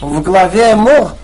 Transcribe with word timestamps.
в 0.00 0.20
главе 0.22 0.74
Мор 0.74 1.14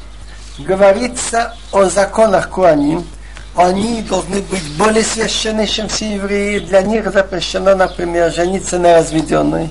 говорится 0.58 1.54
о 1.72 1.84
законах 1.84 2.48
Куаним. 2.50 3.06
Они 3.54 4.02
должны 4.02 4.40
быть 4.40 4.76
более 4.78 5.04
священны, 5.04 5.66
чем 5.66 5.88
все 5.88 6.14
евреи. 6.14 6.58
Для 6.60 6.82
них 6.82 7.12
запрещено, 7.12 7.74
например, 7.74 8.32
жениться 8.32 8.78
на 8.78 8.96
разведенной. 8.96 9.70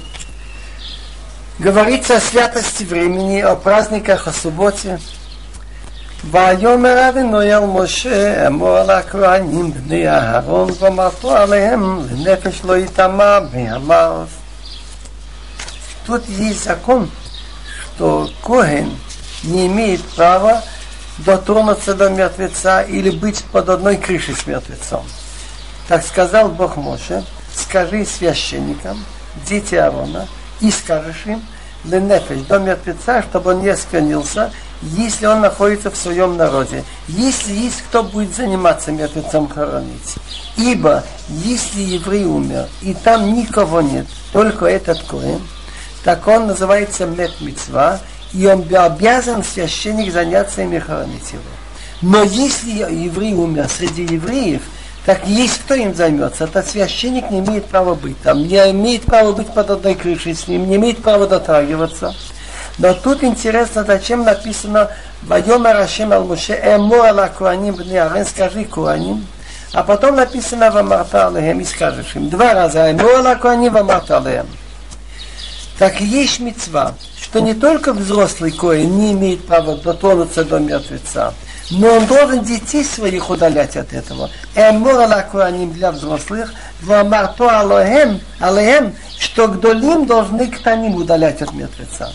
Говорится 1.57 2.17
о 2.17 2.19
святости 2.19 2.83
времени, 2.83 3.39
о 3.39 3.55
праздниках, 3.55 4.27
о 4.27 4.33
субботе. 4.33 4.99
ויאמר 6.23 7.09
אדוני 7.09 7.53
אל 7.53 7.65
משה 7.65 8.47
אמור 8.47 8.77
על 8.77 8.89
הכהנים 8.89 9.73
בני 9.73 10.09
אהרון 10.09 10.69
ואמרתו 10.79 11.37
עליהם 11.37 12.07
לנפש 12.11 12.61
לא 12.63 12.77
יטמע 12.77 13.39
בימיו. 13.39 14.27
Тут 16.05 16.23
есть 16.27 16.63
закон, 16.63 17.09
что 17.96 18.30
Коген 18.42 18.90
не 19.42 19.66
имеет 19.66 20.02
права 20.02 20.62
дотронуться 21.18 21.94
до 21.94 22.10
мертвеца 22.10 22.82
или 22.82 23.10
быть 23.10 23.42
под 23.52 23.70
одной 23.70 23.96
крышей 23.96 24.34
с 24.34 24.46
мертвецом. 24.46 25.04
Так 25.88 26.04
сказал 26.04 26.50
Бог 26.50 26.76
Моше, 26.76 27.24
скажи 27.54 28.04
священникам, 28.04 29.02
дети 29.48 29.76
Аарона, 29.76 30.28
и 30.60 30.70
скажешь 30.70 31.24
им, 31.24 31.42
ленефеш, 31.84 32.40
до 32.42 32.58
мертвеца, 32.58 33.22
чтобы 33.22 33.54
он 33.54 33.62
не 33.62 33.68
осквернился, 33.68 34.52
если 34.82 35.24
он 35.24 35.40
находится 35.40 35.90
в 35.90 35.96
своем 35.96 36.36
народе. 36.36 36.84
Если 37.08 37.52
есть 37.52 37.82
кто 37.88 38.02
будет 38.02 38.34
заниматься 38.34 38.92
мертвецом 38.92 39.48
хоронить. 39.48 40.16
Ибо 40.58 41.02
если 41.28 41.80
еврей 41.80 42.26
умер, 42.26 42.66
и 42.82 42.92
там 42.92 43.32
никого 43.32 43.80
нет, 43.80 44.06
только 44.32 44.66
этот 44.66 45.02
коин, 45.04 45.40
так 46.06 46.28
он 46.28 46.46
называется 46.46 47.04
мет 47.04 47.32
мецва, 47.40 47.98
и 48.32 48.46
он 48.46 48.64
обязан 48.72 49.42
священник 49.42 50.12
заняться 50.12 50.62
ими 50.62 50.78
хоронить 50.78 51.32
его. 51.32 51.42
Но 52.00 52.22
если 52.22 52.70
еврей 52.70 53.34
умер 53.34 53.66
среди 53.68 54.04
евреев, 54.04 54.62
так 55.04 55.26
есть 55.26 55.62
кто 55.64 55.74
им 55.74 55.96
займется. 55.96 56.44
Этот 56.44 56.68
священник 56.68 57.28
не 57.32 57.40
имеет 57.40 57.64
права 57.64 57.94
быть 57.94 58.22
там, 58.22 58.38
не 58.38 58.54
имеет 58.70 59.02
права 59.02 59.32
быть 59.32 59.52
под 59.52 59.68
одной 59.68 59.96
крышей 59.96 60.36
с 60.36 60.46
ним, 60.46 60.68
не 60.68 60.76
имеет 60.76 61.02
права 61.02 61.26
дотрагиваться. 61.26 62.14
Но 62.78 62.94
тут 62.94 63.24
интересно, 63.24 63.82
зачем 63.82 64.22
написано 64.22 64.92
«Вайомер 65.22 65.76
Ашем 65.76 66.12
ал 66.12 66.22
Муше 66.22 66.52
эмо 66.52 67.08
ала 67.08 67.26
Куаним 67.36 67.74
бни 67.74 67.96
Арен» 67.96 68.26
скажи 68.26 68.64
Куаним. 68.64 69.26
А 69.72 69.82
потом 69.82 70.14
написано 70.14 70.70
«Вамарта 70.70 71.26
алехем» 71.26 71.58
и 71.58 71.64
скажешь 71.64 72.14
им. 72.14 72.30
Два 72.30 72.54
раза 72.54 72.92
«Эмо 72.92 73.18
ала 73.18 73.34
Куаним 73.34 73.72
вамарта 73.72 74.18
алехем». 74.18 74.46
Так 75.78 76.00
есть 76.00 76.40
мецва, 76.40 76.94
что 77.20 77.40
не 77.40 77.52
только 77.52 77.92
взрослый 77.92 78.50
коин 78.50 78.98
не 78.98 79.12
имеет 79.12 79.44
права 79.46 79.76
дотронуться 79.76 80.44
до 80.44 80.58
мертвеца, 80.58 81.34
но 81.70 81.96
он 81.96 82.06
должен 82.06 82.42
детей 82.44 82.84
своих 82.84 83.28
удалять 83.28 83.76
от 83.76 83.92
этого. 83.92 84.30
Эмор 84.54 85.00
алакуаним 85.00 85.72
для 85.72 85.92
взрослых, 85.92 86.54
вамарто 86.80 87.60
алоhem, 87.60 88.20
алоhem, 88.40 88.94
что 89.18 89.48
гдолим 89.48 90.06
должны 90.06 90.46
к 90.46 90.62
таним 90.62 90.94
удалять 90.94 91.42
от 91.42 91.52
мертвеца. 91.52 92.10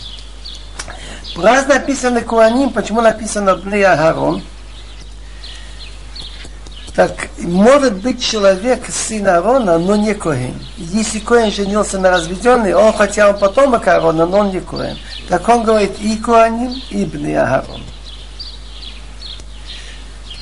Раз 1.36 1.66
написано 1.66 2.20
Куаним, 2.20 2.70
почему 2.70 3.00
написано 3.00 3.56
Бли 3.56 3.82
Агарон? 3.82 4.42
Так, 6.94 7.28
может 7.38 7.94
быть 7.94 8.22
человек 8.22 8.84
сын 8.90 9.26
Аарона, 9.26 9.78
но 9.78 9.96
не 9.96 10.14
Коэн. 10.14 10.54
Если 10.76 11.20
Коэн 11.20 11.50
женился 11.50 11.98
на 11.98 12.10
разведенной, 12.10 12.74
он 12.74 12.92
хотя 12.92 13.30
он 13.30 13.38
потомок 13.38 13.88
Аарона, 13.88 14.26
но 14.26 14.38
он 14.40 14.50
не 14.50 14.60
Коэн. 14.60 14.98
Так 15.28 15.48
он 15.48 15.64
говорит 15.64 15.92
и 16.00 16.16
Куаним, 16.18 16.74
и 16.90 17.06
Бни 17.06 17.32
Аарон. 17.32 17.82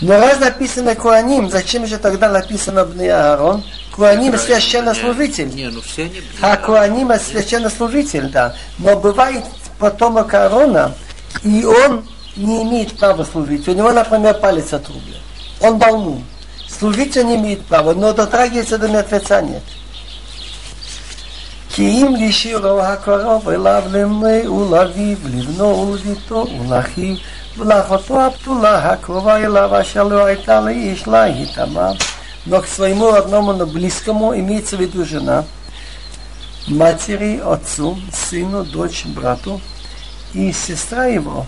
Но 0.01 0.19
раз 0.19 0.41
написано 0.41 0.97
Куаним, 0.97 1.51
зачем 1.51 1.87
же 1.87 1.99
тогда 1.99 2.29
написано 2.29 2.85
Бни 2.85 3.07
Аарон? 3.07 3.63
Куаним 3.95 4.37
священнослужитель. 4.37 5.55
Не, 5.55 5.69
ну 5.69 5.81
все 5.83 6.09
не 6.09 6.21
А 6.41 6.57
Куаним 6.57 7.13
священнослужитель, 7.21 8.29
да. 8.29 8.57
Но 8.79 8.97
бывает 8.97 9.45
потомок 9.79 10.35
Аарона, 10.35 10.97
и 11.45 11.65
он 11.65 12.05
не 12.35 12.65
имеет 12.65 12.99
права 12.99 13.23
служить. 13.23 13.69
У 13.69 13.73
него, 13.73 13.93
например, 13.93 14.35
палец 14.35 14.73
отрублен. 14.73 15.21
Он 15.61 15.79
больной. 15.79 16.25
Служить 16.80 17.18
он 17.18 17.28
не 17.28 17.36
имеет 17.36 17.66
права, 17.66 17.94
но 17.94 18.14
дотрагиваться 18.14 18.78
до 18.78 18.88
мертвеца 18.88 19.42
нет. 19.42 19.64
כי 21.76 21.90
אם 21.92 22.16
לשירו 22.20 22.82
הקרוב 22.82 23.50
אליו 23.50 23.84
למי 23.92 24.48
ולאביו, 24.48 25.18
לבנו 25.34 25.92
ולביתו 25.92 26.48
ולאחיו 26.60 27.16
ולאחותו 27.58 28.22
הפתולה 28.22 28.78
הקרובה 28.78 29.38
אליו 29.38 29.82
אשר 29.82 30.04
לא 30.04 30.26
הייתה 30.26 30.62
לאיש 30.62 31.08
לה 31.08 31.26
התאמה. 31.26 31.92
Но 32.46 32.62
к 32.62 32.68
своему 32.68 33.12
родному, 33.12 33.54
но 33.54 33.66
близкому 33.66 34.38
имеется 34.38 34.78
в 34.78 34.80
виду 34.80 35.04
жена, 35.04 35.46
матери, 36.68 37.42
отцу, 37.44 37.98
сыну, 38.14 38.64
дочь, 38.64 39.06
брату 39.06 39.60
и 40.34 40.52
сестра 40.52 41.06
его, 41.06 41.48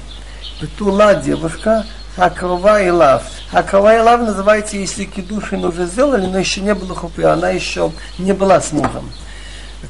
Петула 0.59 1.13
девушка, 1.13 1.85
Акрова 2.16 2.82
и 2.82 2.90
Лав. 2.90 3.22
Акрова 3.52 3.96
и 3.96 4.00
Лав 4.00 4.20
называется, 4.20 4.76
если 4.76 5.04
кедушин 5.04 5.64
уже 5.64 5.86
сделали, 5.86 6.26
но 6.26 6.38
еще 6.38 6.60
не 6.60 6.74
было 6.74 6.94
хупы, 6.94 7.24
она 7.24 7.50
еще 7.50 7.92
не 8.18 8.32
была 8.32 8.60
с 8.60 8.72
мужем 8.72 9.10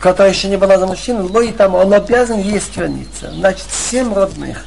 которая 0.00 0.32
еще 0.32 0.48
не 0.48 0.56
была 0.56 0.78
за 0.78 0.86
мужчину, 0.86 1.28
но 1.28 1.40
и 1.40 1.52
там 1.52 1.74
он 1.74 1.92
обязан 1.92 2.40
ей 2.40 2.60
скверниться. 2.60 3.30
Значит, 3.30 3.66
семь 3.70 4.12
родных. 4.14 4.64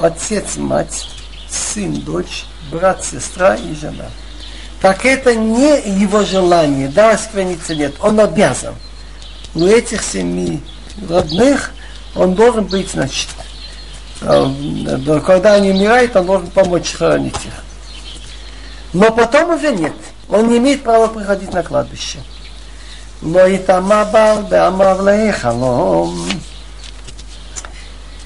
Отец, 0.00 0.56
мать, 0.56 1.08
сын, 1.48 1.94
дочь, 2.00 2.44
брат, 2.70 3.04
сестра 3.04 3.54
и 3.54 3.74
жена. 3.74 4.06
Так 4.80 5.06
это 5.06 5.34
не 5.34 5.80
его 6.00 6.24
желание, 6.24 6.88
да, 6.88 7.12
оскверниться 7.12 7.74
нет, 7.74 7.94
он 8.00 8.20
обязан. 8.20 8.74
У 9.54 9.64
этих 9.64 10.02
семи 10.02 10.60
родных 11.08 11.72
он 12.16 12.34
должен 12.34 12.64
быть, 12.64 12.90
значит, 12.90 13.28
Э, 14.26 14.48
э, 14.86 15.20
когда 15.20 15.54
они 15.54 15.70
умирают, 15.70 16.16
он 16.16 16.26
должен 16.26 16.50
помочь 16.50 16.90
сохранить 16.90 17.36
их. 17.36 17.52
Но 18.92 19.10
потом 19.10 19.50
уже 19.50 19.72
нет. 19.72 19.94
Он 20.28 20.48
не 20.48 20.58
имеет 20.58 20.82
права 20.82 21.08
приходить 21.08 21.52
на 21.52 21.62
кладбище. 21.62 22.18
Но 23.20 23.46
и 23.46 23.58
там 23.58 23.88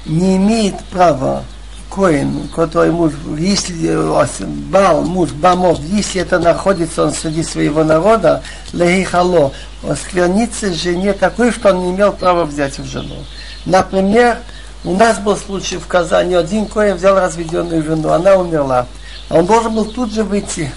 не 0.06 0.36
имеет 0.36 0.78
права 0.84 1.44
Коин, 1.90 2.48
который 2.54 2.92
муж, 2.92 3.12
если 3.38 3.88
э, 3.88 4.46
бал, 4.70 5.02
муж 5.02 5.30
бамов, 5.30 5.80
если 5.80 6.20
это 6.20 6.38
находится 6.38 7.04
он 7.04 7.12
среди 7.12 7.42
своего 7.42 7.82
народа, 7.82 8.42
лейхало, 8.72 9.52
осквернится 9.88 10.72
жене 10.72 11.12
такой, 11.12 11.50
что 11.50 11.70
он 11.70 11.84
не 11.84 11.90
имел 11.90 12.12
права 12.12 12.44
взять 12.44 12.78
в 12.78 12.84
жену. 12.84 13.24
Например, 13.64 14.38
у 14.83 14.95
нас 14.95 15.19
был 15.19 15.37
случай 15.37 15.77
в 15.77 15.87
Казани, 15.87 16.35
один 16.35 16.65
Коин 16.65 16.95
взял 16.95 17.17
разведенную 17.17 17.83
жену, 17.83 18.09
она 18.09 18.35
умерла. 18.35 18.87
Он 19.29 19.45
должен 19.45 19.73
был 19.73 19.85
тут 19.85 20.11
же 20.11 20.23
выйти 20.23 20.71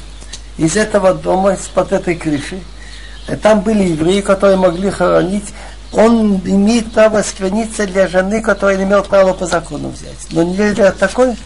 из 0.56 0.76
этого 0.76 1.12
дома, 1.14 1.54
из-под 1.54 1.92
этой 1.92 2.14
крыши, 2.14 2.60
там 3.42 3.60
были 3.60 3.82
евреи, 3.82 4.20
которые 4.20 4.56
могли 4.56 4.90
хоронить. 4.90 5.52
Он 5.92 6.36
имеет 6.44 6.92
право 6.92 7.22
скверниться 7.22 7.86
для 7.86 8.06
жены, 8.06 8.40
которая 8.40 8.76
не 8.76 8.84
имел 8.84 9.02
права 9.02 9.32
по 9.32 9.46
закону 9.46 9.88
взять. 9.88 10.26
Но 10.30 10.42
не 10.42 10.72
для 10.72 10.92
такой. 10.92 11.36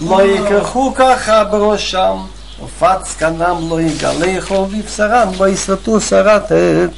לא 0.00 0.22
יקרחו 0.22 0.94
ככה 0.94 1.44
בראשם, 1.44 2.16
ופץ 2.62 3.14
קנם 3.18 3.68
לא 3.68 3.80
יגלחו, 3.80 4.54
ובשרם 4.54 5.28
לא 5.38 5.48
יסרטו 5.48 6.00
שרתת. 6.00 6.90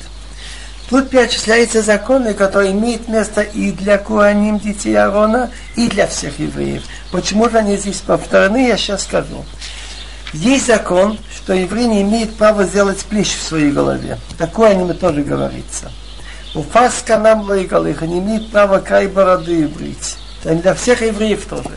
Тут 0.89 1.11
перечисляются 1.11 1.83
законы, 1.83 2.33
которые 2.33 2.71
имеют 2.71 3.07
место 3.07 3.41
и 3.41 3.71
для 3.71 3.99
Куаним, 3.99 4.57
детей 4.57 4.95
Арона, 4.95 5.51
и 5.75 5.87
для 5.87 6.07
всех 6.07 6.39
евреев. 6.39 6.83
Почему 7.11 7.47
же 7.47 7.59
они 7.59 7.77
здесь 7.77 7.97
повторены, 7.97 8.67
я 8.67 8.75
сейчас 8.75 9.03
скажу. 9.03 9.45
Есть 10.33 10.65
закон, 10.65 11.19
что 11.35 11.53
еврей 11.53 11.85
не 11.85 12.01
имеет 12.01 12.35
права 12.35 12.63
сделать 12.63 13.05
плещ 13.05 13.35
в 13.35 13.43
своей 13.43 13.71
голове. 13.71 14.17
Такое 14.39 14.71
о 14.71 14.73
нем 14.73 14.95
тоже 14.95 15.21
говорится. 15.21 15.91
У 16.55 16.63
фаска 16.63 17.19
нам 17.19 17.47
лоигалыха 17.47 18.07
не 18.07 18.17
имеет 18.17 18.51
права 18.51 18.79
край 18.79 19.07
бороды 19.07 19.67
брить. 19.67 20.17
Это 20.43 20.55
для 20.55 20.73
всех 20.73 21.03
евреев 21.03 21.45
тоже. 21.45 21.69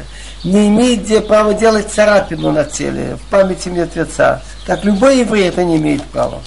Не 0.42 0.68
имеет 0.68 1.04
где 1.04 1.20
право 1.20 1.52
делать 1.52 1.92
царапину 1.92 2.50
на 2.50 2.64
теле, 2.64 3.16
в 3.16 3.30
памяти 3.30 3.68
мертвеца. 3.68 4.42
Так 4.66 4.84
любой 4.84 5.18
еврей 5.18 5.48
это 5.48 5.64
не 5.64 5.76
имеет 5.76 6.02
права. 6.04 6.40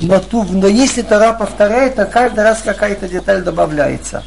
Но, 0.00 0.20
ту, 0.20 0.44
но 0.44 0.66
если 0.66 1.02
Тора 1.02 1.32
повторяет, 1.32 1.96
то 1.96 2.04
каждый 2.06 2.44
раз 2.44 2.62
какая-то 2.62 3.08
деталь 3.08 3.42
добавляется. 3.42 4.22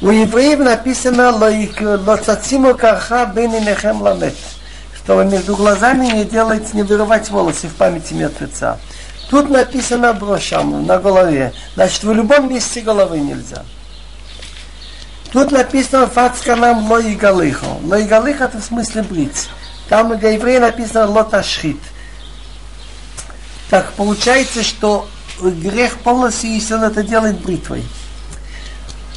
У 0.00 0.10
евреев 0.10 0.58
написано 0.58 1.30
«Лоцациму 1.30 2.74
карха 2.74 3.26
бен 3.26 3.56
инехем 3.56 4.02
ламет» 4.02 4.34
чтобы 5.04 5.24
между 5.24 5.56
глазами 5.56 6.06
не 6.06 6.24
делать, 6.24 6.74
не 6.74 6.82
вырывать 6.82 7.28
волосы 7.30 7.68
в 7.68 7.74
памяти 7.74 8.14
мертвеца. 8.14 8.78
Тут 9.30 9.50
написано 9.50 10.12
брошам 10.12 10.86
на 10.86 10.98
голове. 10.98 11.52
Значит, 11.74 12.04
в 12.04 12.12
любом 12.12 12.48
месте 12.48 12.82
головы 12.82 13.18
нельзя. 13.18 13.64
Тут 15.32 15.50
написано 15.50 16.06
фацканам 16.06 16.90
лои 16.90 17.14
галыхо. 17.14 17.66
Лои 17.84 18.04
галыхо 18.04 18.44
это 18.44 18.58
в 18.58 18.64
смысле 18.64 19.02
брить. 19.02 19.48
Там 19.88 20.16
для 20.18 20.30
еврея 20.30 20.60
написано 20.60 21.06
лоташхит. 21.06 21.80
Так 23.72 23.90
получается, 23.92 24.62
что 24.62 25.08
грех 25.40 25.96
полностью, 26.00 26.50
если 26.50 26.74
он 26.74 26.84
это 26.84 27.02
делает 27.02 27.38
бритвой. 27.38 27.82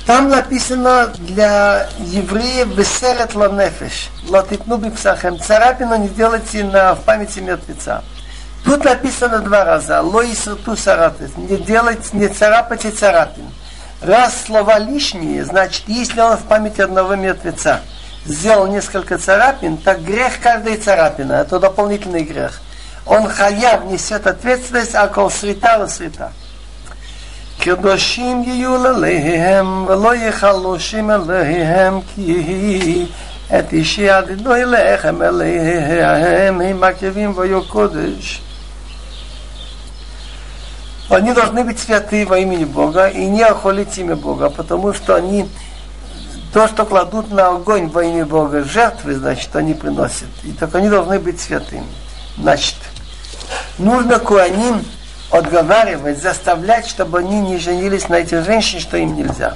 Там 0.06 0.30
написано 0.30 1.08
для 1.18 1.90
евреев 2.00 2.70
«Веселет 2.70 3.36
ланефеш». 3.36 4.12
«Латитну 4.30 4.78
бипсахем». 4.78 5.38
Царапину 5.42 5.98
не 5.98 6.08
делайте 6.08 6.64
на, 6.64 6.96
в 6.96 7.04
памяти 7.04 7.40
мертвеца. 7.40 8.06
Тут 8.64 8.86
написано 8.86 9.40
два 9.40 9.66
раза. 9.66 10.02
«Лоис 10.02 10.48
рту 10.48 10.78
саратес». 10.78 11.32
Не 11.36 11.58
делайте, 11.58 12.12
не 12.14 12.30
царапайте 12.30 12.92
царапин. 12.92 13.50
Раз 14.00 14.46
слова 14.46 14.80
лишние, 14.80 15.44
значит, 15.44 15.84
если 15.88 16.22
он 16.22 16.38
в 16.38 16.44
памяти 16.44 16.80
одного 16.80 17.16
мертвеца 17.16 17.82
сделал 18.26 18.68
несколько 18.68 19.18
царапин, 19.18 19.76
так 19.76 20.02
грех 20.02 20.40
каждой 20.40 20.78
царапины. 20.78 21.34
Это 21.34 21.60
дополнительный 21.60 22.24
грех 22.24 22.62
Он 23.07 23.29
хаяв 23.29 23.87
несет 23.87 24.27
ответственность, 24.27 24.95
а 24.95 25.09
кол 25.09 25.31
света 25.31 25.87
света. 25.89 26.33
קדושים 27.61 28.43
יהיו 28.43 28.77
לליהם, 28.77 29.87
ולא 29.87 30.15
יחלושים 30.15 31.11
אליהם, 31.11 32.01
כי 32.15 33.07
את 33.59 33.73
אישי 33.73 34.19
אדינוי 34.19 34.65
לחם 34.65 35.23
אליהם, 35.23 36.61
הם 36.61 36.81
מקריבים 36.81 37.33
ויהיו 37.37 37.65
קודש. 37.65 38.41
Они 41.11 41.33
должны 41.33 41.65
быть 41.65 41.81
святы 41.81 42.25
во 42.25 42.39
имени 42.39 42.65
Бога 42.65 43.09
и 43.09 43.27
не 43.27 43.43
охолить 43.43 43.99
имя 43.99 44.15
Бога, 44.15 44.49
потому 44.49 44.95
что 44.95 45.17
они 45.17 45.49
то, 46.53 46.69
что 46.69 46.87
кладут 46.87 47.33
на 47.33 47.49
огонь 47.49 47.89
во 47.89 48.05
имя 48.05 48.25
Бога 48.25 48.63
жертвы, 48.63 49.17
значит, 49.17 49.55
они 49.57 49.75
приносят. 49.75 50.29
И 50.45 50.53
так 50.53 50.73
они 50.77 50.89
должны 50.89 51.19
быть 51.19 51.41
святыми. 51.41 51.89
Значит, 52.39 52.77
Нужно 53.78 54.20
Куаним 54.20 54.86
отговаривать, 55.32 56.22
заставлять, 56.22 56.88
чтобы 56.88 57.20
они 57.20 57.42
не 57.42 57.58
женились 57.58 58.08
на 58.08 58.16
этих 58.16 58.46
женщин, 58.46 58.80
что 58.80 58.98
им 58.98 59.16
нельзя. 59.16 59.56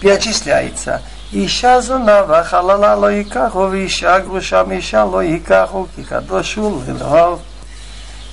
Перечисляется. 0.00 1.00
Иша 1.32 1.80
зуна 1.80 2.24
вахалала 2.24 2.94
лоикаху, 2.94 3.68
иша 3.74 4.20
груша 4.20 4.64
миша 4.64 5.04
лоикаху, 5.04 5.88
кихадошу 5.96 6.82
лилхов. 6.86 7.40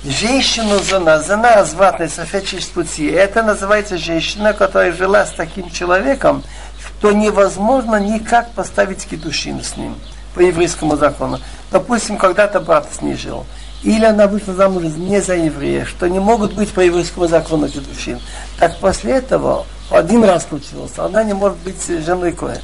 Женщину 0.04 0.78
зона, 0.80 1.20
зона 1.20 1.64
зватный 1.64 2.08
софет 2.08 2.46
через 2.46 2.66
пути. 2.66 3.06
Это 3.06 3.42
называется 3.42 3.98
женщина, 3.98 4.52
которая 4.52 4.92
жила 4.92 5.26
с 5.26 5.32
таким 5.32 5.70
человеком, 5.70 6.44
что 6.78 7.12
невозможно 7.12 7.96
никак 7.96 8.50
поставить 8.52 9.06
кедушин 9.06 9.62
с 9.62 9.76
ним 9.76 9.96
по 10.34 10.40
еврейскому 10.40 10.96
закону. 10.96 11.40
Допустим, 11.70 12.18
когда-то 12.18 12.60
брат 12.60 12.86
с 12.94 13.00
ней 13.00 13.16
жил 13.16 13.46
или 13.82 14.04
она 14.04 14.26
вышла 14.26 14.54
замуж 14.54 14.84
не 14.96 15.20
за 15.20 15.34
еврея, 15.34 15.84
что 15.84 16.08
не 16.08 16.18
могут 16.18 16.54
быть 16.54 16.72
по 16.72 16.80
еврейскому 16.80 17.28
закону 17.28 17.68
кедушин. 17.68 18.20
Так 18.58 18.78
после 18.78 19.12
этого 19.12 19.66
один 19.90 20.24
раз 20.24 20.46
случилось, 20.48 20.98
она 20.98 21.22
не 21.22 21.34
может 21.34 21.58
быть 21.58 21.86
женой 22.04 22.32
Коэна. 22.32 22.60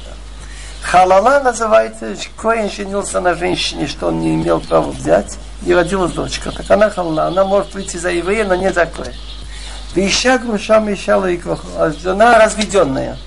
Халала 0.81 1.39
называется, 1.39 2.13
Коэн 2.35 2.69
женился 2.69 3.21
на 3.21 3.35
женщине, 3.35 3.87
что 3.87 4.07
он 4.07 4.19
не 4.19 4.35
имел 4.35 4.59
права 4.59 4.91
взять, 4.91 5.37
и 5.65 5.73
родилась 5.73 6.11
дочка. 6.11 6.51
Так 6.51 6.69
она 6.69 6.89
халала, 6.89 7.27
она 7.27 7.45
может 7.45 7.73
выйти 7.73 7.95
за 7.95 8.09
еврея, 8.09 8.45
но 8.45 8.55
не 8.55 8.71
за 8.71 8.85
Коэна. 8.85 9.13
Веща 9.95 10.37
груша 10.39 10.79
мешала 10.79 11.29
и 11.29 11.39
а 11.77 11.91
жена 11.91 12.39
разведенная. 12.39 13.17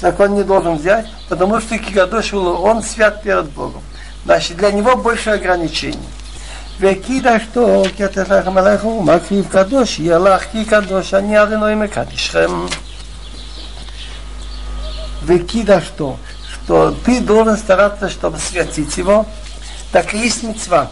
Так 0.00 0.18
он 0.20 0.34
не 0.34 0.42
должен 0.42 0.76
взять, 0.76 1.06
потому 1.28 1.60
что 1.60 1.78
Кигадош 1.78 2.32
он 2.32 2.82
свят 2.82 3.22
перед 3.22 3.46
Богом. 3.50 3.82
Значит, 4.24 4.56
для 4.56 4.70
него 4.70 4.96
больше 4.96 5.30
ограничений. 5.30 5.98
וקידשתו 6.79 7.83
כי 7.95 8.05
אתה 8.05 8.21
לכם 8.21 8.57
עליכם 8.57 8.87
ומקריב 8.87 9.47
קדוש 9.49 9.99
יהיה 9.99 10.19
לך 10.19 10.43
כי 10.51 10.65
קדוש 10.65 11.13
אני 11.13 11.43
אדוני 11.43 11.75
מקדישכם 11.75 12.65
וקידשתו 15.25 16.17
что 16.63 16.95
ты 17.05 17.19
должен 17.19 17.57
стараться, 17.57 18.09
чтобы 18.09 18.37
святить 18.37 18.97
его, 18.97 19.25
так 19.91 20.13
и 20.13 20.19
есть 20.19 20.43
мецва, 20.43 20.89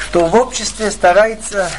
что 0.00 0.26
в 0.26 0.34
обществе 0.34 0.90
старается 0.90 1.70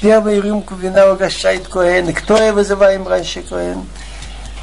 первую 0.00 0.42
рюмку 0.42 0.74
вина 0.74 1.10
угощает 1.12 1.66
Коэн. 1.68 2.12
Кто 2.12 2.36
я 2.36 2.52
вызываем 2.52 3.08
раньше 3.08 3.42
Коэн? 3.42 3.86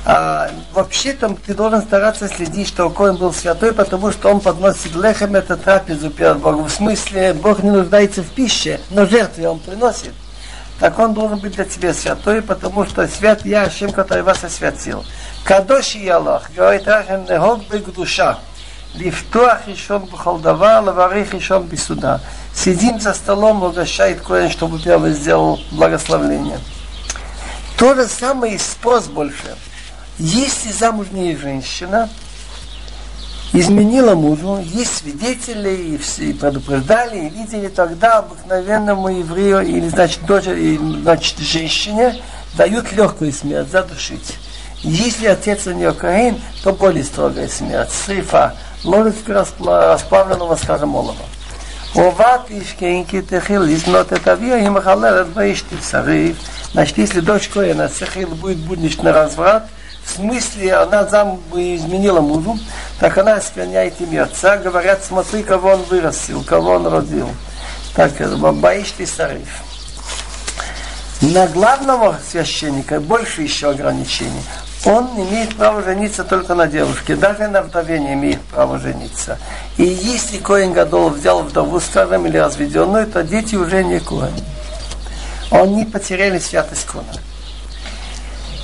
а, 0.06 0.50
вообще 0.74 1.14
там 1.14 1.34
ты 1.36 1.54
должен 1.54 1.80
стараться 1.80 2.28
следить, 2.28 2.68
что 2.68 2.90
Коин 2.90 3.16
был 3.16 3.32
святой, 3.32 3.72
потому 3.72 4.12
что 4.12 4.28
он 4.28 4.40
подносит 4.40 4.94
лехом 4.94 5.34
эту 5.34 5.56
трапезу 5.56 6.10
перед 6.10 6.36
Богом. 6.38 6.64
В 6.64 6.70
смысле, 6.70 7.32
Бог 7.32 7.62
не 7.62 7.70
нуждается 7.70 8.22
в 8.22 8.28
пище, 8.28 8.80
но 8.90 9.06
жертвы 9.06 9.48
он 9.48 9.60
приносит. 9.60 10.12
Так 10.78 10.98
он 10.98 11.14
должен 11.14 11.38
быть 11.38 11.54
для 11.54 11.64
тебя 11.64 11.94
святой, 11.94 12.42
потому 12.42 12.84
что 12.84 13.06
свят 13.08 13.46
я, 13.46 13.62
Ашим, 13.62 13.92
который 13.92 14.22
вас 14.22 14.44
освятил. 14.44 15.04
Кадоши 15.44 15.98
и 15.98 16.08
Аллах, 16.08 16.50
говорит 16.54 16.86
Рахим, 16.86 17.24
негод 17.24 17.66
бы 17.68 17.78
душа. 17.92 18.38
Лифтуах 18.94 19.66
решен 19.66 20.00
бухалдава, 20.00 20.80
лаварих 20.80 21.32
решен 21.32 21.62
бисуда. 21.62 22.20
Сидим 22.54 23.00
за 23.00 23.14
столом, 23.14 23.62
угощает 23.62 24.20
Коин, 24.20 24.50
чтобы 24.50 24.78
первый 24.78 25.12
сделал 25.12 25.58
благословление. 25.72 26.58
То 27.78 27.94
же 27.94 28.06
самое 28.06 28.54
и 28.54 28.58
спрос 28.58 29.06
больше. 29.06 29.56
Если 30.18 30.70
замужняя 30.70 31.36
женщина 31.36 32.08
изменила 33.52 34.14
мужу, 34.14 34.60
есть 34.62 34.98
свидетели, 34.98 35.70
и 35.70 35.98
все 35.98 36.32
предупреждали, 36.32 37.26
и 37.26 37.28
видели, 37.30 37.68
тогда 37.68 38.18
обыкновенному 38.18 39.08
еврею, 39.08 39.62
или, 39.62 39.88
значит, 39.88 40.24
дочери, 40.24 40.78
значит, 41.02 41.38
женщине, 41.38 42.22
дают 42.56 42.92
легкую 42.92 43.32
смерть, 43.32 43.70
задушить. 43.70 44.36
Если 44.82 45.26
отец 45.26 45.66
у 45.66 45.72
нее 45.72 45.92
Каин, 45.92 46.40
то 46.62 46.72
более 46.72 47.02
строгая 47.02 47.48
смерть, 47.48 47.90
срифа, 47.90 48.54
ложечка 48.84 49.44
расплавленного, 49.58 50.54
скажем, 50.56 50.94
олова. 50.94 51.16
Оват 51.94 52.50
ишкенки 52.50 53.22
техил 53.22 53.62
лизнот 53.62 54.12
это 54.12 54.32
авия 54.32 54.58
и 54.58 54.68
махалерет 54.68 55.28
баишти 55.28 55.76
царив. 55.80 56.36
Значит, 56.72 56.98
если 56.98 57.20
дочь 57.20 57.48
Коэна 57.48 57.88
цехил 57.88 58.28
будет 58.28 58.58
будничный 58.58 59.12
разврат, 59.12 59.68
в 60.04 60.10
смысле 60.16 60.74
она 60.74 61.06
зам 61.06 61.40
изменила 61.54 62.20
мужу, 62.20 62.58
так 63.00 63.16
она 63.18 63.34
оскверняет 63.34 64.00
имя 64.00 64.24
отца, 64.24 64.56
говорят, 64.56 65.02
смотри, 65.04 65.42
кого 65.42 65.70
он 65.70 65.82
вырастил, 65.84 66.42
кого 66.44 66.72
он 66.72 66.86
родил. 66.86 67.28
Так, 67.94 68.12
боишь 68.56 68.92
ты 68.92 69.06
сариф. 69.06 69.62
На 71.20 71.46
главного 71.46 72.18
священника 72.28 73.00
больше 73.00 73.42
еще 73.42 73.70
ограничений. 73.70 74.42
Он 74.84 75.08
имеет 75.16 75.56
право 75.56 75.82
жениться 75.82 76.24
только 76.24 76.54
на 76.54 76.66
девушке, 76.66 77.16
даже 77.16 77.48
на 77.48 77.62
вдове 77.62 77.98
не 77.98 78.12
имеет 78.12 78.42
права 78.42 78.78
жениться. 78.78 79.38
И 79.78 79.84
если 79.84 80.36
Коин 80.36 80.74
Гадол 80.74 81.08
взял 81.08 81.42
вдову, 81.42 81.80
скажем, 81.80 82.26
или 82.26 82.36
разведенную, 82.36 83.06
то 83.06 83.22
дети 83.22 83.54
уже 83.54 83.82
не 83.82 84.00
Коин. 84.00 84.34
Они 85.50 85.86
потеряли 85.86 86.38
святость 86.38 86.84
Кона. 86.84 87.06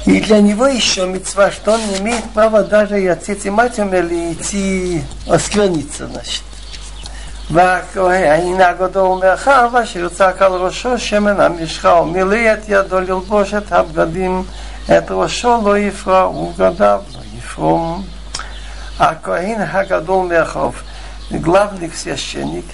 И 0.09 0.19
для 0.21 0.39
него 0.39 0.67
еще 0.67 1.07
мецва, 1.07 1.49
что 1.51 1.73
он 1.73 1.87
не 1.87 1.97
имеет 1.97 2.23
права 2.31 2.63
даже 2.63 3.01
и 3.01 3.07
отец 3.07 3.45
и 3.45 3.49
мать 3.49 3.79
умели 3.79 4.33
идти 4.33 5.03
оскверниться, 5.27 6.07
значит. 6.07 6.43
והכהן 7.49 8.61
הגדול 8.61 9.19
מאחר 9.19 9.67
ואשר 9.73 10.09
צעק 10.09 10.41
על 10.41 10.51
ראשו 10.51 10.97
שמן 10.99 11.39
המשחה 11.39 12.01
ומילא 12.01 12.53
את 12.53 12.59
ידו 12.67 12.99
ללבוש 12.99 13.53
את 13.53 13.71
הבגדים 13.71 14.43
את 14.85 15.11
ראשו 15.11 15.61
לא 15.65 15.77
יפרע 15.77 16.29
ובגדיו 16.29 17.01
לא 17.13 17.19
יפרום. 17.37 18.03
הכהן 18.99 19.61
הגדול 19.61 20.27
מאחר, 20.27 20.69
главный 21.31 21.89
священник, 21.93 22.65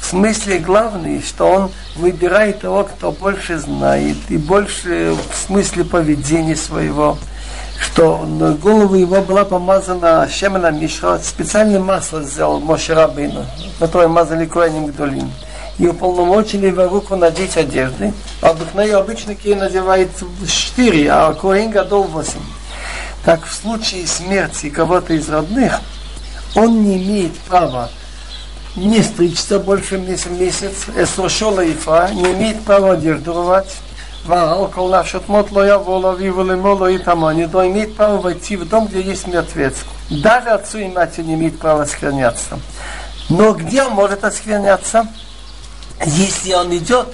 в 0.00 0.06
смысле 0.06 0.58
главный, 0.58 1.22
что 1.22 1.46
он 1.46 1.70
выбирает 1.96 2.60
того, 2.60 2.84
кто 2.84 3.12
больше 3.12 3.58
знает, 3.58 4.16
и 4.28 4.36
больше 4.36 5.14
в 5.14 5.46
смысле 5.46 5.84
поведения 5.84 6.56
своего, 6.56 7.18
что 7.80 8.24
на 8.24 8.52
голову 8.52 8.94
его 8.94 9.20
была 9.20 9.44
помазана 9.44 10.28
Шемена 10.28 10.70
Мишра, 10.70 11.18
специальное 11.22 11.80
масло 11.80 12.22
сделал 12.22 12.60
Моше 12.60 12.94
Рабину, 12.94 13.46
которое 13.78 14.08
мазали 14.08 14.46
Коэним 14.46 14.86
Гдолим. 14.86 15.30
И 15.78 15.86
уполномочили 15.86 16.66
его 16.66 16.88
руку 16.88 17.16
надеть 17.16 17.56
одежды. 17.56 18.12
Обыкновенно 18.42 18.98
обычно 18.98 19.34
Кей 19.34 19.54
надевает 19.54 20.10
4, 20.46 21.10
а 21.10 21.32
Коэн 21.32 21.70
Гадол 21.70 22.02
8. 22.04 22.38
Так 23.24 23.46
в 23.46 23.54
случае 23.54 24.06
смерти 24.06 24.68
кого-то 24.68 25.14
из 25.14 25.28
родных, 25.30 25.80
он 26.54 26.82
не 26.84 27.02
имеет 27.02 27.38
права 27.38 27.88
не 28.75 29.01
стричься 29.01 29.59
больше 29.59 29.97
месяц, 29.97 30.27
месяц, 30.27 30.87
эсрошола 30.95 31.65
ифа, 31.65 32.09
не 32.13 32.23
имеет 32.33 32.61
права 32.63 32.93
одежду 32.93 33.33
рвать. 33.33 33.69
והאלכוהול 34.27 34.91
להשתמות 34.91 35.51
לא 35.51 35.73
יבוא 35.73 36.01
לאביו 36.01 36.37
ולאמו 36.37 36.79
לא 36.79 36.89
יטמע, 36.89 37.33
не 37.33 37.43
имеет 37.43 37.95
права 37.95 38.17
войти 38.17 38.55
в 38.55 38.67
дом, 38.67 38.87
где 38.87 39.01
есть 39.01 39.27
мертвец. 39.27 39.75
Даже 40.09 40.49
отцу 40.49 40.79
и 40.79 40.87
матери 40.87 41.25
не 41.25 41.35
имеет 41.35 41.59
права 41.59 41.83
оскверняться. 41.83 42.59
Но 43.29 43.53
где 43.53 43.83
он 43.83 43.93
может 43.93 44.23
оскверняться? 44.23 45.07
Если 46.05 46.53
он 46.53 46.75
идет 46.75 47.07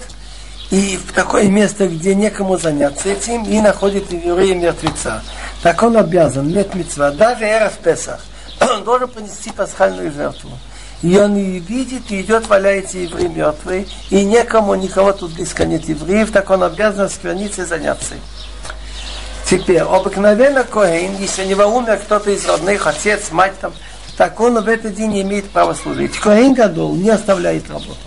и 0.72 0.98
в 0.98 1.12
такое 1.12 1.50
место, 1.50 1.88
где 1.88 2.16
некому 2.16 2.58
заняться 2.58 3.10
этим, 3.10 3.44
и 3.44 3.60
находит 3.60 4.12
еврея 4.12 4.56
мертвеца. 4.56 5.22
Так 5.62 5.84
он 5.84 5.98
обязан, 5.98 6.48
нет 6.48 6.74
мецва, 6.74 7.12
даже 7.12 7.44
эра 7.44 7.70
в 7.70 7.78
Песах. 7.78 8.22
Он 8.62 8.84
должен 8.84 9.10
понести 9.10 9.52
пасхальную 9.52 10.12
жертву. 10.14 10.52
И 11.02 11.18
он 11.18 11.36
и 11.36 11.60
видит, 11.60 12.12
и 12.12 12.22
идет, 12.22 12.48
валяется 12.48 13.00
еврей 13.00 13.28
мертвый, 13.28 13.88
и 14.12 14.24
некому, 14.24 14.76
никого 14.76 15.14
тут 15.14 15.34
близко 15.34 15.66
нет 15.66 15.84
евреев, 15.90 16.32
так 16.32 16.50
он 16.52 16.64
обязан 16.64 17.06
оскверниться 17.06 17.64
и 17.64 17.66
заняться 17.66 18.16
им. 18.16 18.22
Теперь, 19.50 19.80
обыкновенно 19.80 20.64
Коэн, 20.64 21.18
если 21.18 21.44
у 21.44 21.48
него 21.48 21.66
умер 21.66 22.00
кто-то 22.04 22.30
из 22.30 22.46
родных, 22.46 22.86
отец, 22.86 23.32
мать 23.32 23.60
там, 23.60 23.74
так 24.16 24.40
он 24.40 24.64
в 24.64 24.68
этот 24.68 24.94
день 24.94 25.12
не 25.12 25.22
имеет 25.24 25.50
права 25.50 25.74
служить. 25.74 26.18
Коэн 26.20 26.54
Гадол 26.54 26.96
не 26.96 27.10
оставляет 27.10 27.70
работу. 27.70 27.98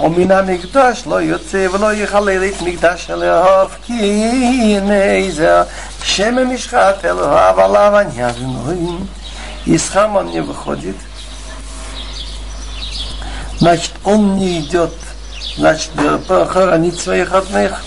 ומן 0.00 0.30
המקדש 0.30 1.02
לא 1.06 1.22
יוצא 1.22 1.66
ולא 1.72 1.94
יכלל 1.94 2.44
את 2.44 2.62
מקדש 2.62 3.10
אלוהיו 3.10 3.66
כי 3.86 4.24
הנה 4.72 5.30
זה 5.30 5.62
שם 6.02 6.38
המשחת 6.38 7.04
אלוהיו 7.04 7.60
עליו 7.60 7.96
עניין 7.96 8.30
ונורים. 8.38 9.06
Из 9.66 9.88
храма 9.88 10.18
он 10.18 10.26
не 10.26 10.40
выходит. 10.40 10.96
Значит, 13.59 13.91
он 14.05 14.37
не 14.37 14.59
идет 14.59 14.91
значит, 15.57 15.91
похоронить 16.27 16.99
своих 16.99 17.31
родных. 17.31 17.83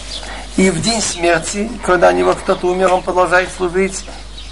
И 0.57 0.71
в 0.71 0.83
день 0.83 1.00
смерти, 1.00 1.71
когда 1.85 2.09
у 2.09 2.12
него 2.12 2.35
кто-то 2.35 2.67
умер, 2.67 2.93
он 2.93 3.02
продолжает 3.02 3.49
служить. 3.57 4.05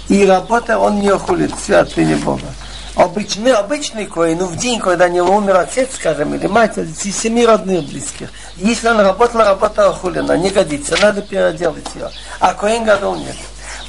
И 0.09 0.25
работа 0.25 0.79
он 0.79 0.99
не 0.99 1.09
охулит 1.09 1.53
святыни 1.63 2.15
Бога. 2.15 2.47
Обычный, 2.95 3.53
обычный 3.53 4.05
коин, 4.05 4.39
ну 4.39 4.47
в 4.47 4.57
день, 4.57 4.79
когда 4.79 5.05
у 5.05 5.09
него 5.09 5.35
умер 5.35 5.55
отец, 5.55 5.95
скажем, 5.95 6.35
или 6.35 6.47
мать, 6.47 6.77
из 6.77 7.17
семи 7.17 7.45
родных 7.45 7.85
близких. 7.85 8.29
Если 8.57 8.89
он 8.89 8.99
работал, 8.99 9.41
работа 9.41 9.87
охулена, 9.87 10.35
не 10.35 10.49
годится, 10.49 10.97
надо 11.01 11.21
переделать 11.21 11.87
ее. 11.95 12.09
А 12.39 12.53
коин 12.53 12.83
гадол 12.83 13.15
нет. 13.15 13.37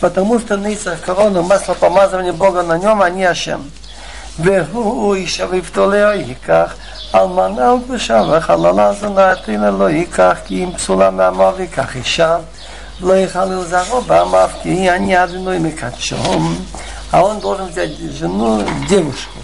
Потому 0.00 0.38
что 0.38 0.56
нейцах 0.56 1.00
корону, 1.00 1.42
масло 1.42 1.74
помазывания 1.74 2.32
Бога 2.32 2.62
на 2.62 2.78
нем, 2.78 3.02
они 3.02 3.24
ашем. 3.24 3.68
והוא 4.39 5.15
ישב 5.15 5.53
יפתוליה 5.53 6.15
ייקח 6.15 6.75
אלמנה 7.15 7.73
וגרושה 7.73 8.21
וחללה 8.31 8.93
זונתינה 8.93 9.71
לא 9.71 9.89
ייקח 9.89 10.37
כי 10.45 10.63
אם 10.63 10.71
פסולה 10.71 11.09
מעמו 11.09 11.51
ויקח 11.57 11.95
אישה 11.95 12.37
לא 13.01 13.13
יכלל 13.13 13.63
זרעו 13.63 14.01
בעמיו 14.01 14.49
כי 14.63 14.89
אני 14.89 15.23
אדוני 15.23 15.59
מקדשום 15.59 16.57
а 17.11 17.21
он 17.21 17.39
должен 17.39 17.67
взять 17.67 17.97
жену, 17.97 18.63
девушку, 18.89 19.39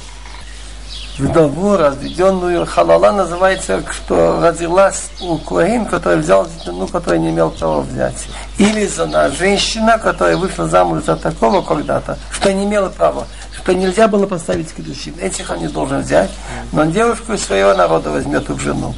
вдову, 1.18 1.78
разведенную. 1.78 2.66
Халала 2.66 3.12
называется, 3.12 3.84
что 3.92 4.42
родилась 4.42 5.10
у 5.22 5.38
Куаин, 5.38 5.86
который 5.86 6.18
взял 6.20 6.48
жену, 6.66 6.88
который 6.88 7.20
не 7.20 7.30
имел 7.30 7.52
права 7.52 7.82
взять. 7.82 8.28
Или 8.58 8.86
жена, 8.88 9.30
женщина, 9.30 9.98
которая 9.98 10.36
вышла 10.36 10.68
замуж 10.68 11.04
за 11.04 11.16
такого 11.16 11.62
когда-то, 11.62 12.18
что 12.32 12.52
не 12.52 12.66
имела 12.66 12.90
права, 12.90 13.28
что 13.68 13.74
нельзя 13.74 14.08
было 14.08 14.26
поставить 14.26 14.74
кедушин. 14.74 15.14
Этих 15.20 15.50
он 15.50 15.60
не 15.60 15.68
должен 15.68 16.02
взять, 16.02 16.32
но 16.72 16.82
он 16.82 16.92
девушку 16.92 17.34
из 17.34 17.44
своего 17.44 17.74
народа 17.74 18.10
возьмет 18.12 18.48
в 18.50 18.60
жену. 18.60 18.94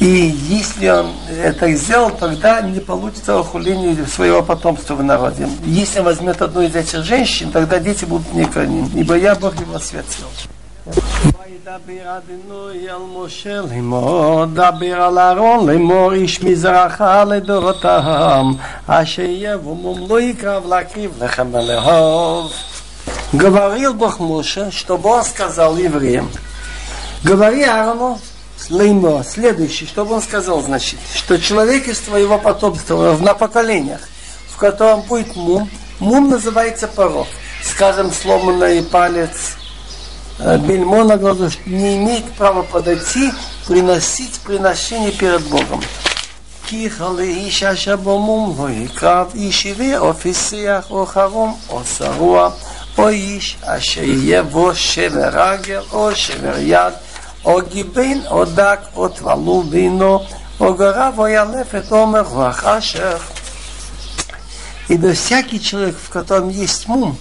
И 0.00 0.06
если 0.06 0.88
он 0.88 1.12
это 1.28 1.72
сделал, 1.72 2.10
тогда 2.10 2.60
не 2.60 2.80
получится 2.80 3.38
охуление 3.38 3.96
своего 4.06 4.42
потомства 4.42 4.94
в 4.94 5.04
народе. 5.04 5.48
Если 5.64 6.00
он 6.00 6.06
возьмет 6.06 6.42
одну 6.42 6.62
из 6.62 6.74
этих 6.74 7.04
женщин, 7.04 7.50
тогда 7.52 7.78
дети 7.78 8.04
будут 8.04 8.32
не 8.32 8.44
коним, 8.44 8.90
ибо 8.94 9.16
я 9.16 9.34
Бог 9.34 9.54
его 9.60 9.76
осветил. 9.76 10.26
וידבר 11.64 12.18
אדינוי 12.18 12.90
על 12.90 13.02
משה 13.16 13.60
לאמור, 13.60 14.44
דבר 14.44 15.02
על 15.02 15.18
אהרון 15.18 15.70
לאמור, 15.70 16.12
איש 16.12 16.42
מזרחה 16.42 17.24
לדורותם, 17.24 18.52
אשר 18.86 19.22
יבוא 19.22 19.96
לא 20.08 20.20
יקרב 20.20 20.66
להקריב 20.66 21.22
לכם 21.22 21.46
ולאהוב. 21.52 22.52
Говорил 23.31 23.93
Бог 23.93 24.19
Моше, 24.19 24.71
чтобы 24.71 25.09
он 25.09 25.23
сказал 25.23 25.77
евреям, 25.77 26.31
говори 27.23 27.63
Аарону, 27.63 28.19
Леймо, 28.69 29.23
следующий, 29.23 29.85
чтобы 29.85 30.15
он 30.15 30.21
сказал, 30.21 30.61
значит, 30.61 30.99
что 31.13 31.39
человек 31.39 31.87
из 31.87 31.99
твоего 31.99 32.39
потомства 32.39 33.17
на 33.19 33.33
поколениях, 33.35 34.01
в 34.47 34.57
котором 34.57 35.01
будет 35.01 35.35
мум, 35.35 35.69
мум 35.99 36.29
называется 36.29 36.87
порог. 36.87 37.27
Скажем, 37.63 38.11
сломанный 38.11 38.81
палец, 38.83 39.57
э, 40.39 40.57
бельмо 40.57 41.03
на 41.03 41.17
глазу, 41.17 41.49
не 41.65 41.97
имеет 41.97 42.31
права 42.33 42.63
подойти, 42.63 43.31
приносить 43.67 44.39
приношение 44.39 45.11
перед 45.11 45.41
Богом. 45.43 45.81
כי 46.69 46.87
לאיש 52.98 53.56
אשר 53.62 54.02
בו 54.02 54.10
מום 54.10 54.24
לא 54.24 54.24
יקרב 54.24 54.38
איש 54.38 54.38
עברי 54.38 54.38
או 54.38 54.38
פיסח 54.38 54.38
או 54.38 54.38
חרום 54.38 54.38
או 54.38 54.38
שרוע 54.38 54.38
או 54.38 54.38
איש 54.38 54.38
אשר 54.40 54.40
יהיה 54.40 54.42
בו 54.42 54.74
שבר 54.74 55.28
רגל 55.32 55.80
או 55.92 56.14
שבר 56.14 56.58
יד 56.58 56.94
או 57.44 57.58
גיבין, 57.72 58.22
או 58.30 58.44
דק, 58.44 58.80
או 58.96 59.08
טבלו 59.08 59.62
בינו, 59.62 60.20
או 60.60 60.74
גרב, 60.74 61.14
או 61.18 61.28
ילפת, 61.28 61.92
או 61.92 62.06
מרוח 62.06 62.64
אשר. 62.64 63.16
И 64.86 64.98
да 64.98 65.14
всякий 65.14 65.60
человек, 65.60 65.96
в 65.96 66.10
котором 66.10 66.50
есть 66.50 66.88
мум, 66.88 67.16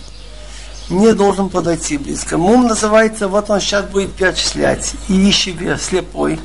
не 0.89 1.13
должен 1.13 1.49
подойти 1.49 1.97
близко. 1.97 2.37
Мум 2.37 2.67
называется, 2.67 3.29
вот 3.29 3.49
он 3.49 3.61
сейчас 3.61 3.85
будет 3.85 4.13
перечислять. 4.13 4.93
Ищеве, 5.07 5.77
слепой, 5.77 6.41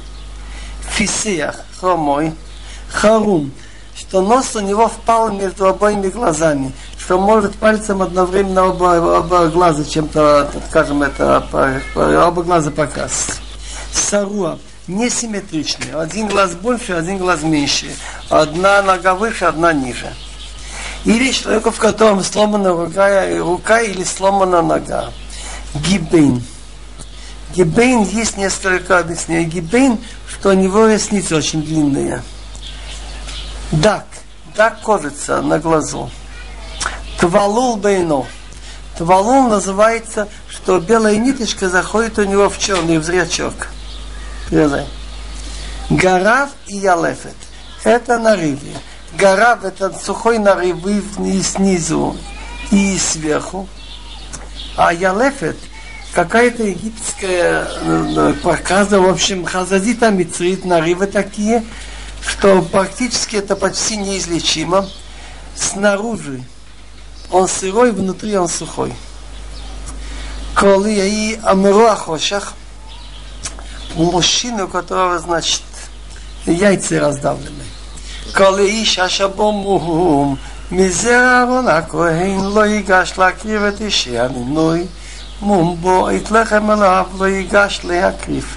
фисеях, 0.89 1.57
хромой, 1.81 2.35
харум, 2.89 3.51
что 3.97 4.23
нос 4.23 4.55
у 4.55 4.61
него 4.61 4.87
впал 4.87 5.33
между 5.33 5.67
обоими 5.67 6.09
глазами, 6.09 6.73
что 7.04 7.20
может 7.20 7.56
пальцем 7.56 8.02
одновременно 8.02 8.68
оба, 8.68 9.20
оба 9.20 9.48
глаза 9.48 9.84
чем-то, 9.84 10.50
скажем, 10.70 11.04
это 11.04 11.46
оба 11.96 12.44
глаза 12.44 12.72
показывать 12.72 13.42
саруа, 13.94 14.60
несимметричные. 14.88 15.96
Один 15.96 16.28
глаз 16.28 16.56
больше, 16.56 16.94
один 16.94 17.18
глаз 17.18 17.44
меньше. 17.44 17.88
Одна 18.30 18.82
нога 18.82 19.16
выше, 19.16 19.46
одна 19.46 19.74
ниже. 19.74 20.14
Или 21.06 21.32
человеку, 21.32 21.72
в 21.72 21.80
котором 21.80 22.24
сломана 22.24 22.70
рука, 22.70 23.26
рука 23.40 23.82
или 23.82 24.04
сломана 24.04 24.62
нога. 24.62 25.12
Гибейн. 25.74 26.42
Гибейн 27.56 28.04
есть 28.04 28.38
несколько 28.38 29.00
объяснений. 29.00 29.46
Гибейн, 29.46 30.00
что 30.28 30.50
у 30.50 30.54
него 30.54 30.88
ресницы 30.88 31.36
очень 31.36 31.62
длинные. 31.62 32.22
Дак. 33.72 34.06
Дак 34.56 34.82
кожица 34.82 35.42
на 35.42 35.60
глазу. 35.60 36.10
Твалул 37.24 37.78
бейно. 37.78 38.26
Твалул 38.98 39.48
называется, 39.48 40.28
что 40.50 40.82
белая 40.82 41.16
ниточка 41.16 41.70
заходит 41.70 42.20
у 42.20 42.26
него 42.26 42.50
в 42.50 42.60
черный 42.60 42.98
в. 42.98 43.70
Передай. 44.50 44.86
Гарав 45.90 46.50
и 46.68 46.76
Ялефет. 46.76 47.38
Это 47.86 48.20
нарывы. 48.20 48.74
Гарав 49.18 49.64
это 49.64 49.98
сухой 49.98 50.38
нарывы 50.38 51.00
вниз, 51.00 51.54
снизу 51.54 52.18
и 52.72 52.98
сверху. 52.98 53.70
А 54.76 54.92
Ялефет 54.92 55.56
какая-то 56.12 56.64
египетская 56.64 57.70
э, 57.70 58.34
проказа, 58.44 59.00
в 59.00 59.08
общем, 59.08 59.46
хазазита 59.46 60.10
мицрит, 60.10 60.66
нарывы 60.66 61.08
такие, 61.08 61.64
что 62.20 62.62
практически 62.62 63.38
это 63.38 63.56
почти 63.56 63.96
неизлечимо. 63.96 64.90
Снаружи 65.56 66.44
он 67.31 67.49
сырой, 67.49 67.93
внутри 67.93 68.37
он 68.37 68.49
сухой. 68.49 68.95
Коли 70.55 70.91
и 70.91 71.41
амруахошах, 71.43 72.55
у 73.97 74.11
мужчины, 74.11 74.65
у 74.65 74.69
которого, 74.69 75.19
значит, 75.19 75.63
яйца 76.47 77.01
раздавлены. 77.01 77.65
Коли 78.35 78.67
איש 78.67 78.99
אשר 78.99 79.29
בו 79.29 79.53
מום, 79.53 80.37
מזה 80.71 81.19
אהרון 81.19 81.69
הכהן 81.69 82.41
לא 82.55 82.67
ייגש 82.67 83.19
להקריב 83.19 83.63
את 83.63 83.81
אישי 83.81 84.19
המינוי, 84.19 84.87
מום 85.41 85.77
בו 85.81 86.11
את 86.11 86.31
לחם 86.31 86.71
אליו 86.71 87.07
לא 87.19 87.25
ייגש 87.25 87.81
להקריב. 87.85 88.57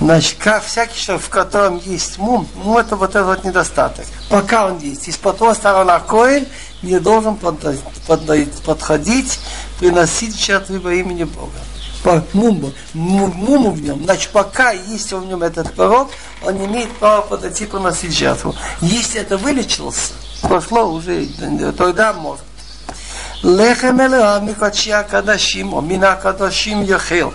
Значит, 0.00 0.36
как 0.38 0.64
всякий 0.64 1.00
человек, 1.00 1.24
в 1.24 1.30
котором 1.30 1.80
есть 1.84 2.18
мум, 2.18 2.46
ну 2.62 2.78
это 2.78 2.96
вот 2.96 3.10
этот 3.10 3.26
вот 3.26 3.44
недостаток. 3.44 4.04
Пока 4.28 4.66
он 4.66 4.78
есть. 4.78 5.08
Из 5.08 5.16
потом 5.16 5.54
старого 5.54 5.98
коин 6.00 6.46
не 6.82 7.00
должен 7.00 7.36
подходить, 7.36 7.80
приносить 9.78 10.38
жертвы 10.38 10.80
во 10.80 10.92
имени 10.92 11.24
Бога 11.24 11.58
по 12.06 12.22
муму, 12.34 12.72
муму 12.94 13.72
в 13.72 13.82
нем. 13.82 14.04
Значит, 14.04 14.30
пока 14.30 14.70
есть 14.70 15.12
в 15.12 15.26
нем 15.26 15.42
этот 15.42 15.74
порог, 15.74 16.08
он 16.40 16.56
не 16.56 16.66
имеет 16.66 16.92
права 16.92 17.22
подойти 17.22 17.66
приносить 17.66 18.16
жертву. 18.16 18.54
Если 18.80 19.20
это 19.20 19.36
вылечился, 19.36 20.12
прошло 20.42 20.92
уже, 20.92 21.26
тогда 21.76 22.12
может. 22.12 22.44
לחם 23.44 24.00
אלוהיו 24.00 24.40
מקודשי 24.42 24.94
הקדשים 24.94 25.72
או 25.72 25.82
מן 25.82 26.04
הקדושים 26.04 26.82
יאכל. 26.82 27.30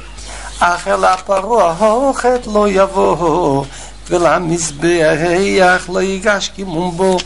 אך 0.59 0.87
אל 0.87 1.05
הפרעה 1.05 1.75
האוכת 1.79 2.47
לא 2.47 2.69
יבוא, 2.69 3.65
ולמזבח 4.09 5.89
לא 5.89 5.99
ייגש 5.99 6.47
קימום 6.47 6.97
בו, 6.97 7.17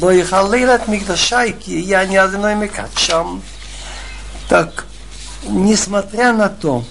לא 0.00 0.12
יחלל 0.12 0.74
את 0.74 0.88
מקדשי, 0.88 1.52
כי 1.60 1.84
я 1.86 2.04
не 2.04 2.18
одной 2.18 2.54
מקדשם. 2.54 3.38
Так, 4.48 4.84
несмотря 5.48 6.32
на 6.32 6.48
то, 6.48 6.84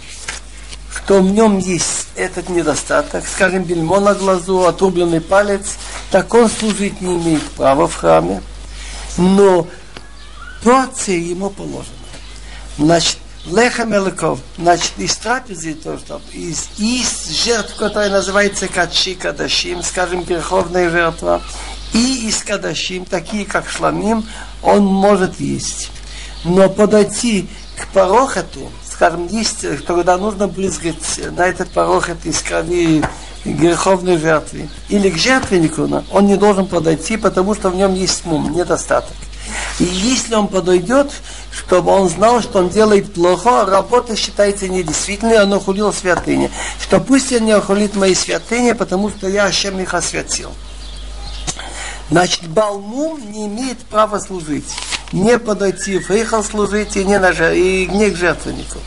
что 0.95 1.21
в 1.21 1.31
нем 1.31 1.59
есть 1.59 2.07
этот 2.15 2.49
недостаток, 2.49 3.23
скажем, 3.27 3.63
бельмо 3.63 3.99
на 3.99 4.15
глазу, 4.15 4.65
отрубленный 4.65 5.21
палец, 5.21 5.77
так 6.09 6.33
он 6.33 6.49
служить 6.49 7.01
не 7.01 7.15
имеет 7.15 7.43
права 7.51 7.87
в 7.87 7.95
храме, 7.95 8.41
но 9.17 9.67
порция 10.63 11.17
ему 11.17 11.49
положена. 11.49 11.85
Значит, 12.77 13.17
лехам 13.50 13.94
элаков, 13.94 14.40
значит, 14.58 14.92
из 14.98 15.16
трапезы, 15.16 15.74
то, 15.74 15.98
что 15.98 16.20
из, 16.32 16.68
из 16.78 17.44
жертв, 17.44 17.76
которая 17.76 18.10
называется 18.10 18.68
качи 18.68 19.14
кадашим, 19.14 19.82
скажем, 19.82 20.22
греховная 20.22 20.90
жертва, 20.90 21.42
и 21.92 22.28
из 22.28 22.42
кадашим, 22.42 23.04
такие 23.04 23.44
как 23.44 23.68
шламим, 23.68 24.26
он 24.62 24.84
может 24.84 25.38
есть. 25.40 25.90
Но 26.44 26.68
подойти 26.68 27.48
к 27.76 27.88
порохоту, 27.88 28.70
скажем, 28.88 29.26
есть, 29.28 29.64
когда 29.86 30.16
нужно 30.16 30.48
брызгать 30.48 31.20
на 31.36 31.46
этот 31.46 31.70
порохот 31.70 32.18
из 32.24 32.40
крови 32.40 33.04
греховной 33.44 34.18
жертвы, 34.18 34.68
или 34.88 35.08
к 35.08 35.16
жертвеннику, 35.16 35.88
он 36.10 36.26
не 36.26 36.36
должен 36.36 36.66
подойти, 36.66 37.16
потому 37.16 37.54
что 37.54 37.70
в 37.70 37.76
нем 37.76 37.94
есть 37.94 38.24
мум, 38.24 38.52
недостаток. 38.52 39.14
И 39.79 39.83
если 39.83 40.35
он 40.35 40.47
подойдет, 40.47 41.11
чтобы 41.51 41.91
он 41.91 42.09
знал, 42.09 42.41
что 42.41 42.59
он 42.59 42.69
делает 42.69 43.13
плохо, 43.13 43.65
работа 43.65 44.15
считается 44.15 44.67
недействительной, 44.67 45.41
он 45.41 45.53
охулил 45.53 45.91
святыни. 45.91 46.51
Что 46.81 46.99
пусть 46.99 47.31
он 47.33 47.45
не 47.45 47.51
охулит 47.51 47.95
мои 47.95 48.13
святыни, 48.13 48.73
потому 48.73 49.09
что 49.09 49.27
я 49.27 49.45
Ашем 49.45 49.79
их 49.79 49.93
освятил. 49.93 50.51
Значит, 52.09 52.47
Балмум 52.47 53.31
не 53.31 53.47
имеет 53.47 53.79
права 53.79 54.19
служить. 54.19 54.69
Не 55.11 55.39
подойти 55.39 55.97
в 55.97 56.11
Эйхал 56.11 56.43
служить 56.43 56.95
и 56.97 57.05
не, 57.05 57.17
на, 57.19 57.29
и 57.29 57.87
не 57.87 58.09
к 58.09 58.15
жертвеннику. 58.15 58.79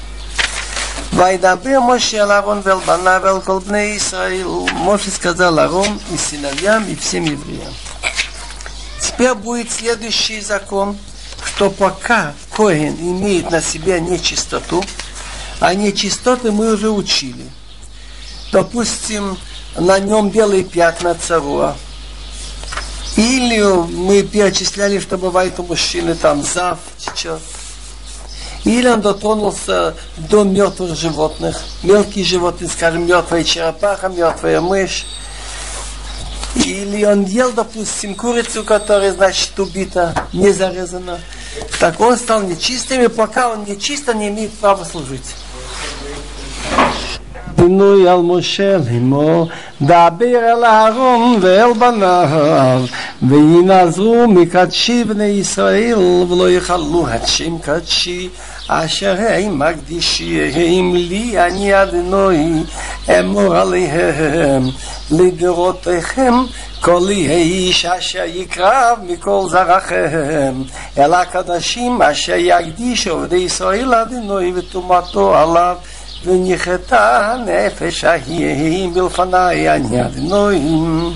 וידבר 1.17 1.81
משה 1.81 2.23
על 2.23 2.33
אהרון 2.33 2.61
ואל 2.65 2.79
בניו 2.87 3.21
ואל 3.25 3.41
כל 3.41 3.59
בני 3.67 3.79
ישראל. 3.79 4.47
משה 4.75 5.11
сказал 5.11 5.59
Арон 5.59 6.01
и 6.13 6.17
сыновьям 6.17 6.85
и 6.89 6.97
всем 6.97 7.25
евреям. 7.25 7.73
Теперь 9.20 9.34
будет 9.34 9.70
следующий 9.70 10.40
закон, 10.40 10.98
что 11.44 11.70
пока 11.70 12.34
Коин 12.56 12.96
имеет 12.96 13.52
на 13.52 13.62
себе 13.62 14.00
нечистоту, 14.00 14.82
а 15.60 15.74
нечистоты 15.74 16.54
мы 16.54 16.72
уже 16.72 16.90
учили. 16.90 17.52
Допустим, 18.54 19.38
на 19.76 20.00
нем 20.00 20.30
белые 20.30 20.64
пятна 20.64 21.16
царуа. 21.16 21.76
Или 23.18 23.62
мы 23.62 24.24
перечисляли, 24.24 25.00
что 25.00 25.18
бывает 25.18 25.60
у 25.60 25.64
мужчины 25.64 26.16
там 26.16 26.42
зав 26.42 26.80
течет. 26.98 27.42
Или 28.64 28.88
он 28.88 29.02
дотронулся 29.02 29.96
до 30.16 30.46
мертвых 30.46 30.96
животных. 30.96 31.60
Мелкие 31.84 32.24
животные, 32.24 32.70
скажем, 32.70 33.06
мертвая 33.06 33.44
черепаха, 33.44 34.08
мертвая 34.08 34.62
мышь. 34.62 35.06
Или 36.59 37.05
он 37.05 37.25
ел, 37.25 37.53
допустим, 37.53 38.15
курицу, 38.15 38.65
которая, 38.65 39.13
значит, 39.13 39.59
убита, 39.59 40.15
не 40.33 40.51
зарезана. 40.51 41.19
Так 41.81 42.01
он 42.01 42.17
стал 42.17 42.43
нечистым, 42.43 43.03
и 43.03 43.09
пока 43.09 43.51
он 43.51 43.65
нечисто, 43.65 44.15
не 44.15 44.29
имеет 44.29 44.53
права 44.53 44.85
служить. 44.85 45.35
פינוי 47.57 48.09
על 48.09 48.19
משה 48.23 48.77
לאמור, 48.79 49.49
דבר 49.83 50.25
אל 50.25 50.65
אהרון 50.65 51.39
ואל 51.41 51.73
בניו, 51.73 52.83
וינעזרו 53.23 54.29
מקדשי 54.29 55.05
בני 55.05 55.25
ישראל, 55.25 55.99
ולא 55.99 56.51
יכלו 56.51 57.07
את 57.15 57.29
שם 57.29 57.59
קדשי, 57.59 58.29
אשר 58.72 59.16
הם 59.20 59.60
מקדישיהם 59.60 60.96
לי, 60.96 61.46
אני 61.46 61.84
אדנוי, 61.84 62.38
אמור 63.20 63.56
עליהם, 63.56 64.64
לדורותיכם, 65.12 66.34
כל 66.82 67.02
איש 67.10 67.86
אשר 67.86 68.24
יקרב 68.26 68.98
מכל 69.08 69.42
זרעכם, 69.50 70.54
אל 70.98 71.14
הקדשים 71.14 72.02
אשר 72.02 72.36
יקדיש 72.36 73.08
עובדי 73.08 73.36
ישראל 73.36 73.94
אדנוי 73.94 74.54
וטומאתו 74.56 75.36
עליו. 75.38 75.76
ונחתה 76.26 77.32
הנפש 77.32 78.04
ההיא 78.04 78.88
מלפניי 78.88 79.76
אני 79.76 80.06
אדנוים. 80.06 81.14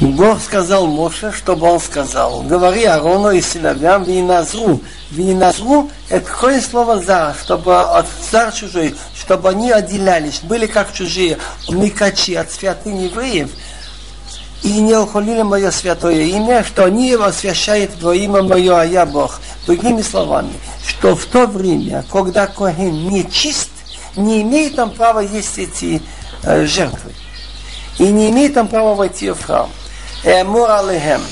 Бог 0.00 0.40
сказал 0.40 0.86
Моше, 0.86 1.32
чтобы 1.32 1.66
он 1.66 1.80
сказал, 1.80 2.42
говори 2.42 2.84
Арону 2.84 3.32
и 3.32 3.40
сыновьям, 3.40 4.04
виназру. 4.04 4.80
Виназру– 5.10 5.90
это 6.08 6.24
какое 6.24 6.60
слово 6.60 7.00
«за», 7.00 7.34
чтобы 7.42 7.80
от 7.80 8.06
царь 8.30 8.52
чужой, 8.52 8.94
чтобы 9.16 9.48
они 9.48 9.72
отделялись, 9.72 10.38
были 10.44 10.66
как 10.66 10.92
чужие, 10.92 11.38
микачи 11.68 12.34
от 12.34 12.52
святыни 12.52 13.06
евреев, 13.06 13.50
и 14.62 14.80
не 14.80 14.94
ухвалили 14.94 15.42
мое 15.42 15.72
святое 15.72 16.22
имя, 16.22 16.62
что 16.62 16.84
они 16.84 17.08
его 17.08 17.24
освящают 17.24 18.00
во 18.00 18.14
имя 18.14 18.42
мое, 18.42 18.80
а 18.80 18.84
я 18.84 19.04
Бог. 19.04 19.40
Другими 19.66 20.02
словами, 20.02 20.52
что 20.86 21.16
в 21.16 21.24
то 21.24 21.48
время, 21.48 22.04
когда 22.12 22.46
Коген 22.46 23.08
не 23.08 23.28
чист, 23.28 23.70
не 24.14 24.42
имеет 24.42 24.76
там 24.76 24.90
права 24.90 25.20
есть 25.20 25.58
эти 25.58 26.00
э, 26.44 26.66
жертвы. 26.66 27.12
И 27.98 28.04
не 28.04 28.30
имеет 28.30 28.54
там 28.54 28.68
права 28.68 28.94
войти 28.94 29.30
в 29.30 29.42
храм. 29.42 29.68
Эмур 30.28 30.70
алехем. 30.70 31.22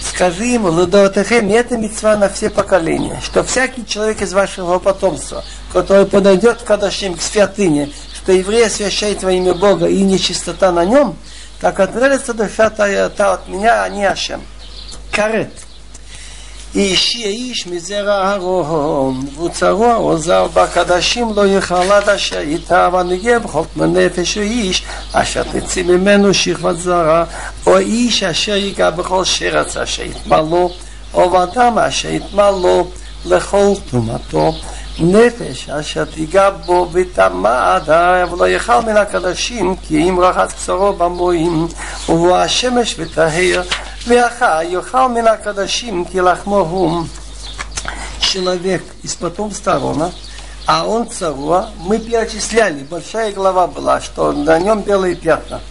Скажи 0.00 0.46
ему, 0.46 0.70
Лудотехем, 0.70 1.48
это 1.52 1.76
мецва 1.76 2.16
на 2.16 2.28
все 2.28 2.50
поколения, 2.50 3.20
что 3.22 3.44
всякий 3.44 3.86
человек 3.86 4.22
из 4.22 4.32
вашего 4.32 4.80
потомства, 4.80 5.44
который 5.72 6.06
подойдет 6.06 6.60
к 6.60 6.64
Кадашим, 6.64 7.14
к 7.14 7.22
святыне, 7.22 7.92
что 8.12 8.32
еврей 8.32 8.66
освящает 8.66 9.22
во 9.22 9.30
имя 9.30 9.54
Бога 9.54 9.86
и 9.86 10.02
нечистота 10.02 10.72
на 10.72 10.84
нем, 10.84 11.16
так 11.60 11.78
отвалится 11.78 12.34
душа 12.34 12.70
та, 12.70 13.08
та 13.08 13.34
от 13.34 13.46
меня, 13.46 13.84
а 13.84 13.88
не 13.88 14.04
Ашем. 14.04 14.42
Карет. 15.12 15.52
איש 16.74 17.16
איש 17.16 17.66
מזרע 17.66 18.22
אהרון, 18.22 19.26
וצרוע 19.44 19.94
עוזר 19.94 20.46
בקדשים 20.54 21.32
לא 21.34 21.46
יאכל 21.46 21.92
עד 21.92 22.08
אשר 22.08 22.38
איתה 22.38 22.88
ונגב 22.92 23.46
חוק 23.46 23.66
מנפש 23.76 24.38
איש 24.38 24.82
אשר 25.12 25.42
תצא 25.42 25.82
ממנו 25.82 26.34
שכבת 26.34 26.76
זרע, 26.76 27.24
או 27.66 27.78
איש 27.78 28.22
אשר 28.22 28.56
ייגע 28.56 28.90
בכל 28.90 29.24
שרץ 29.24 29.76
אשר 29.76 30.02
יטמע 30.02 30.40
לו, 30.40 30.70
או 31.14 31.42
אדם 31.42 31.78
אשר 31.78 32.08
יטמע 32.08 32.50
לו 32.50 32.86
לכל 33.26 33.72
טומאתו. 33.90 34.52
נפש 34.99 35.69
אשר 35.69 36.05
תיגע 36.05 36.49
בו 36.49 36.89
וטמא 36.91 37.75
עדיו 37.75 38.29
ולא 38.31 38.49
יאכל 38.49 38.79
מן 38.79 38.97
הקדשים 38.97 39.75
כי 39.75 40.09
אם 40.09 40.19
רחץ 40.19 40.53
בשרו 40.53 40.93
במועים 40.93 41.67
ובוא 42.09 42.37
השמש 42.37 42.95
וטהר 42.99 43.61
ואחר 44.07 44.59
יאכל 44.63 45.07
מן 45.07 45.27
הקדשים 45.27 46.05
כי 46.05 46.21
לחמו 46.21 46.57
הוא 46.57 47.03
человек 48.33 48.83
из 49.03 49.13
потомства 49.13 49.75
Арона, 49.75 50.11
а 50.65 50.87
он 50.87 51.07
царуа, 51.07 51.69
мы 51.77 51.99
перечисляли, 51.99 52.83
большая 52.83 53.31
глава 53.31 53.67
была, 53.67 54.01
что 54.01 54.31
на 54.31 54.57
нем 54.57 54.81
белые 54.81 55.15
пятна. 55.15 55.61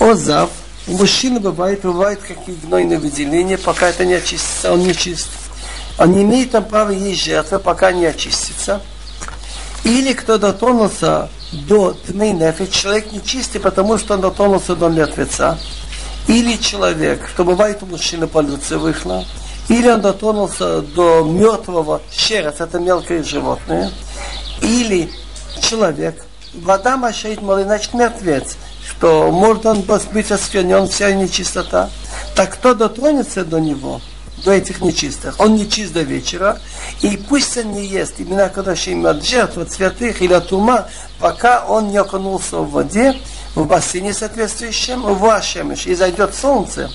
Озав, 0.00 0.50
у 0.88 0.96
мужчины 0.96 1.38
бывает, 1.38 1.82
бывает 1.82 2.20
какие 2.20 2.56
гнойные 2.56 2.98
выделения, 2.98 3.56
пока 3.56 3.88
это 3.88 4.04
не 4.04 4.14
очистится, 4.14 4.72
он 4.72 4.80
не 4.80 4.94
чист 4.94 5.28
он 5.97 6.11
не 6.11 6.23
имеет 6.23 6.51
там 6.51 6.65
права 6.65 6.91
есть 6.91 7.23
жертвы, 7.23 7.59
пока 7.59 7.91
не 7.91 8.05
очистится. 8.05 8.81
Или 9.83 10.13
кто 10.13 10.37
дотронулся 10.37 11.29
до 11.51 11.93
тьмы 11.93 12.31
нефи, 12.31 12.65
человек 12.65 13.11
нечистый, 13.11 13.61
потому 13.61 13.97
что 13.97 14.15
он 14.15 14.21
дотронулся 14.21 14.75
до 14.75 14.89
мертвеца. 14.89 15.57
Или 16.27 16.57
человек, 16.57 17.29
что 17.31 17.43
бывает 17.43 17.83
у 17.83 17.85
мужчины 17.85 18.27
полюция 18.27 18.79
вышла, 18.79 19.23
или 19.69 19.87
он 19.87 20.01
дотронулся 20.01 20.81
до 20.81 21.23
мертвого 21.23 22.01
щерец, 22.11 22.55
это 22.59 22.79
мелкое 22.79 23.23
животное, 23.23 23.91
или 24.61 25.11
человек, 25.61 26.25
вода 26.55 26.97
мощает 26.97 27.43
малый, 27.43 27.63
значит 27.63 27.93
мертвец, 27.93 28.57
что 28.89 29.29
может 29.31 29.67
он 29.67 29.83
быть 30.11 30.31
осквернен, 30.31 30.87
вся 30.87 31.13
нечистота. 31.13 31.91
Так 32.35 32.53
кто 32.55 32.73
дотронется 32.73 33.45
до 33.45 33.59
него– 33.59 34.01
до 34.44 34.52
этих 34.52 34.80
нечистых. 34.80 35.36
Он 35.38 35.54
не 35.54 35.68
чист 35.68 35.92
до 35.92 36.02
вечера, 36.02 36.58
и 37.02 37.16
пусть 37.16 37.56
он 37.58 37.72
не 37.72 37.84
ест 37.84 38.14
имена 38.18 38.48
Кадашим 38.48 39.06
от 39.06 39.24
жертв, 39.24 39.58
от 39.58 39.70
святых 39.70 40.22
или 40.22 40.32
от 40.32 40.52
ума, 40.52 40.88
пока 41.18 41.64
он 41.66 41.90
не 41.90 41.98
окунулся 41.98 42.56
в 42.58 42.70
воде, 42.70 43.16
в 43.54 43.66
бассейне 43.66 44.14
соответствующем, 44.14 45.02
в 45.02 45.24
Ашемеш, 45.26 45.86
и 45.86 45.94
зайдет 45.94 46.34
солнце. 46.34 46.90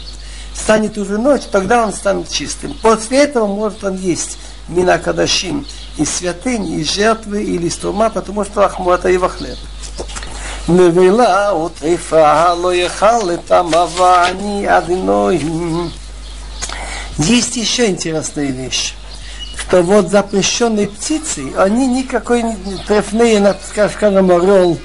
станет 0.55 0.97
уже 0.97 1.17
ночь, 1.17 1.43
тогда 1.51 1.85
он 1.85 1.93
станет 1.93 2.29
чистым. 2.29 2.73
После 2.81 3.19
этого 3.19 3.45
может 3.45 3.83
он 3.83 3.97
есть 3.97 4.37
мина 4.67 4.97
кадашим 4.97 5.67
из 5.97 6.09
святынь, 6.09 6.79
из 6.79 6.91
жертвы 6.91 7.43
или 7.43 7.67
из 7.67 7.75
тума, 7.75 8.09
потому 8.09 8.45
что 8.45 8.65
ахму 8.65 8.91
это 8.91 9.09
его 9.09 9.27
хлеб. 9.27 9.57
נבלה 10.67 11.53
וטריפה 11.55 12.53
לא 12.53 12.73
יאכל 12.73 13.33
את 13.33 13.51
המבע 13.51 14.29
אני 14.29 14.67
одиной. 14.67 15.39
есть 17.20 17.56
еще 17.56 17.86
интересная 17.86 18.46
вещь, 18.46 18.94
что 19.54 19.82
вот 19.82 20.10
запрещенные 20.10 20.88
птицы, 20.88 21.52
они 21.58 21.86
никакой 21.86 22.42
трефные, 22.86 23.54
скажем, 23.68 24.30
орел, 24.30 24.78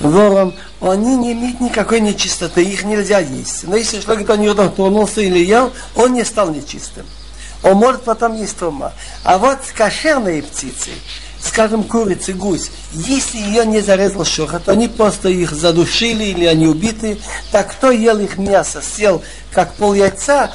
вором, 0.00 0.54
они 0.80 1.16
не 1.16 1.32
имеют 1.32 1.60
никакой 1.60 2.00
нечистоты, 2.00 2.62
их 2.62 2.84
нельзя 2.84 3.18
есть. 3.18 3.64
Но 3.64 3.76
если 3.76 4.00
человек 4.00 4.26
до 4.26 4.36
него 4.38 4.68
тронулся 4.68 5.20
или 5.20 5.38
ел, 5.38 5.72
он 5.94 6.14
не 6.14 6.24
стал 6.24 6.50
нечистым. 6.50 7.04
Он 7.62 7.76
может 7.76 8.02
потом 8.02 8.34
есть 8.34 8.58
дома. 8.58 8.94
А 9.22 9.36
вот 9.36 9.58
кошерные 9.76 10.42
птицы, 10.42 10.90
скажем, 11.38 11.84
курицы, 11.84 12.32
гусь, 12.32 12.70
если 12.92 13.36
ее 13.36 13.66
не 13.66 13.82
зарезал 13.82 14.24
шохот, 14.24 14.70
они 14.70 14.88
просто 14.88 15.28
их 15.28 15.52
задушили 15.52 16.24
или 16.24 16.46
они 16.46 16.66
убиты, 16.66 17.18
так 17.52 17.72
кто 17.72 17.90
ел 17.90 18.18
их 18.20 18.38
мясо, 18.38 18.80
съел 18.80 19.22
как 19.52 19.74
пол 19.74 19.92
яйца, 19.92 20.50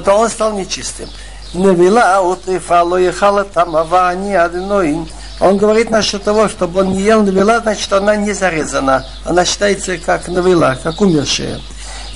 то 0.00 0.14
он 0.14 0.28
стал 0.28 0.52
нечистым. 0.52 1.08
Навела 1.54 2.22
утрифа 2.22 2.82
ло 2.82 2.96
ехала 2.96 3.44
там 3.44 3.76
авани 3.76 4.34
одной. 4.34 5.06
Он 5.40 5.56
говорит 5.56 5.90
насчет 5.90 6.22
того, 6.22 6.48
чтобы 6.48 6.80
он 6.80 6.92
не 6.92 7.02
ел 7.02 7.22
навела, 7.22 7.60
значит, 7.60 7.92
она 7.92 8.16
не 8.16 8.32
зарезана. 8.32 9.04
Она 9.24 9.44
считается 9.44 9.98
как 9.98 10.28
навела, 10.28 10.76
как 10.76 11.00
умершая. 11.00 11.60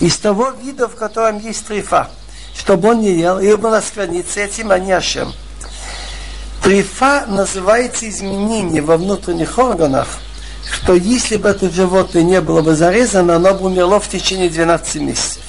Из 0.00 0.16
того 0.16 0.52
вида, 0.62 0.88
в 0.88 0.94
котором 0.94 1.38
есть 1.38 1.66
трифа, 1.66 2.08
чтобы 2.56 2.90
он 2.90 3.00
не 3.00 3.12
ел, 3.12 3.38
и 3.38 3.54
была 3.56 3.82
скверница, 3.82 4.40
этим 4.40 4.70
они 4.70 4.92
ашем. 4.92 5.32
Трифа 6.62 7.24
называется 7.26 8.08
изменение 8.08 8.82
во 8.82 8.96
внутренних 8.96 9.58
органах, 9.58 10.08
что 10.70 10.94
если 10.94 11.36
бы 11.36 11.48
это 11.48 11.70
животное 11.70 12.22
не 12.22 12.40
было 12.40 12.62
бы 12.62 12.74
зарезано, 12.74 13.36
оно 13.36 13.54
бы 13.54 13.66
умерло 13.66 14.00
в 14.00 14.08
течение 14.08 14.48
12 14.48 14.96
месяцев. 14.96 15.42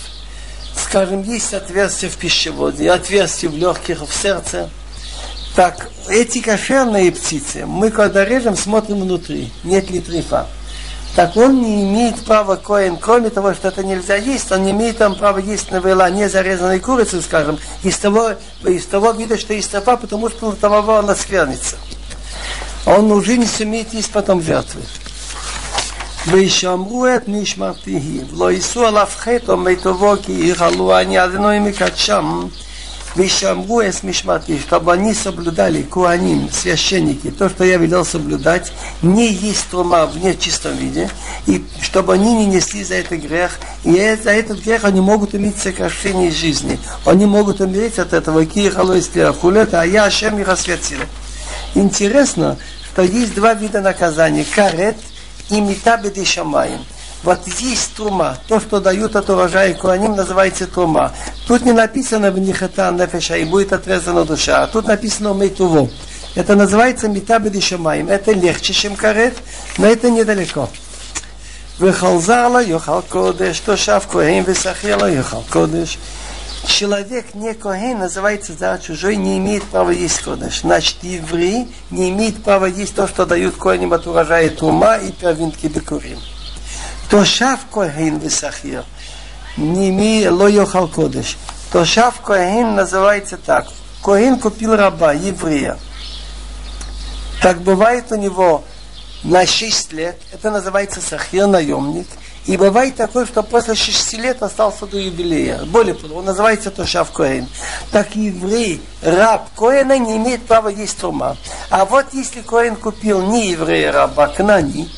Скажем, 0.87 1.23
есть 1.23 1.53
отверстие 1.53 2.09
в 2.09 2.17
пищеводе, 2.17 2.91
отверстие 2.91 3.51
в 3.51 3.57
легких, 3.57 4.01
в 4.01 4.13
сердце. 4.13 4.69
Так, 5.55 5.89
эти 6.07 6.39
кошерные 6.39 7.11
птицы, 7.11 7.65
мы 7.65 7.89
когда 7.91 8.23
режем, 8.23 8.55
смотрим 8.55 9.01
внутри, 9.01 9.51
нет 9.63 9.89
ли 9.89 9.99
трифа 9.99 10.47
так 11.17 11.35
он 11.35 11.63
не 11.63 11.81
имеет 11.81 12.23
права 12.25 12.57
коин, 12.57 12.95
кроме 12.95 13.31
того, 13.31 13.55
что 13.55 13.69
это 13.69 13.83
нельзя 13.83 14.17
есть, 14.17 14.51
он 14.51 14.63
не 14.63 14.69
имеет 14.69 14.99
там 14.99 15.15
права 15.15 15.39
есть 15.39 15.71
навела 15.71 16.11
не 16.11 16.29
зарезанной 16.29 16.79
курицы, 16.79 17.23
скажем, 17.23 17.57
из 17.81 17.97
того, 17.97 18.33
из 18.63 18.85
того 18.85 19.13
вида, 19.13 19.35
что 19.35 19.55
есть 19.55 19.71
трава, 19.71 19.97
потому 19.97 20.29
что 20.29 20.51
там 20.51 20.87
она 20.87 21.15
сквернится. 21.15 21.75
Он 22.85 23.11
уже 23.11 23.35
не 23.35 23.47
сумеет 23.47 23.95
есть 23.95 24.11
потом 24.11 24.43
жертвы. 24.43 24.81
וישמרו 26.26 27.06
את 27.06 27.22
נשמרתיהם, 27.26 28.26
לא 28.32 28.52
יישאו 28.52 28.86
עליו 28.86 29.08
חטא 29.16 29.52
או 29.52 29.56
מיטובו 29.56 30.14
כי 30.22 30.32
יחלו 30.32 30.98
אני 30.98 31.24
אדוני 31.24 31.58
מקדשם 31.58 32.46
Вишамру 33.14 33.82
эс 33.82 34.02
мишмати, 34.02 34.58
чтобы 34.58 34.94
они 34.94 35.12
соблюдали, 35.12 35.82
куаним, 35.82 36.50
священники, 36.50 37.30
то, 37.30 37.50
что 37.50 37.64
я 37.64 37.76
велел 37.76 38.06
соблюдать, 38.06 38.72
не 39.02 39.30
есть 39.30 39.68
трума 39.68 40.06
в 40.06 40.16
нечистом 40.16 40.76
виде, 40.76 41.10
и 41.46 41.62
чтобы 41.82 42.14
они 42.14 42.34
не 42.34 42.46
несли 42.46 42.82
за 42.82 42.94
это 42.94 43.18
грех, 43.18 43.58
и 43.84 44.16
за 44.22 44.30
этот 44.30 44.60
грех 44.60 44.84
они 44.84 45.00
могут 45.00 45.34
иметь 45.34 45.58
сокращение 45.58 46.30
жизни. 46.30 46.78
Они 47.04 47.26
могут 47.26 47.60
умереть 47.60 47.98
от 47.98 48.14
этого, 48.14 48.40
а 48.40 49.86
я 49.86 50.04
Ашем 50.04 50.38
их 50.38 50.48
осветил. 50.48 51.00
Интересно, 51.74 52.56
что 52.92 53.02
есть 53.02 53.34
два 53.34 53.52
вида 53.52 53.82
наказания, 53.82 54.46
карет 54.54 54.96
и 55.50 55.60
митабеди 55.60 56.24
шамаем. 56.24 56.84
Вот 57.22 57.46
есть 57.46 57.94
трума. 57.94 58.36
То, 58.48 58.58
что 58.58 58.80
дают 58.80 59.14
от 59.14 59.30
урожая 59.30 59.74
Куаним, 59.74 60.16
называется 60.16 60.66
трума. 60.66 61.12
Тут 61.46 61.64
не 61.64 61.72
написано 61.72 62.30
в 62.30 62.38
них 62.38 62.62
это 62.62 62.90
нефеша 62.90 63.36
и 63.36 63.44
будет 63.44 63.72
отрезана 63.72 64.24
душа. 64.24 64.64
А 64.64 64.66
тут 64.66 64.88
написано 64.88 65.32
мейтуво. 65.32 65.88
Это 66.34 66.56
называется 66.56 67.08
метабеди 67.08 67.60
шамаем. 67.60 68.08
Это 68.08 68.32
легче, 68.32 68.72
чем 68.72 68.96
карет, 68.96 69.36
но 69.78 69.86
это 69.86 70.10
недалеко. 70.10 70.68
וחלזר 71.80 72.48
יאכל 72.66 73.00
קודש, 73.08 73.60
תושב 73.60 74.00
כהן 74.10 74.42
ושכיר 74.46 74.96
לו 74.96 75.08
יאכל 75.08 75.36
קודש. 75.50 75.98
человек 76.67 77.33
не 77.33 77.53
коэн, 77.53 77.99
называется 77.99 78.53
да, 78.53 78.77
чужой, 78.77 79.15
не 79.15 79.37
имеет 79.37 79.63
права 79.63 79.91
есть 79.91 80.21
кодыш. 80.21 80.61
Значит, 80.61 80.97
евреи 81.01 81.67
не 81.89 82.09
имеют 82.09 82.43
права 82.43 82.65
есть 82.65 82.95
то, 82.95 83.07
что 83.07 83.25
дают 83.25 83.55
коэним 83.55 83.93
от 83.93 84.05
урожая 84.05 84.49
тума 84.49 84.97
и 84.97 85.11
первинки 85.11 85.67
бекурим. 85.67 86.19
То 87.09 87.23
шав 87.25 87.59
коэн 87.71 88.19
висахир, 88.19 88.83
не 89.55 89.89
имеет 89.89 90.31
ло 90.31 90.47
йохал 90.47 90.87
кодыш. 90.87 91.37
То 91.71 91.85
шав 91.85 92.21
коэн 92.21 92.75
называется 92.75 93.37
так. 93.37 93.67
Коэн 94.03 94.39
купил 94.39 94.75
раба, 94.75 95.13
еврея. 95.13 95.77
Так 97.41 97.61
бывает 97.61 98.11
у 98.11 98.15
него 98.15 98.63
на 99.23 99.45
6 99.45 99.93
лет, 99.93 100.17
это 100.33 100.51
называется 100.51 101.01
сахир 101.01 101.47
наемник– 101.47 102.07
И 102.46 102.56
бывает 102.56 102.96
такое, 102.96 103.24
что 103.24 103.42
после 103.42 103.76
6 103.76 104.14
лет 104.14 104.42
остался 104.42 104.86
до 104.86 104.98
юбилея. 104.98 105.64
Более 105.66 105.94
того, 105.94 106.16
он 106.16 106.24
называется 106.24 106.72
Тошав 106.72 107.12
Коэн. 107.12 107.46
Так 107.92 108.16
еврей, 108.16 108.82
раб 109.00 109.48
Коэна 109.56 109.96
не 109.98 110.16
имеет 110.16 110.42
права 110.42 110.68
есть 110.68 110.98
тума. 110.98 111.36
А 111.70 111.84
вот 111.84 112.06
если 112.12 112.40
Коэн 112.40 112.74
купил 112.74 113.22
не 113.22 113.50
еврея 113.50 113.92
раба, 113.92 114.24
а 114.24 114.28
кнани, 114.28 114.88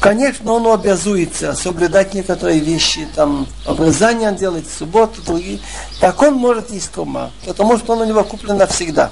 Конечно, 0.00 0.54
он 0.54 0.66
обязуется 0.66 1.54
соблюдать 1.54 2.12
некоторые 2.12 2.58
вещи, 2.58 3.06
там, 3.14 3.46
обрезание 3.64 4.32
делать 4.32 4.66
в 4.66 4.76
субботу, 4.76 5.22
другие. 5.22 5.60
Так 6.00 6.20
он 6.22 6.34
может 6.34 6.72
есть 6.72 6.90
тума, 6.90 7.30
потому 7.46 7.78
что 7.78 7.92
он 7.92 8.00
у 8.00 8.04
него 8.04 8.24
куплен 8.24 8.56
навсегда. 8.56 9.10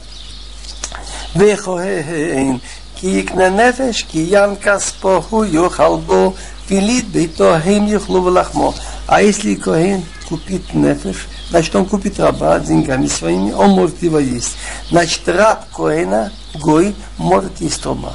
כי 3.00 3.06
יקנה 3.06 3.48
נפש, 3.48 4.02
כי 4.02 4.26
ין 4.30 4.56
כספו 4.62 5.22
הוא 5.30 5.44
יאכל 5.44 5.96
בו, 6.06 6.32
Пилит 6.67 7.05
бейто 7.07 7.55
ахим 7.55 7.85
ехлу 7.85 8.21
влахмо. 8.21 8.73
А 9.07 9.21
если 9.21 9.55
Коэн 9.55 10.03
купит 10.27 10.73
нефеш, 10.73 11.27
значит, 11.49 11.75
он 11.75 11.85
купит 11.85 12.19
раба 12.19 12.59
деньгами 12.59 13.07
своими, 13.07 13.51
он 13.51 13.71
может 13.71 14.01
его 14.01 14.19
есть. 14.19 14.57
Значит, 14.89 15.27
раб 15.27 15.65
Коэна, 15.71 16.31
Гой, 16.55 16.95
может 17.17 17.61
есть 17.61 17.85
раба. 17.85 18.13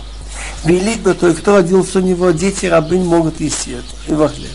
Велит 0.64 1.00
бы 1.00 1.14
той, 1.14 1.34
кто 1.34 1.56
родился 1.56 1.98
у 1.98 2.02
него, 2.02 2.32
дети 2.32 2.66
рабынь 2.66 3.04
могут 3.04 3.40
есть 3.40 3.68
это, 3.68 4.12
его 4.12 4.26
хлеб. 4.28 4.50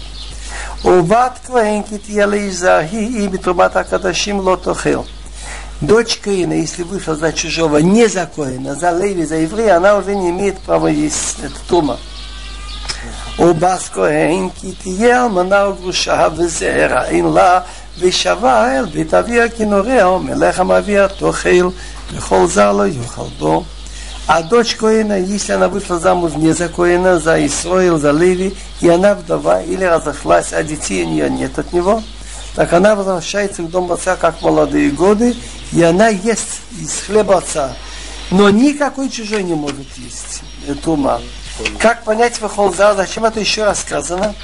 Уват 0.84 1.40
Коэн 1.48 1.84
китьелы 1.84 2.50
изахи 2.50 2.96
и 2.96 3.28
битрубата 3.28 3.84
кадашим 3.84 4.40
лотохел. 4.40 5.06
Дочь 5.82 6.20
Каина, 6.24 6.54
если 6.54 6.84
вышла 6.84 7.16
за 7.16 7.34
чужого, 7.34 7.78
не 7.78 8.08
за 8.08 8.26
Коина, 8.34 8.76
за 8.76 8.92
Леви, 8.92 9.26
за 9.26 9.38
еврея, 9.38 9.78
она 9.78 9.98
уже 9.98 10.16
не 10.16 10.30
имеет 10.30 10.58
права 10.60 10.88
есть 10.88 11.38
это 11.42 11.56
тума. 11.68 11.98
ובס 13.39 13.89
כהן 13.89 14.49
כי 14.61 14.73
תהיה 14.73 15.25
אלמנה 15.25 15.69
וגרושה 15.69 16.29
וזרע 16.37 17.05
אין 17.05 17.27
לה 17.27 17.61
ושבה 17.99 18.79
אל 18.79 18.85
בית 18.87 19.15
אביה 19.15 19.49
כנוריה 19.49 20.09
ומלך 20.09 20.61
המביא 20.61 21.07
תאכל 21.07 21.69
וכל 22.13 22.47
זר 22.47 22.73
לא 22.73 22.87
יאכל 22.87 23.29
בו 23.39 23.65
А 24.33 24.45
дочь 24.45 24.77
Коина, 24.77 25.19
если 25.19 25.51
она 25.51 25.69
вышла 25.69 25.99
замуж 25.99 26.35
не 26.37 26.53
за 26.53 26.69
Коина, 26.69 27.19
за 27.19 27.45
Исроил, 27.45 27.99
за 27.99 28.13
Леви, 28.13 28.55
и 28.81 28.89
она 28.89 29.17
вдова 29.17 29.61
или 29.61 29.83
разошлась, 29.83 30.53
а 30.53 30.63
детей 30.63 31.03
у 31.03 31.09
нее 31.09 31.29
нет 31.29 31.59
от 31.59 31.73
него, 31.73 32.01
так 32.55 32.73
она 32.73 32.95
возвращается 32.95 33.63
к 33.63 33.71
дому 33.71 33.95
отца, 33.95 34.15
как 34.15 34.39
в 34.39 34.43
молодые 34.43 34.91
годы, 34.91 35.35
и 35.73 35.83
она 35.83 36.09
ест 36.09 36.61
из 36.81 37.01
хлеба 37.01 37.39
отца. 37.39 37.73
Но 38.31 38.51
никакой 38.51 39.09
чужой 39.09 39.43
не 39.43 39.55
может 39.55 39.89
есть 39.97 40.43
эту 40.69 40.93
ума. 40.93 41.21
Как 41.79 42.05
понять 42.05 42.41
Вахолза, 42.41 42.95
зачем 42.95 43.25
это 43.25 43.41
еще 43.41 43.65
раз 43.65 43.81
сказано? 43.81 44.35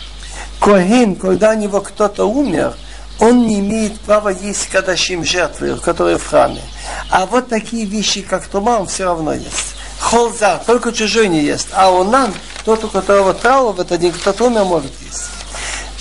Коин, 0.61 1.17
когда 1.17 1.51
у 1.51 1.55
него 1.55 1.81
кто-то 1.81 2.25
умер, 2.25 2.75
он 3.19 3.47
не 3.47 3.61
имеет 3.61 3.99
права 4.01 4.29
есть 4.29 4.69
кадашим 4.69 5.25
жертвы, 5.25 5.77
которые 5.77 6.19
в 6.19 6.27
храме. 6.27 6.61
А 7.11 7.27
вот 7.27 7.49
такие 7.49 7.87
вещи, 7.87 8.23
как 8.23 8.47
тума, 8.47 8.81
он 8.81 8.87
все 8.87 9.05
равно 9.05 9.33
ест. 9.33 9.75
Холза, 9.99 10.63
только 10.67 10.93
чужой 10.93 11.29
не 11.29 11.41
ест. 11.41 11.69
А 11.73 11.91
он 11.91 12.11
нам, 12.11 12.35
тот, 12.65 12.85
у 12.85 12.89
которого 12.89 13.33
траур 13.33 13.75
в 13.75 13.81
этот 13.81 14.01
день, 14.01 14.13
кто-то 14.13 14.45
умер, 14.45 14.65
может 14.65 14.93
есть. 15.01 15.31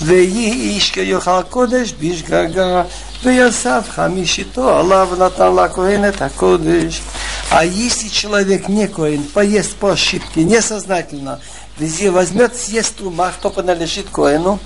ויהי 0.02 0.52
איש 0.52 0.92
כיוכל 0.92 1.42
קודש 1.50 1.94
בשגגה 2.00 2.84
ויוסף 3.24 3.90
חמישיתו 3.90 4.80
עליו 4.80 5.08
ונתן 5.12 5.56
לכהן 5.56 6.10
את 6.10 6.22
הקודש. 6.22 7.02
А 7.51 7.65
если 7.65 8.09
человек 8.09 8.69
не 8.69 8.87
коин, 8.87 9.25
поест 9.25 9.75
по 9.75 9.93
ошибке, 9.93 10.45
несознательно, 10.45 11.41
возьмет, 11.79 12.57
съест 12.57 13.01
ума, 13.01 13.33
что 13.33 13.51
принадлежит 13.51 14.09
коину, 14.09 14.61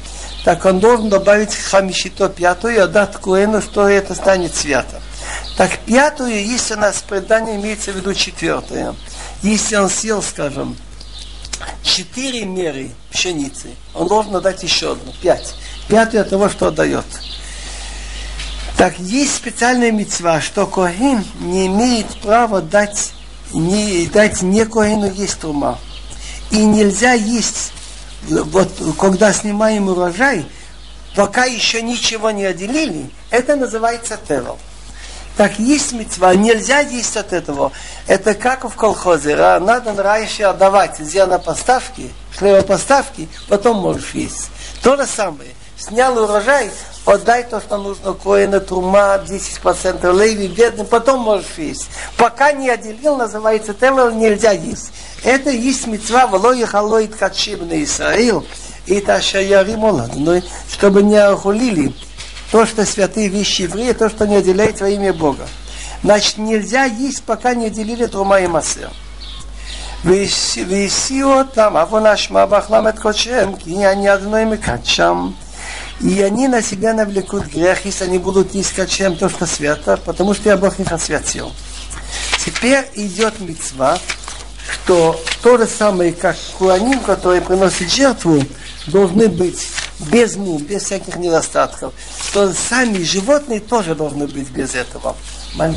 так 0.45 0.67
он 0.67 0.81
должен 0.81 1.09
добавить 1.09 1.55
хамишито 1.55 2.29
пятую, 2.29 2.85
отдать 2.85 3.17
Куэну, 3.17 3.63
что 3.63 3.89
это 3.89 4.15
станет 4.15 4.55
свято. 4.55 5.01
Так 5.57 5.79
пятую, 5.87 6.45
если 6.45 6.75
у 6.75 6.79
нас 6.79 7.03
предание 7.09 7.57
имеется 7.57 7.93
в 7.93 7.97
виду 7.97 8.13
четвертое, 8.13 8.95
если 9.43 9.77
он 9.77 9.89
съел, 9.89 10.23
скажем, 10.23 10.77
четыре 11.83 12.45
меры 12.45 12.91
пшеницы, 13.11 13.71
он 13.95 14.09
должен 14.09 14.37
отдать 14.37 14.63
еще 14.63 14.93
одну, 14.93 15.13
пять. 15.23 15.55
Пятую 15.89 16.25
того, 16.27 16.51
что 16.51 16.67
отдает. 16.67 17.07
Так 18.77 18.99
есть 18.99 19.37
специальная 19.37 19.93
мецва, 19.93 20.41
что 20.41 20.67
Коин 20.67 21.25
не 21.41 21.67
имеет 21.69 22.07
права 22.21 22.61
дать, 22.61 23.13
не, 23.53 24.07
дать 24.07 24.43
не 24.43 24.65
Коину 24.65 25.11
есть 25.11 25.39
трума. 25.39 25.79
И 26.51 26.65
нельзя 26.65 27.13
есть, 27.13 27.73
вот 28.29 28.71
когда 28.99 29.33
снимаем 29.33 29.89
урожай, 29.89 30.45
пока 31.15 31.45
еще 31.45 31.83
ничего 31.83 32.31
не 32.33 32.45
отделили, 32.45 33.11
это 33.31 33.55
называется 33.55 34.19
тевел. 34.29 34.59
Так 35.37 35.59
есть 35.59 35.93
мецва, 35.93 36.35
нельзя 36.35 36.81
есть 36.81 37.17
от 37.17 37.33
этого. 37.33 37.73
Это 38.07 38.35
как 38.35 38.65
в 38.65 38.75
колхозе. 38.77 39.37
Надо 39.37 40.01
раньше 40.01 40.45
отдавать 40.45 40.99
зерна 40.99 41.39
поставки, 41.39 42.11
поставки, 42.69 43.29
потом 43.49 43.79
можешь 43.79 44.15
есть. 44.15 44.51
То 44.83 44.97
же 44.97 45.07
самое. 45.07 45.51
Снял 45.77 46.17
урожай, 46.23 46.71
отдай 47.06 47.44
то, 47.44 47.60
что 47.60 47.78
нужно 47.78 48.14
коина, 48.14 48.60
трума, 48.60 49.22
10% 49.26 50.12
леви, 50.18 50.48
бедным, 50.48 50.86
потом 50.86 51.22
можешь 51.22 51.58
есть. 51.58 51.90
Пока 52.18 52.52
не 52.52 52.70
отделил, 52.70 53.16
называется 53.18 53.74
тевел, 53.74 54.12
нельзя 54.12 54.52
есть. 54.52 54.92
Это 55.24 55.50
есть 55.50 55.88
мецва, 55.88 56.28
волой 56.28 56.64
халоит 56.66 57.16
качим 57.16 57.68
на 57.68 57.84
Исраил, 57.84 58.46
и 58.86 59.00
та 59.02 59.22
шаяримола, 59.22 60.10
чтобы 60.72 61.04
не 61.04 61.18
охулили 61.18 61.94
то, 62.52 62.66
что 62.66 62.86
святые 62.86 63.28
вещи 63.28 63.64
евреи, 63.64 63.94
то, 63.94 64.10
что 64.10 64.28
не 64.28 64.38
отделяет 64.38 64.82
во 64.82 64.90
имя 64.90 65.14
Бога. 65.14 65.48
Значит, 66.04 66.38
нельзя 66.38 66.86
есть, 66.86 67.24
пока 67.24 67.54
не 67.54 67.68
отделили 67.68 68.06
трума 68.06 68.40
и 68.40 68.48
массер. 68.48 68.90
והסיעו 70.04 71.34
אותם, 71.34 71.78
עוון 71.78 72.06
אשמה 72.06 72.46
באכלם 72.46 72.88
את 72.88 73.00
קודשם, 73.00 73.52
כי 73.60 73.88
אני 73.88 74.14
אדוני 74.14 74.46
מקדשם. 74.46 75.30
И 76.02 76.22
они 76.22 76.48
на 76.48 76.62
себя 76.62 76.94
навлекут 76.94 77.46
грех, 77.48 77.86
если 77.86 78.06
они 78.06 78.18
будут 78.18 78.56
искать 78.56 78.90
чем 78.90 79.16
то, 79.16 79.30
что 79.30 79.46
свято, 79.46 79.98
потому 79.98 80.34
что 80.34 80.50
я 80.50 80.58
Бог 80.58 80.80
их 80.80 80.92
освятил. 80.92 81.52
Теперь 82.44 82.86
идет 82.96 83.40
мецва, 83.40 84.00
что 84.72 85.20
то 85.42 85.58
же 85.58 85.68
самое, 85.68 86.14
как 86.14 86.36
куаним, 86.58 87.00
который 87.02 87.42
приносит 87.42 87.92
жертву, 87.92 88.42
должны 88.88 89.28
быть 89.28 89.68
без 90.12 90.36
му, 90.36 90.58
без 90.60 90.84
всяких 90.84 91.18
недостатков, 91.18 91.94
то 92.34 92.54
сами 92.54 93.04
животные 93.04 93.60
тоже 93.60 93.96
должны 93.96 94.28
быть 94.28 94.50
без 94.50 94.76
этого. 94.76 95.16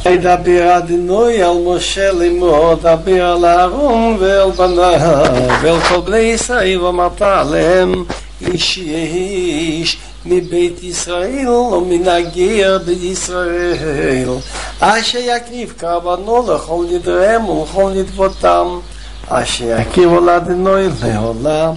ידבר 0.04 0.78
אדינוי 0.78 1.42
על 1.42 1.56
משה 1.66 2.12
לאמור, 2.12 2.74
דבר 2.74 3.24
על 3.24 3.44
אהרון 3.44 4.16
ואל 4.20 4.50
בניו 4.50 5.24
ואל 5.62 5.80
כל 5.80 6.00
בני 6.00 6.18
ישראל 6.18 6.80
ואמרת 6.80 7.22
עליהם 7.22 8.04
איש 8.41 8.77
איש 8.77 9.97
מבית 10.25 10.83
ישראל 10.83 11.49
ומן 11.49 12.07
הגר 12.07 12.77
בישראל. 12.85 14.29
אשר 14.79 15.17
יקריב 15.17 15.73
קרבנו 15.77 16.53
לכל 16.53 16.85
נדריהם 16.91 17.49
ולכל 17.49 17.91
נדבותם. 17.95 18.79
אשר 19.27 19.79
יקריבו 19.79 20.19
לאדינוי 20.19 20.87
לעולם 21.03 21.73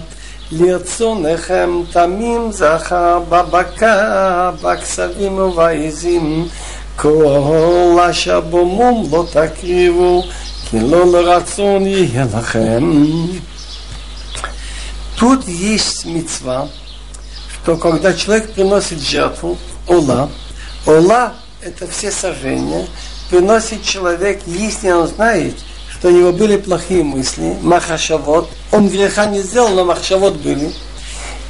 לרצונכם 0.51 1.81
תמים 1.91 2.51
זכר 2.51 3.19
בבקר, 3.29 4.51
בכסבים 4.61 5.37
ובעזים, 5.37 6.47
כל 6.95 7.97
אשר 8.09 8.39
בו 8.39 8.65
מום 8.65 9.07
לא 9.11 9.25
תקריבו, 9.31 10.23
כי 10.69 10.79
לא 10.79 11.11
לרצון 11.11 11.87
יהיה 11.87 12.25
לכם. 12.37 12.91
Тут 15.21 15.47
есть 15.47 16.05
мецва, 16.05 16.67
что 17.61 17.77
когда 17.77 18.11
человек 18.11 18.53
приносит 18.53 18.99
жертву, 18.99 19.55
Ола, 19.87 20.31
Ола 20.87 21.33
это 21.61 21.87
все 21.87 22.09
сожжения, 22.09 22.87
приносит 23.29 23.83
человек, 23.83 24.41
если 24.47 24.89
он 24.89 25.07
знает, 25.07 25.53
что 25.91 26.07
у 26.07 26.11
него 26.11 26.31
были 26.31 26.57
плохие 26.57 27.03
мысли, 27.03 27.55
махашавод. 27.61 28.49
Он 28.71 28.89
греха 28.89 29.27
не 29.27 29.43
сделал, 29.43 29.69
но 29.75 29.85
махашавод 29.85 30.37
были. 30.37 30.73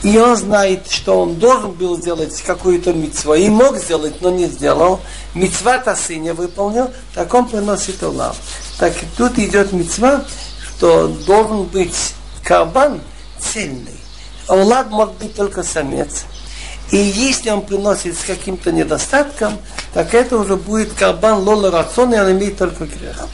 И 0.04 0.18
он 0.18 0.36
знает, 0.36 0.92
что 0.92 1.22
он 1.22 1.36
должен 1.36 1.72
был 1.72 1.98
сделать 1.98 2.42
какую-то 2.42 2.92
митцву. 2.92 3.36
И 3.36 3.48
мог 3.48 3.78
сделать, 3.78 4.20
но 4.20 4.32
не 4.32 4.48
сделал. 4.48 5.00
Митцва-то 5.34 5.96
сыне 5.96 6.34
выполнил, 6.34 6.92
так 7.16 7.34
он 7.34 7.48
приносит 7.48 8.04
улав. 8.04 8.36
Так 8.78 8.92
тут 9.16 9.40
идет 9.40 9.72
митцва, 9.72 10.26
что 10.76 11.08
должен 11.08 11.64
быть 11.64 12.16
карбан 12.44 13.00
цельный. 13.42 14.00
А 14.48 14.56
улад 14.56 14.90
может 14.90 15.16
быть 15.16 15.36
только 15.36 15.64
самец. 15.64 16.26
И 16.92 16.98
если 16.98 17.50
он 17.50 17.62
приносит 17.62 18.18
с 18.18 18.24
каким-то 18.24 18.72
недостатком, 18.72 19.58
так 19.94 20.14
это 20.14 20.38
уже 20.38 20.58
будет 20.58 20.94
карбан 20.94 21.40
лола 21.40 21.72
рацион, 21.72 22.14
и 22.14 22.20
он 22.20 22.32
имеет 22.34 22.58
только 22.58 22.86
грех. 22.86 23.28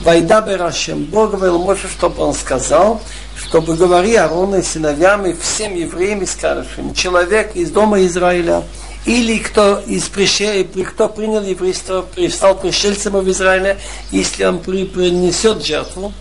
Вайда 0.00 0.40
Берашем, 0.40 1.04
Бог 1.04 1.32
говорил 1.32 1.58
Моше, 1.58 1.86
чтобы 1.88 2.22
он 2.22 2.34
сказал, 2.34 3.00
чтобы 3.36 3.76
говори 3.76 4.16
Аарону 4.16 4.58
и 4.58 4.62
сыновьям 4.62 5.24
и 5.26 5.34
всем 5.34 5.74
евреям 5.74 6.22
и 6.22 6.26
скажем, 6.26 6.94
человек 6.94 7.54
из 7.54 7.70
дома 7.70 8.04
Израиля, 8.04 8.64
или 9.04 9.38
кто, 9.38 9.80
из 9.86 10.04
пришел, 10.04 10.64
кто 10.84 11.08
принял 11.08 11.42
еврейство, 11.42 12.06
стал 12.30 12.56
пришельцем 12.56 13.12
в 13.12 13.30
Израиле, 13.30 13.78
если 14.10 14.44
он 14.44 14.58
при, 14.60 14.84
принесет 14.84 15.64
жертву, 15.64 16.12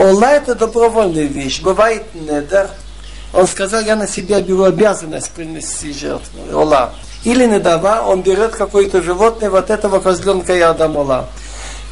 Ола 0.00 0.32
это 0.32 0.54
добровольная 0.54 1.26
вещь. 1.26 1.60
Бывает 1.60 2.02
недер. 2.14 2.70
Он 3.34 3.46
сказал, 3.46 3.82
я 3.82 3.96
на 3.96 4.08
себя 4.08 4.40
беру 4.40 4.62
обязанность 4.62 5.30
принести 5.32 5.92
жертву. 5.92 6.40
Ола. 6.54 6.94
Или 7.22 7.44
недава, 7.44 8.02
он 8.06 8.22
берет 8.22 8.52
какое-то 8.52 9.02
животное, 9.02 9.50
вот 9.50 9.68
этого 9.68 10.00
козленка 10.00 10.56
я 10.56 10.72
дам 10.72 10.96
Ола 10.96 11.28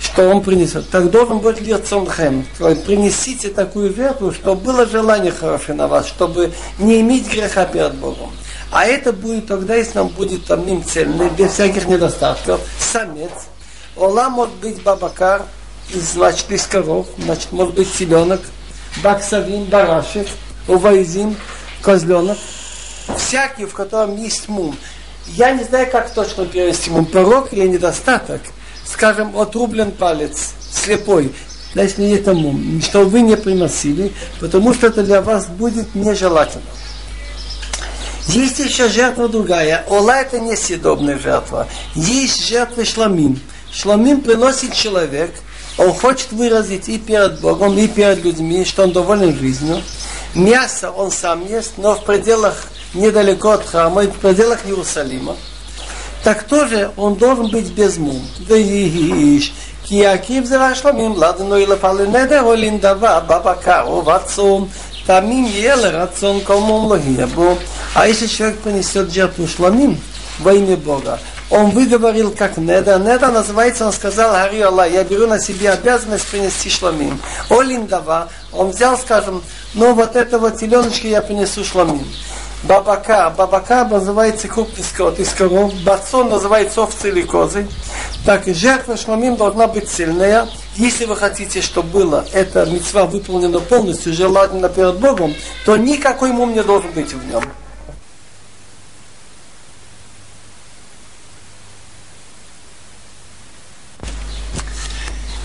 что 0.01 0.29
он 0.29 0.43
принесет. 0.43 0.89
Так 0.91 1.11
должен 1.11 1.41
быть 1.41 1.61
Герцонхем. 1.61 2.47
Принесите 2.87 3.49
такую 3.49 3.93
жертву, 3.93 4.33
чтобы 4.33 4.61
было 4.61 4.87
желание 4.87 5.33
хорошее 5.33 5.77
на 5.77 5.89
вас, 5.89 6.07
чтобы 6.07 6.53
не 6.79 7.01
иметь 7.01 7.29
греха 7.29 7.67
перед 7.67 7.95
Богом. 7.95 8.31
А 8.71 8.85
это 8.85 9.13
будет 9.13 9.49
тогда, 9.49 9.75
если 9.75 9.99
он 9.99 10.09
будет 10.09 10.47
там 10.47 10.65
ним 10.65 10.85
цельный, 10.85 11.29
без 11.31 11.51
всяких 11.51 11.89
недостатков, 11.89 12.61
самец. 12.79 13.33
Ола 13.97 14.31
может 14.31 14.55
быть 14.55 14.81
бабакар, 14.85 15.43
значит, 15.93 16.51
из 16.51 16.67
коров, 16.67 17.07
значит, 17.19 17.53
может 17.53 17.75
быть 17.75 17.89
селенок, 17.93 18.41
баксавин, 19.03 19.65
барашек, 19.65 20.27
увайзин, 20.67 21.37
козленок. 21.83 22.39
Всякий, 23.17 23.65
в 23.65 23.73
котором 23.73 24.17
есть 24.17 24.49
мум. 24.49 24.77
Я 25.27 25.53
не 25.53 25.65
знаю, 25.65 25.91
как 25.91 26.13
точно 26.13 26.47
перевести 26.47 26.91
мум, 26.91 27.07
порог 27.07 27.53
или 27.53 27.67
недостаток– 27.67 28.43
скажем, 28.91 29.37
отрублен 29.39 29.93
палец, 29.93 30.55
слепой, 30.73 31.33
значит, 31.73 31.99
не 31.99 32.17
тому, 32.19 32.59
что 32.83 33.05
вы 33.05 33.21
не 33.21 33.37
приносили, 33.37 34.13
потому 34.41 34.75
что 34.75 34.87
это 34.87 35.03
для 35.03 35.21
вас 35.21 35.47
будет 35.47 35.95
нежелательно. 35.95 36.65
Есть 38.29 38.59
еще 38.59 38.89
жертва 38.89 39.29
другая. 39.29 39.87
Ола 39.89 40.21
это 40.21 40.39
не 40.39 40.55
съедобная 40.55 41.19
жертва. 41.19 41.67
Есть 41.95 42.47
жертва 42.47 42.85
шламим. 42.85 43.41
Шламим 43.73 44.21
приносит 44.21 44.75
человек, 44.75 45.33
он 45.78 45.94
хочет 45.94 46.32
выразить 46.32 46.88
и 46.90 46.98
перед 46.98 47.40
Богом, 47.40 47.78
и 47.78 47.88
перед 47.88 48.24
людьми, 48.24 48.64
что 48.66 48.84
он 48.84 48.92
доволен 48.92 49.38
жизнью. 49.38 49.82
Мясо 50.36 50.92
он 50.92 51.12
сам 51.12 51.46
ест, 51.46 51.74
но 51.78 51.96
в 51.96 52.04
пределах 52.04 52.64
недалеко 52.94 53.52
от 53.52 53.66
храма, 53.66 54.04
в 54.04 54.20
пределах 54.20 54.66
Иерусалима 54.66 55.36
так 56.24 56.44
тоже 56.44 56.92
он 56.96 57.16
должен 57.16 57.48
быть 57.48 57.72
без 57.72 57.98
мум. 57.98 58.22
Веиш, 58.40 59.54
כי 59.84 59.96
יקיב 59.96 60.46
זרע 60.46 60.76
שלמים 60.76 61.14
לדנו 61.24 61.56
לפעל 61.56 62.08
נדר 62.08 62.42
או 62.42 62.56
לנדבה 62.56 63.20
בבקר 63.20 63.90
ובצום 63.90 64.68
תמים 65.06 65.46
יהיה 65.46 65.76
לרצון 65.76 66.40
כל 66.44 66.58
מום 66.58 66.90
לא 66.90 66.98
יהיה 66.98 67.26
בו. 67.26 67.58
А 67.96 68.08
если 68.08 68.26
человек 68.26 68.58
принесет 68.60 69.12
жертву 69.12 69.48
шламим 69.48 70.00
во 70.40 70.54
имя 70.54 70.78
Бога, 70.78 71.20
он 71.51 71.71
выговорил 71.71 72.31
как 72.31 72.57
неда. 72.57 72.99
Неда 72.99 73.31
называется, 73.31 73.87
он 73.87 73.93
сказал, 73.93 74.33
Хари 74.33 74.61
Аллах, 74.61 74.91
я 74.91 75.05
беру 75.05 75.27
на 75.27 75.39
себя 75.39 75.73
обязанность 75.73 76.27
принести 76.27 76.69
шламим. 76.69 77.19
Олин 77.51 77.87
дава, 77.87 78.29
он 78.53 78.71
взял, 78.71 78.99
скажем, 78.99 79.43
ну 79.75 79.95
вот 79.95 80.17
этого 80.17 80.51
теленочка 80.51 81.09
я 81.09 81.23
принесу 81.23 81.65
шламим. 81.65 82.05
Бабака. 82.65 83.33
Бабака 83.37 83.85
называется 83.85 84.49
скот 84.49 85.19
из 85.21 85.33
коров. 85.33 85.73
Бацон 85.85 86.29
называется 86.29 86.83
овцы 86.83 87.09
или 87.09 87.23
козы. 87.23 87.69
Так, 88.27 88.47
жертва 88.47 88.97
шламим 88.97 89.37
должна 89.37 89.69
быть 89.69 89.89
сильная. 89.89 90.49
Если 90.75 91.05
вы 91.05 91.17
хотите, 91.17 91.63
чтобы 91.63 91.89
было 91.91 92.27
эта 92.33 92.67
мецва 92.67 93.05
выполнена 93.05 93.61
полностью, 93.61 94.13
желательно 94.13 94.69
перед 94.69 94.99
Богом, 94.99 95.35
то 95.65 95.77
никакой 95.77 96.33
мум 96.33 96.53
не 96.53 96.63
должен 96.63 96.91
быть 96.93 97.13
в 97.13 97.27
нем. 97.31 97.45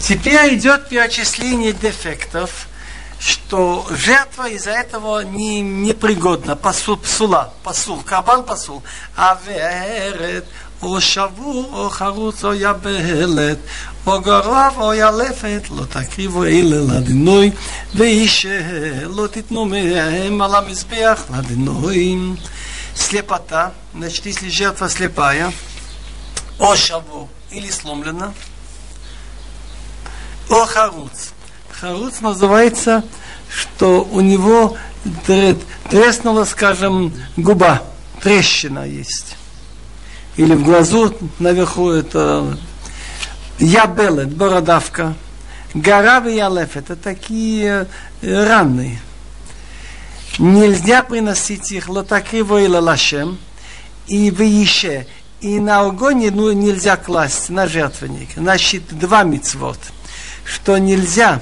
Теперь 0.05 0.55
идет 0.55 0.89
перечисление 0.89 1.71
дефектов, 1.71 2.67
что 3.19 3.87
жертва 3.89 4.49
из-за 4.49 4.71
этого 4.71 5.21
не, 5.21 5.61
непригодна. 5.61 6.57
Посул, 6.57 6.97
псула, 6.97 7.53
посул, 7.63 8.01
кабан 8.01 8.43
посул. 8.43 8.83
А 9.15 9.39
верет, 9.47 10.45
о 10.81 10.99
шаву, 10.99 11.85
о 11.85 11.87
харуц, 11.87 12.43
о 12.43 12.51
ябелет, 12.51 13.59
о 14.05 14.19
горав, 14.19 14.77
о 14.77 14.91
ялефет, 14.91 15.69
ло 15.69 15.85
такриво 15.85 16.49
иле 16.49 16.79
ладиной, 16.79 17.53
вейше, 17.93 19.05
ло 19.07 19.29
титну 19.29 19.63
меем, 19.63 20.41
э, 20.41 20.45
ала 20.45 20.65
мизбеях 20.65 21.29
ладиной. 21.29 22.37
Слепота, 22.93 23.71
значит, 23.93 24.25
если 24.25 24.49
жертва 24.49 24.89
слепая, 24.89 25.53
о 26.59 26.75
шаву, 26.75 27.29
или 27.51 27.69
сломлена, 27.69 28.33
о 30.49 30.65
харуц. 30.65 31.31
Харуц 31.71 32.21
называется, 32.21 33.03
что 33.49 34.03
у 34.03 34.21
него 34.21 34.77
треснула, 35.89 36.45
скажем, 36.45 37.13
губа, 37.37 37.81
трещина 38.21 38.85
есть 38.85 39.35
или 40.35 40.53
в 40.55 40.63
глазу 40.63 41.15
наверху 41.39 41.89
это 41.89 42.57
ябелет, 43.59 44.29
бородавка. 44.33 45.15
Гора 45.73 46.19
и 46.27 46.35
ялеф, 46.35 46.77
это 46.77 46.95
такие 46.95 47.87
э, 48.21 48.43
раны. 48.45 48.99
Нельзя 50.37 51.01
приносить 51.03 51.71
их 51.71 51.89
лотакриво 51.89 52.61
или 52.61 52.75
лашем, 52.75 53.39
и 54.07 54.29
в 54.29 54.41
ише, 54.41 55.07
и 55.41 55.59
на 55.59 55.81
огонь 55.81 56.29
ну, 56.31 56.51
нельзя 56.51 56.95
класть 56.95 57.49
на 57.49 57.67
жертвенник. 57.67 58.29
Значит, 58.35 58.83
два 58.91 59.23
мицвод, 59.23 59.79
что 60.45 60.77
нельзя 60.77 61.41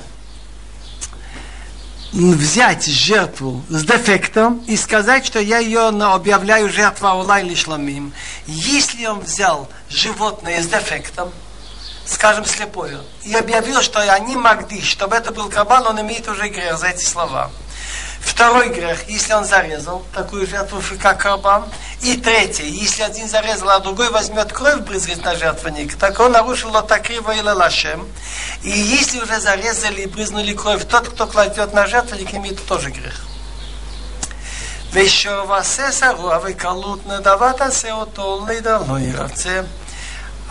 взять 2.12 2.86
жертву 2.86 3.64
с 3.70 3.84
дефектом 3.84 4.64
и 4.68 4.76
сказать, 4.76 5.26
что 5.26 5.40
я 5.40 5.60
ее 5.60 5.88
объявляю 5.88 6.70
жертва 6.70 7.14
Улай 7.14 7.46
или 7.46 7.56
Шламим. 7.56 8.14
Если 8.48 9.06
он 9.06 9.22
взял 9.22 9.70
животное 9.90 10.62
с 10.62 10.68
дефектом, 10.68 11.32
скажем, 12.06 12.46
слепое, 12.46 13.00
и 13.24 13.34
объявил, 13.34 13.82
что 13.82 14.02
они 14.12 14.36
магдиш, 14.36 14.86
чтобы 14.86 15.16
это 15.16 15.32
был 15.32 15.50
кабан, 15.50 15.88
он 15.88 16.02
имеет 16.02 16.28
уже 16.28 16.50
грех 16.50 16.78
за 16.78 16.88
эти 16.88 17.04
слова. 17.04 17.50
Второй 18.22 18.70
грех, 18.70 19.10
если 19.10 19.34
он 19.34 19.46
зарезал 19.46 20.06
такую 20.14 20.48
жертву, 20.48 20.82
как 21.02 21.20
Карбан. 21.22 21.66
И 22.02 22.18
третий, 22.18 22.70
если 22.70 23.04
один 23.04 23.28
зарезал, 23.28 23.70
а 23.70 23.80
другой 23.80 24.10
возьмет 24.10 24.52
кровь 24.52 24.82
брызгать 24.82 25.24
на 25.24 25.36
жертвенник, 25.36 25.96
так 25.96 26.20
он 26.20 26.32
нарушил 26.32 26.72
лотакрива 26.72 27.32
и 27.32 27.42
лалашем. 27.42 28.08
И 28.64 28.70
если 28.70 29.20
уже 29.20 29.40
зарезали 29.40 30.02
и 30.02 30.08
брызнули 30.08 30.54
кровь, 30.54 30.86
тот, 30.88 31.10
кто 31.10 31.28
кладет 31.28 31.74
на 31.74 31.88
жертвенник, 31.88 32.34
имеет 32.34 32.66
тоже 32.66 32.90
грех. 32.90 33.22
Вещо 34.94 35.48
сесару, 35.64 36.30
а 36.30 36.40
вы 36.40 36.54
колут 36.54 37.06
надавата, 37.06 37.72
сеотол, 37.72 38.46
недавно 38.48 38.98
и 38.98 39.12
рацем. 39.12 39.66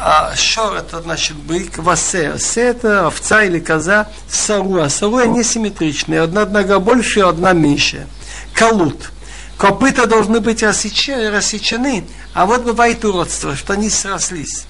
А 0.03 0.35
шор 0.35 0.77
это 0.77 1.03
значит 1.03 1.37
бык, 1.37 1.77
васе. 1.77 2.39
Се 2.39 2.63
это 2.63 3.07
овца 3.07 3.45
или 3.45 3.61
коза, 3.61 4.09
саруа. 4.29 4.89
Саруа 4.89 5.27
несимметричные. 5.27 6.23
Одна 6.23 6.47
нога 6.47 6.79
больше, 6.79 7.21
одна 7.21 7.53
меньше. 7.53 8.07
Калут. 8.55 9.13
Копыта 9.59 10.07
должны 10.07 10.41
быть 10.41 10.63
рассечены, 10.63 11.31
рассечены, 11.31 12.07
а 12.33 12.47
вот 12.47 12.63
бывает 12.63 13.05
уродство, 13.05 13.55
что 13.55 13.75
они 13.75 13.91
срослись. 13.91 14.65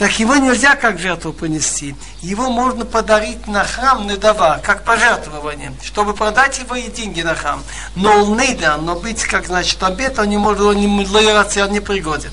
Так 0.00 0.18
его 0.18 0.34
нельзя 0.34 0.74
как 0.74 0.98
жертву 0.98 1.32
принести. 1.32 1.94
Его 2.20 2.50
можно 2.50 2.84
подарить 2.84 3.46
на 3.46 3.62
храм 3.62 4.04
недава, 4.04 4.60
как 4.64 4.82
пожертвование, 4.82 5.72
чтобы 5.80 6.12
продать 6.12 6.58
его 6.58 6.74
и 6.74 6.90
деньги 6.90 7.22
на 7.22 7.36
храм. 7.36 7.62
Но 7.94 8.24
он 8.24 8.36
не 8.36 8.76
но 8.78 8.96
быть, 8.96 9.22
как 9.22 9.46
значит, 9.46 9.80
обед, 9.84 10.18
он 10.18 10.28
не 10.28 10.38
может, 10.38 10.60
он 10.60 10.76
не, 10.76 10.88
он 10.88 11.70
не 11.70 11.80
пригоден. 11.80 12.32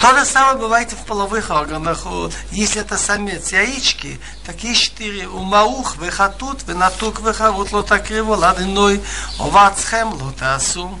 То 0.00 0.16
же 0.16 0.24
самое 0.24 0.56
бывает 0.56 0.90
и 0.92 0.96
в 0.96 1.04
половых 1.04 1.50
органах. 1.50 2.06
Если 2.52 2.80
это 2.80 2.96
самец 2.96 3.52
яички, 3.52 4.18
так 4.46 4.64
есть 4.64 4.80
четыре. 4.80 5.28
У 5.28 5.40
маух, 5.40 5.98
вехатут, 5.98 6.66
венатук, 6.66 7.20
вехарут, 7.20 7.70
лотакриво, 7.72 8.34
ладиной, 8.34 9.02
овацхем, 9.38 10.14
лотасу. 10.14 10.98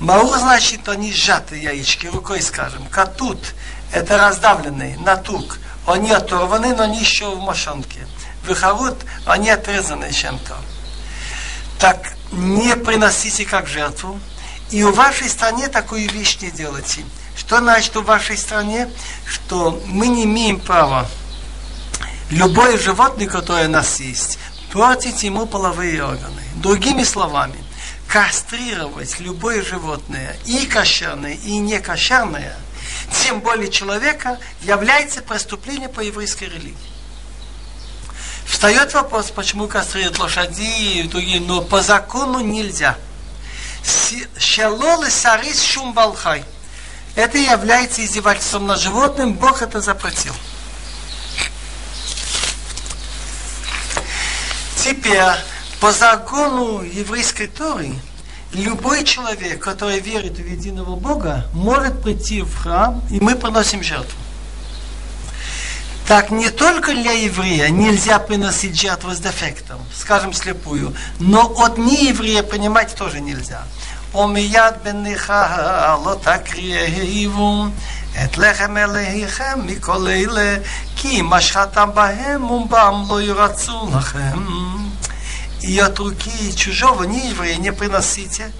Маух 0.00 0.38
значит, 0.38 0.88
они 0.88 1.12
сжатые 1.12 1.64
яички, 1.64 2.06
рукой 2.06 2.40
скажем. 2.40 2.86
Катут– 2.86 3.38
это 3.92 4.16
раздавленные, 4.16 4.96
натук. 5.00 5.58
Они 5.86 6.10
оторваны, 6.10 6.74
но 6.74 6.84
они 6.84 7.00
еще 7.00 7.34
в 7.34 7.40
мошонке. 7.40 8.06
Вехарут– 8.48 8.96
они 9.26 9.50
отрезаны 9.50 10.10
чем-то. 10.10 10.56
Так 11.78 12.14
не 12.32 12.76
приносите 12.76 13.44
как 13.44 13.66
жертву. 13.66 14.18
И 14.70 14.82
у 14.82 14.90
вашей 14.90 15.28
стране 15.28 15.68
такую 15.68 16.08
вещь 16.10 16.38
не 16.40 16.50
делайте– 16.50 17.04
что 17.46 17.58
значит 17.58 17.94
в 17.94 18.02
вашей 18.04 18.38
стране? 18.38 18.90
Что 19.26 19.82
мы 19.86 20.08
не 20.08 20.24
имеем 20.24 20.58
права 20.58 21.08
любое 22.30 22.78
животное, 22.78 23.26
которое 23.26 23.68
у 23.68 23.70
нас 23.70 24.00
есть, 24.00 24.38
портить 24.72 25.22
ему 25.22 25.46
половые 25.46 26.02
органы. 26.02 26.42
Другими 26.56 27.04
словами, 27.04 27.56
кастрировать 28.08 29.20
любое 29.20 29.62
животное, 29.62 30.36
и 30.46 30.66
кошерное, 30.66 31.34
и 31.34 31.58
не 31.58 31.80
кошерное, 31.80 32.56
тем 33.22 33.40
более 33.40 33.70
человека, 33.70 34.38
является 34.62 35.20
преступлением 35.22 35.92
по 35.92 36.00
еврейской 36.00 36.44
религии. 36.44 36.76
Встает 38.46 38.92
вопрос, 38.94 39.30
почему 39.30 39.68
кастрировать 39.68 40.18
лошади 40.18 40.98
и 40.98 41.02
другие, 41.04 41.40
но 41.40 41.60
по 41.60 41.82
закону 41.82 42.40
нельзя. 42.40 42.96
Шалолы 44.38 45.10
сарис 45.10 45.62
шум. 45.62 45.94
Это 47.14 47.38
является 47.38 48.04
издевательством 48.04 48.66
над 48.66 48.80
животным, 48.80 49.34
Бог 49.34 49.62
это 49.62 49.80
запретил. 49.80 50.34
Теперь, 54.76 55.22
по 55.80 55.92
закону 55.92 56.82
еврейской 56.82 57.46
Торы, 57.46 57.94
любой 58.52 59.04
человек, 59.04 59.62
который 59.62 60.00
верит 60.00 60.38
в 60.38 60.46
единого 60.46 60.96
Бога, 60.96 61.46
может 61.52 62.02
прийти 62.02 62.42
в 62.42 62.54
храм, 62.56 63.02
и 63.10 63.20
мы 63.20 63.36
приносим 63.36 63.82
жертву. 63.82 64.18
Так 66.08 66.30
не 66.30 66.50
только 66.50 66.92
для 66.92 67.12
еврея 67.12 67.70
нельзя 67.70 68.18
приносить 68.18 68.78
жертву 68.78 69.12
с 69.12 69.20
дефектом, 69.20 69.78
скажем, 69.96 70.34
слепую, 70.34 70.94
но 71.18 71.46
от 71.58 71.78
нееврея 71.78 72.42
принимать 72.42 72.94
тоже 72.94 73.20
нельзя. 73.20 73.62
ומיד 74.15 74.73
בניחה 74.83 75.95
לא 76.05 76.15
תקריבו 76.21 77.65
את 78.23 78.37
לחם 78.37 78.77
אלוהיכם 78.77 79.59
מכל 79.65 80.07
אלה, 80.07 80.57
כי 80.95 81.21
משחתם 81.21 81.89
בהם 81.93 82.51
ובם 82.51 83.03
לא 83.09 83.21
ירצו 83.21 83.89
לכם. 83.97 84.45
И 85.61 85.77
от 85.77 85.99
руки 85.99 86.55
чужого, 86.55 87.03
не 87.03 87.31
еврея, 87.31 87.57
не 87.57 87.73
приносите 87.73 88.53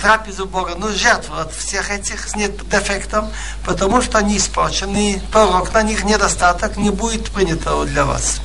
трапезу 0.00 0.46
Бога, 0.46 0.74
но 0.76 0.90
жертву 0.90 1.36
от 1.36 1.54
всех 1.54 1.90
этих 1.90 2.28
с 2.28 2.32
дефектом, 2.34 3.30
потому 3.64 4.02
что 4.02 4.18
они 4.18 4.38
испорчены, 4.38 5.22
порог 5.30 5.72
на 5.72 5.82
них 5.82 6.02
недостаток 6.04 6.76
не 6.76 6.90
будет 6.90 7.30
принято 7.30 7.84
для 7.84 8.04
вас. 8.04 8.40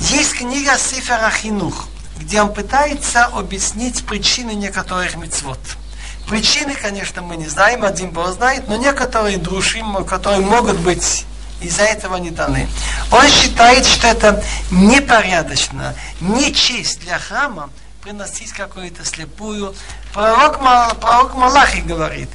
Есть 0.00 0.34
книга 0.34 0.78
Сифера 0.78 1.30
Хинух – 1.30 1.95
где 2.27 2.41
он 2.41 2.53
пытается 2.53 3.23
объяснить 3.23 4.05
причины 4.05 4.51
некоторых 4.51 5.15
мецвод. 5.15 5.57
Причины, 6.27 6.75
конечно, 6.75 7.21
мы 7.21 7.37
не 7.37 7.47
знаем, 7.47 7.85
один 7.85 8.09
Бог 8.09 8.33
знает, 8.33 8.67
но 8.67 8.75
некоторые 8.75 9.37
друшим, 9.37 10.03
которые 10.03 10.41
могут 10.41 10.77
быть 10.79 11.25
из-за 11.61 11.83
этого 11.83 12.17
не 12.17 12.29
даны. 12.29 12.67
Он 13.13 13.25
считает, 13.29 13.85
что 13.85 14.07
это 14.07 14.43
непорядочно, 14.71 15.95
не 16.19 16.51
для 16.99 17.17
храма 17.17 17.69
приносить 18.03 18.51
какую-то 18.51 19.05
слепую. 19.05 19.73
Пророк, 20.13 20.59
пророк 20.99 21.33
Малахи 21.35 21.79
говорит, 21.79 22.27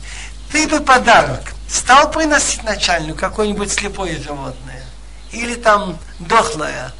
ты 0.50 0.66
бы 0.68 0.80
подарок 0.80 1.52
стал 1.68 2.10
приносить 2.10 2.64
начальнику 2.64 3.18
какое-нибудь 3.18 3.70
слепое 3.70 4.16
животное, 4.16 4.84
или 5.32 5.54
там 5.54 5.98
дохлое, 6.18 6.92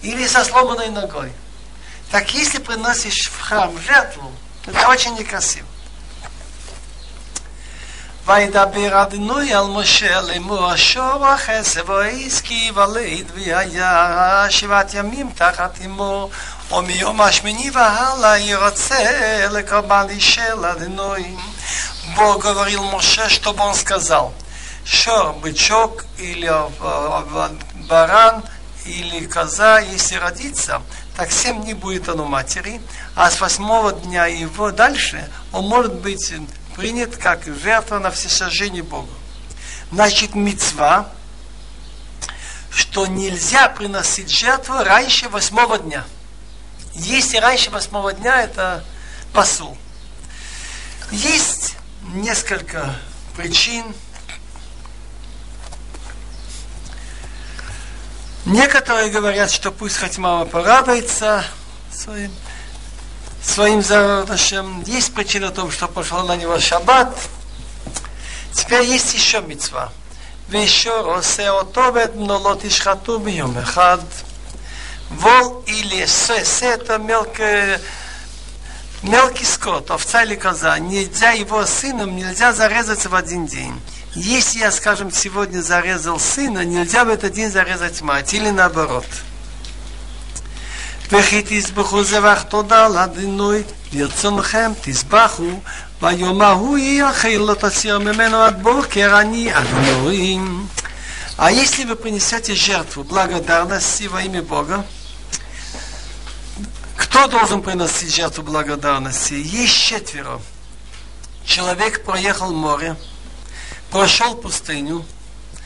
или 0.00 0.26
со 0.26 0.42
сломанной 0.44 0.88
ногой. 0.88 1.30
Так 2.11 2.33
если 2.33 2.59
приносишь 2.59 3.29
в 3.29 3.41
храм 3.41 3.77
жертву, 3.79 4.31
это 4.65 4.87
очень 4.87 5.15
некрасиво. 5.15 5.67
וידבר 8.25 9.03
אדינוי 9.03 9.53
על 9.53 9.65
משה 9.65 10.21
לאמור 10.21 10.71
השור 10.71 11.27
החסב 11.27 11.91
העסקי 11.91 12.71
וליד 12.75 13.31
והיה 13.35 14.45
שבעת 14.49 14.93
ימים 14.93 15.29
תחת 15.35 15.77
אמו 15.85 16.29
ומיום 16.71 17.21
השמיני 17.21 17.69
והלאה 17.73 18.37
ירצה 18.37 19.47
לקרבן 19.51 20.05
אישה 20.09 20.55
לאדינוי. 20.55 21.35
Бог 22.15 22.43
говорил 22.43 22.83
Моше, 22.83 23.27
чтобы 23.29 23.63
он 23.63 23.73
сказал, 23.73 24.33
что 24.85 25.33
бычок 25.41 26.05
или 26.17 26.51
баран 27.87 28.43
или 28.85 29.25
коза, 29.25 29.79
если 29.79 30.15
родится, 30.15 30.81
так 31.18 31.32
семь 31.32 31.64
дней 31.64 31.74
будет 31.74 32.08
он 32.08 32.20
у 32.20 32.26
матери, 32.26 32.80
а 33.16 33.28
с 33.28 33.40
восьмого 33.40 33.92
дня 33.92 34.26
его 34.26 34.70
дальше 34.70 35.28
он 35.50 35.66
может 35.66 35.94
быть 35.94 36.32
принят 36.76 37.16
как 37.16 37.44
жертва 37.44 37.98
на 37.98 38.12
всесожжение 38.12 38.84
Богу. 38.84 39.10
Значит, 39.90 40.36
мецва, 40.36 41.08
что 42.70 43.08
нельзя 43.08 43.68
приносить 43.68 44.30
жертву 44.30 44.76
раньше 44.84 45.28
восьмого 45.28 45.78
дня. 45.78 46.04
Если 46.94 47.38
раньше 47.38 47.70
восьмого 47.70 48.12
дня, 48.12 48.40
это 48.42 48.84
посул. 49.32 49.76
Есть 51.10 51.74
несколько 52.14 52.94
причин. 53.36 53.84
Некоторые 58.48 59.10
говорят, 59.10 59.50
что 59.50 59.70
пусть 59.70 59.98
хоть 59.98 60.16
мама 60.16 60.46
порадуется 60.46 61.44
своим, 61.92 62.32
своим 63.42 63.82
зародышем. 63.82 64.82
Есть 64.86 65.12
причина 65.12 65.48
в 65.48 65.52
том, 65.52 65.70
что 65.70 65.86
пошел 65.86 66.22
на 66.22 66.34
него 66.34 66.58
шаббат. 66.58 67.14
Теперь 68.52 68.84
есть 68.84 69.12
еще 69.12 69.42
мецва. 69.42 69.92
Вещор 70.48 71.06
осе 71.10 71.50
отовет, 71.50 72.14
но 72.16 72.38
лот 72.38 72.64
ишхату 72.64 73.18
бьем 73.18 73.58
эхад. 73.58 74.00
Вол 75.10 75.62
или 75.66 76.06
се, 76.06 76.42
се 76.42 76.66
это 76.68 76.96
мелкое 76.96 77.82
мелкий 79.02 79.44
скот, 79.44 79.90
овца 79.90 80.22
или 80.22 80.36
коза, 80.36 80.78
нельзя 80.78 81.32
его 81.32 81.66
сыном, 81.66 82.16
нельзя 82.16 82.54
зарезать 82.54 83.04
в 83.04 83.14
один 83.14 83.46
день. 83.46 83.78
Если 84.15 84.59
я, 84.59 84.71
скажем, 84.71 85.11
сегодня 85.11 85.61
зарезал 85.61 86.19
сына, 86.19 86.63
нельзя 86.63 87.03
в 87.03 87.09
этот 87.09 87.33
день 87.33 87.49
зарезать 87.49 88.01
мать, 88.01 88.33
или 88.33 88.49
наоборот. 88.49 89.05
וכי 91.11 91.43
תזבחו 91.45 92.03
זבח 92.03 92.41
תודה 92.49 92.87
לאדינוי, 92.87 93.63
ברצונכם 93.93 94.71
תזבחו, 94.81 95.59
ביום 96.01 96.41
ההוא 96.41 96.77
יאכל 96.77 97.27
לא 97.27 97.53
תסיר 97.53 97.99
ממנו 97.99 98.37
עד 98.37 98.63
בוקר, 98.63 99.19
אני 99.21 99.57
אדינוי. 99.57 100.39
А 101.37 101.51
если 101.51 101.83
вы 101.83 101.95
принесете 101.95 102.53
жертву 102.53 103.03
благодарности 103.03 104.03
во 104.03 104.21
имя 104.21 104.43
Бога, 104.43 104.85
кто 106.95 107.27
должен 107.27 107.61
приносить 107.61 108.13
жертву 108.13 108.43
благодарности? 108.43 109.33
Есть 109.33 109.75
четверо. 109.75 110.39
Человек 111.43 112.03
проехал 112.03 112.53
море, 112.53 112.95
прошел 113.90 114.36
пустыню, 114.36 115.04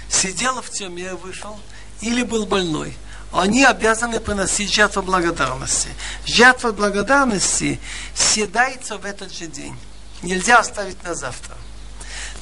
сидел 0.08 0.60
в 0.60 0.70
тюрьме, 0.70 1.14
вышел, 1.14 1.58
или 2.00 2.22
был 2.22 2.46
больной. 2.46 2.96
Они 3.32 3.64
обязаны 3.64 4.20
приносить 4.20 4.72
жертву 4.72 5.02
благодарности. 5.02 5.88
Жертва 6.26 6.72
благодарности 6.72 7.80
съедается 8.14 8.98
в 8.98 9.06
этот 9.06 9.32
же 9.32 9.46
день. 9.46 9.74
Нельзя 10.22 10.58
оставить 10.58 11.02
на 11.02 11.14
завтра. 11.14 11.56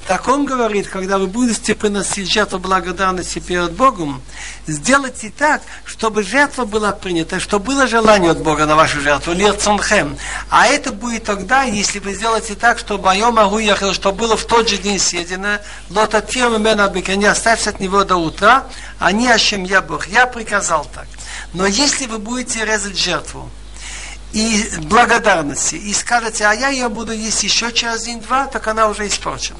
Так 0.06 0.26
он 0.26 0.44
говорит, 0.44 0.88
когда 0.88 1.18
вы 1.18 1.28
будете 1.28 1.74
приносить 1.74 2.30
жертву 2.30 2.58
благодарности 2.58 3.38
перед 3.38 3.72
Богом, 3.72 4.20
сделайте 4.66 5.30
так, 5.36 5.62
чтобы 5.84 6.24
жертва 6.24 6.64
была 6.64 6.92
принята, 6.92 7.38
чтобы 7.38 7.66
было 7.66 7.86
желание 7.86 8.32
от 8.32 8.42
Бога 8.42 8.66
на 8.66 8.74
вашу 8.74 9.00
жертву, 9.00 9.32
лирцонхем. 9.32 10.16
А 10.48 10.66
это 10.66 10.92
будет 10.92 11.24
тогда, 11.24 11.62
если 11.62 12.00
вы 12.00 12.14
сделаете 12.14 12.56
так, 12.56 12.78
чтобы 12.78 13.04
мое 13.04 13.30
могу 13.30 13.58
ехал, 13.58 13.94
что 13.94 14.10
было 14.12 14.36
в 14.36 14.44
тот 14.46 14.68
же 14.68 14.78
день 14.78 14.98
съедено, 14.98 15.58
лота 15.90 16.24
меня 16.32 17.16
не 17.16 17.26
оставься 17.26 17.70
от 17.70 17.78
него 17.78 18.04
до 18.04 18.16
утра, 18.16 18.66
а 18.98 19.12
не 19.12 19.36
чем 19.38 19.64
я 19.64 19.80
Бог. 19.80 20.08
Я 20.08 20.26
приказал 20.26 20.86
так. 20.92 21.06
Но 21.52 21.66
если 21.66 22.06
вы 22.06 22.18
будете 22.18 22.64
резать 22.64 22.98
жертву, 22.98 23.48
и 24.32 24.64
благодарности, 24.82 25.74
и 25.74 25.92
скажете, 25.92 26.46
а 26.46 26.52
я 26.52 26.68
ее 26.68 26.88
буду 26.88 27.12
есть 27.12 27.42
еще 27.42 27.72
через 27.72 28.04
день-два, 28.04 28.46
так 28.46 28.66
она 28.68 28.88
уже 28.88 29.06
испорчена. 29.06 29.58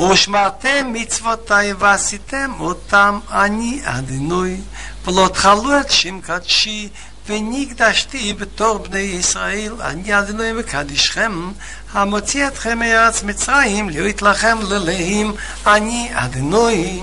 ושמרתם 0.00 0.92
מצוותי 0.92 1.72
ועשיתם 1.78 2.52
אותם 2.60 3.18
אני 3.32 3.80
אדינוי, 3.84 4.56
ולא 5.04 5.28
תחלו 5.32 5.80
את 5.80 5.90
שם 5.90 6.20
קדשי, 6.20 6.88
ונקדשתי 7.26 8.32
בתור 8.32 8.78
בני 8.78 8.98
ישראל, 8.98 9.74
אני 9.80 10.18
אדינוי 10.18 10.52
מקדישכם, 10.52 11.52
המוציא 11.92 12.46
אתכם 12.46 12.78
מארץ 12.78 13.22
מצרים, 13.22 13.90
להיות 13.90 14.22
לכם 14.22 14.58
ללהים, 14.62 15.34
אני 15.66 16.10
אדינוי. 16.12 17.02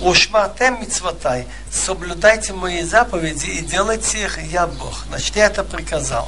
Ушматем 0.00 0.80
мицвотай, 0.80 1.46
соблюдайте 1.70 2.54
мои 2.54 2.82
заповеди 2.84 3.50
и 3.50 3.60
делайте 3.60 4.22
их, 4.22 4.38
я 4.44 4.66
Бог. 4.66 5.04
Значит, 5.08 5.36
я 5.36 5.46
это 5.46 5.62
приказал. 5.62 6.26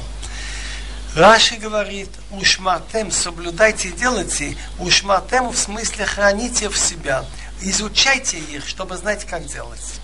Раши 1.18 1.56
говорит, 1.56 2.10
ушматем, 2.30 3.10
соблюдайте 3.10 3.90
делайте, 3.90 4.56
ушматем 4.78 5.48
в 5.48 5.58
смысле 5.58 6.06
храните 6.06 6.68
в 6.68 6.78
себя, 6.78 7.24
изучайте 7.60 8.38
их, 8.38 8.68
чтобы 8.68 8.96
знать, 8.96 9.24
как 9.24 9.44
делать. 9.46 9.94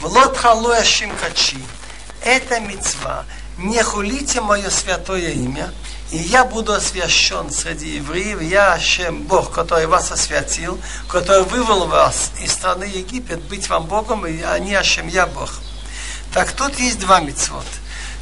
Влот 0.00 0.36
халуя 0.36 0.84
шимкачи, 0.84 1.56
это 2.22 2.60
мецва, 2.60 3.24
не 3.56 3.82
хулите 3.82 4.42
мое 4.42 4.68
святое 4.68 5.30
имя, 5.30 5.72
и 6.12 6.18
я 6.18 6.44
буду 6.44 6.74
освящен 6.74 7.50
среди 7.50 7.96
евреев, 7.96 8.42
я 8.42 8.74
Ашем, 8.74 9.22
Бог, 9.22 9.50
который 9.50 9.86
вас 9.86 10.12
освятил, 10.12 10.78
который 11.08 11.44
вывел 11.44 11.86
вас 11.86 12.32
из 12.42 12.52
страны 12.52 12.84
Египет, 12.84 13.40
быть 13.44 13.70
вам 13.70 13.86
Богом, 13.86 14.26
и 14.26 14.42
они 14.42 14.74
Ашем, 14.74 15.08
я 15.08 15.26
Бог. 15.26 15.62
Так 16.34 16.52
тут 16.52 16.78
есть 16.78 16.98
два 16.98 17.20
мецвота 17.20 17.64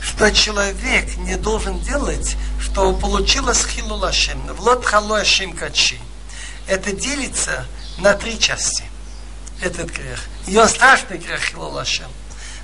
что 0.02 0.30
человек 0.32 1.16
не 1.18 1.36
должен 1.36 1.78
делать, 1.80 2.36
что 2.60 2.92
получилось 2.92 3.64
хилулашем, 3.64 4.40
влот 4.54 4.84
халуашим 4.84 5.56
качи. 5.56 6.00
Это 6.66 6.92
делится 6.92 7.66
на 7.98 8.14
три 8.14 8.38
части, 8.38 8.84
этот 9.60 9.90
грех. 9.90 10.20
Он 10.48 10.68
страшный 10.68 11.18
грех 11.18 11.40
хилулашем. 11.40 12.08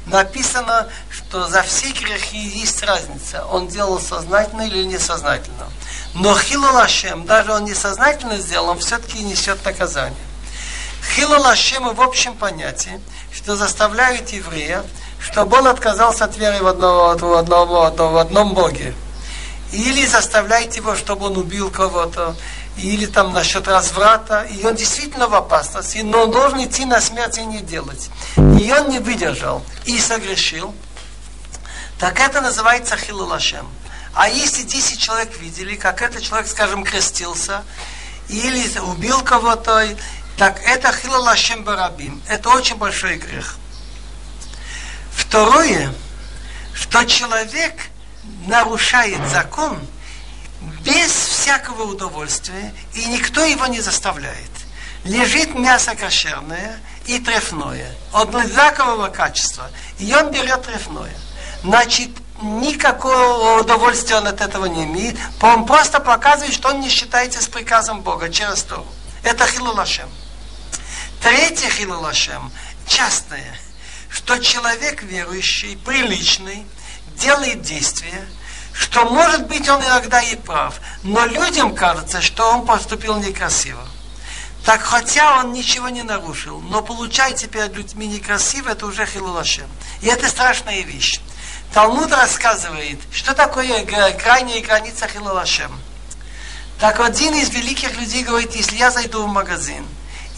Написано, 0.06 0.88
что 1.10 1.48
за 1.48 1.62
все 1.62 1.92
грехи 1.92 2.38
есть 2.38 2.82
разница. 2.82 3.44
Он 3.46 3.68
делал 3.68 4.00
сознательно 4.00 4.62
или 4.62 4.84
несознательно. 4.84 5.68
Но 6.14 6.36
хилулашем, 6.36 7.26
даже 7.26 7.52
он 7.52 7.64
несознательно 7.64 8.38
сделал, 8.38 8.70
он 8.70 8.78
все-таки 8.78 9.22
несет 9.22 9.62
наказание. 9.64 10.18
Хилулашем 11.14 11.94
в 11.94 12.00
общем 12.00 12.34
понятии, 12.34 13.00
что 13.32 13.54
заставляют 13.54 14.30
еврея 14.30 14.82
чтобы 15.20 15.58
он 15.58 15.66
отказался 15.66 16.24
от 16.24 16.36
веры 16.36 16.62
в, 16.62 16.66
одного, 16.66 17.16
в, 17.16 17.34
одном, 17.34 17.68
в 17.68 18.16
одном 18.16 18.54
Боге. 18.54 18.94
Или 19.72 20.06
заставляйте 20.06 20.78
его, 20.78 20.94
чтобы 20.94 21.26
он 21.26 21.36
убил 21.36 21.70
кого-то, 21.70 22.34
или 22.78 23.06
там 23.06 23.32
насчет 23.32 23.66
разврата, 23.68 24.42
и 24.42 24.64
он 24.64 24.76
действительно 24.76 25.28
в 25.28 25.34
опасности, 25.34 25.98
но 25.98 26.24
он 26.24 26.30
должен 26.30 26.64
идти 26.64 26.84
на 26.84 27.00
смерть 27.00 27.38
и 27.38 27.44
не 27.44 27.60
делать. 27.60 28.08
И 28.36 28.72
он 28.72 28.88
не 28.88 28.98
выдержал 28.98 29.62
и 29.84 29.98
согрешил, 29.98 30.74
так 31.98 32.20
это 32.20 32.40
называется 32.40 32.96
хилулашем. 32.96 33.68
А 34.14 34.28
если 34.28 34.62
10 34.62 34.98
человек 34.98 35.38
видели, 35.40 35.74
как 35.74 36.02
этот 36.02 36.22
человек, 36.22 36.48
скажем, 36.48 36.84
крестился, 36.84 37.62
или 38.28 38.78
убил 38.80 39.20
кого-то, 39.22 39.86
так 40.36 40.60
это 40.64 40.92
хилулашем 40.92 41.64
барабим. 41.64 42.22
Это 42.28 42.50
очень 42.50 42.76
большой 42.76 43.16
грех. 43.16 43.56
Второе, 45.18 45.92
что 46.72 47.04
человек 47.04 47.74
нарушает 48.46 49.20
закон 49.28 49.78
без 50.82 51.10
всякого 51.10 51.82
удовольствия, 51.82 52.72
и 52.94 53.04
никто 53.06 53.44
его 53.44 53.66
не 53.66 53.80
заставляет. 53.80 54.50
Лежит 55.04 55.54
мясо 55.54 55.94
кошерное 55.96 56.80
и 57.06 57.18
трефное, 57.18 57.94
одинакового 58.12 59.08
качества, 59.08 59.70
и 59.98 60.14
он 60.14 60.30
берет 60.30 60.62
трефное. 60.62 61.14
Значит, 61.62 62.10
никакого 62.40 63.60
удовольствия 63.60 64.16
он 64.16 64.28
от 64.28 64.40
этого 64.40 64.66
не 64.66 64.84
имеет, 64.84 65.16
он 65.42 65.66
просто 65.66 65.98
показывает, 65.98 66.54
что 66.54 66.68
он 66.68 66.80
не 66.80 66.88
считается 66.88 67.42
с 67.42 67.48
приказом 67.48 68.02
Бога 68.02 68.30
через 68.30 68.62
то. 68.62 68.86
Это 69.24 69.46
хилулашем. 69.46 70.08
Третье 71.20 71.68
хилулашем, 71.68 72.52
частное– 72.86 73.58
что 74.18 74.36
человек 74.38 75.04
верующий, 75.04 75.76
приличный, 75.76 76.66
делает 77.16 77.62
действия, 77.62 78.28
что 78.72 79.04
может 79.04 79.46
быть 79.46 79.68
он 79.68 79.80
иногда 79.80 80.20
и 80.20 80.34
прав, 80.34 80.80
но 81.04 81.24
людям 81.24 81.72
кажется, 81.72 82.20
что 82.20 82.50
он 82.50 82.66
поступил 82.66 83.16
некрасиво. 83.18 83.86
Так 84.64 84.82
хотя 84.82 85.38
он 85.38 85.52
ничего 85.52 85.88
не 85.88 86.02
нарушил, 86.02 86.60
но 86.60 86.82
получается 86.82 87.46
перед 87.46 87.74
людьми 87.76 88.08
некрасиво, 88.08 88.70
это 88.70 88.86
уже 88.86 89.06
хилулашем. 89.06 89.70
И 90.02 90.08
это 90.08 90.28
страшная 90.28 90.82
вещь. 90.82 91.20
Талмуд 91.72 92.10
рассказывает, 92.10 92.98
что 93.12 93.34
такое 93.34 93.84
крайняя 94.14 94.60
граница 94.60 95.06
хилулашем. 95.06 95.70
Так 96.80 96.98
один 96.98 97.34
из 97.34 97.50
великих 97.50 97.96
людей 97.96 98.24
говорит, 98.24 98.54
если 98.56 98.76
я 98.76 98.90
зайду 98.90 99.22
в 99.22 99.28
магазин, 99.28 99.86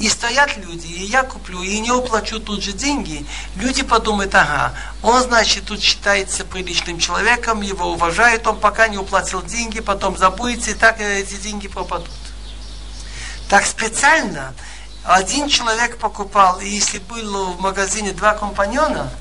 и 0.01 0.09
стоят 0.09 0.57
люди, 0.57 0.87
и 0.87 1.05
я 1.05 1.23
куплю, 1.23 1.63
и 1.63 1.79
не 1.79 1.93
уплачу 1.93 2.41
тут 2.41 2.63
же 2.63 2.73
деньги, 2.73 3.27
люди 3.57 3.83
подумают, 3.83 4.35
ага, 4.35 4.73
он, 5.03 5.23
значит, 5.23 5.67
тут 5.67 5.83
считается 5.83 6.47
приличным 6.47 6.99
человеком, 6.99 7.61
его 7.61 7.93
уважают, 7.93 8.47
он 8.47 8.59
пока 8.59 8.89
не 8.89 8.97
уплатил 8.97 9.43
деньги, 9.43 9.81
потом 9.81 10.17
забудется, 10.17 10.71
и 10.71 10.75
так 10.75 11.01
эти 11.01 11.35
деньги 11.35 11.69
пропадут. 11.69 12.09
Так 13.51 13.67
специально 13.67 14.55
один 15.05 15.49
человек 15.49 15.99
покупал, 15.99 16.61
и 16.61 16.69
если 16.69 16.99
было 16.99 17.53
в 17.53 17.61
магазине 17.61 18.13
два 18.13 18.33
компаньона, 18.33 19.13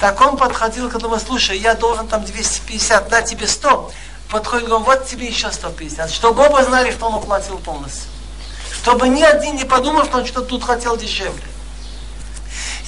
так 0.00 0.20
он 0.20 0.36
подходил 0.36 0.90
к 0.90 0.96
одному, 0.96 1.20
слушай, 1.20 1.56
я 1.56 1.74
должен 1.74 2.08
там 2.08 2.24
250, 2.24 3.08
на 3.08 3.22
тебе 3.22 3.46
100. 3.46 3.92
Подходит, 4.30 4.66
говорит, 4.66 4.86
вот 4.86 5.06
тебе 5.06 5.28
еще 5.28 5.52
150. 5.52 6.10
Чтобы 6.10 6.44
оба 6.44 6.64
знали, 6.64 6.90
что 6.90 7.06
он 7.06 7.14
уплатил 7.14 7.58
полностью. 7.58 8.10
Чтобы 8.82 9.08
ни 9.08 9.22
один 9.22 9.54
не 9.54 9.64
подумал, 9.64 10.04
что 10.04 10.18
он 10.18 10.26
что-то 10.26 10.48
тут 10.48 10.64
хотел 10.64 10.96
дешевле. 10.96 11.44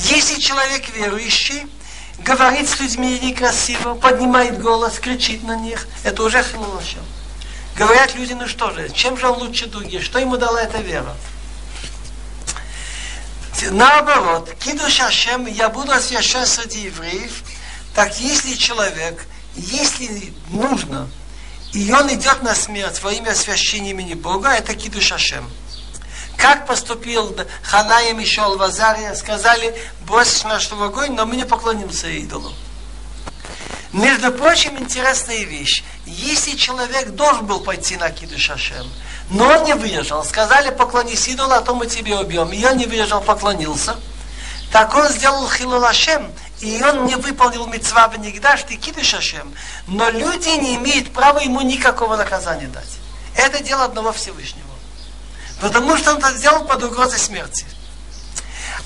Если 0.01 0.41
человек 0.41 0.89
верующий, 0.89 1.69
говорит 2.19 2.69
с 2.69 2.81
людьми 2.81 3.17
некрасиво, 3.21 3.95
поднимает 3.95 4.61
голос, 4.61 4.99
кричит 4.99 5.45
на 5.45 5.55
них, 5.55 5.87
это 6.03 6.25
уже 6.25 6.43
хилулашем. 6.43 7.05
Говорят 7.77 8.17
люди, 8.17 8.33
ну 8.33 8.49
что 8.49 8.73
же, 8.73 8.89
чем 8.91 9.17
же 9.17 9.29
он 9.29 9.39
лучше 9.39 9.67
других? 9.67 10.03
Что 10.03 10.19
ему 10.19 10.37
дала 10.37 10.61
эта 10.61 10.79
вера? 10.79 11.15
Наоборот, 13.71 14.53
кидуш 14.59 15.01
Ашем, 15.01 15.47
я 15.47 15.69
буду 15.69 15.93
освящен 15.93 16.45
среди 16.45 16.81
евреев, 16.83 17.45
так 17.95 18.19
если 18.19 18.55
человек, 18.57 19.25
если 19.55 20.35
нужно, 20.49 21.09
и 21.73 21.93
он 21.93 22.13
идет 22.13 22.43
на 22.43 22.57
смерть 22.57 23.01
во 23.01 23.13
имя 23.13 23.31
освящения 23.31 23.91
имени 23.91 24.15
Бога, 24.15 24.51
это 24.51 24.75
кидуш 24.75 25.13
Ашем. 25.13 25.49
Как 26.37 26.67
поступил 26.67 27.37
Ханая, 27.63 28.13
Мишел, 28.13 28.57
Вазария, 28.57 29.15
сказали, 29.15 29.75
бросишь 30.07 30.45
наш 30.45 30.71
огонь, 30.73 31.13
но 31.13 31.27
мы 31.27 31.37
не 31.37 31.45
поклонимся 31.45 32.09
идолу. 32.09 32.53
Между 33.93 34.33
прочим, 34.33 34.77
интересная 34.77 35.45
вещь. 35.45 35.85
Если 36.05 36.57
человек 36.57 37.11
должен 37.11 37.47
был 37.47 37.61
пойти 37.61 37.97
на 37.97 38.11
Кидуш 38.11 38.51
Ашем, 38.51 38.87
но 39.31 39.47
он 39.47 39.65
не 39.65 39.75
выезжал. 39.75 40.25
Сказали, 40.25 40.71
поклонись 40.71 41.29
идолу, 41.29 41.53
а 41.53 41.61
то 41.61 41.75
мы 41.75 41.87
тебе 41.87 42.19
убьем. 42.19 42.53
И 42.53 42.65
он 42.65 42.77
не 42.77 42.87
выезжал, 42.87 43.21
поклонился. 43.21 43.97
Так 44.73 44.93
он 44.97 45.09
сделал 45.09 45.49
хилул 45.49 45.85
Ашем, 45.85 46.33
и 46.61 46.83
он 46.83 47.07
не 47.07 47.15
выполнил 47.15 47.67
митцва 47.69 48.09
Бенигдаш, 48.09 48.65
ты 48.65 48.81
Ашем. 49.17 49.55
Но 49.87 50.11
люди 50.11 50.49
не 50.49 50.75
имеют 50.75 51.13
права 51.13 51.39
ему 51.39 51.61
никакого 51.61 52.17
наказания 52.17 52.67
дать. 52.67 52.99
Это 53.37 53.63
дело 53.63 53.85
одного 53.85 54.13
Всевышнего. 54.13 54.64
Потому 55.61 55.97
что 55.97 56.13
он 56.13 56.19
это 56.19 56.37
сделал 56.37 56.65
под 56.65 56.83
угрозой 56.83 57.19
смерти. 57.19 57.67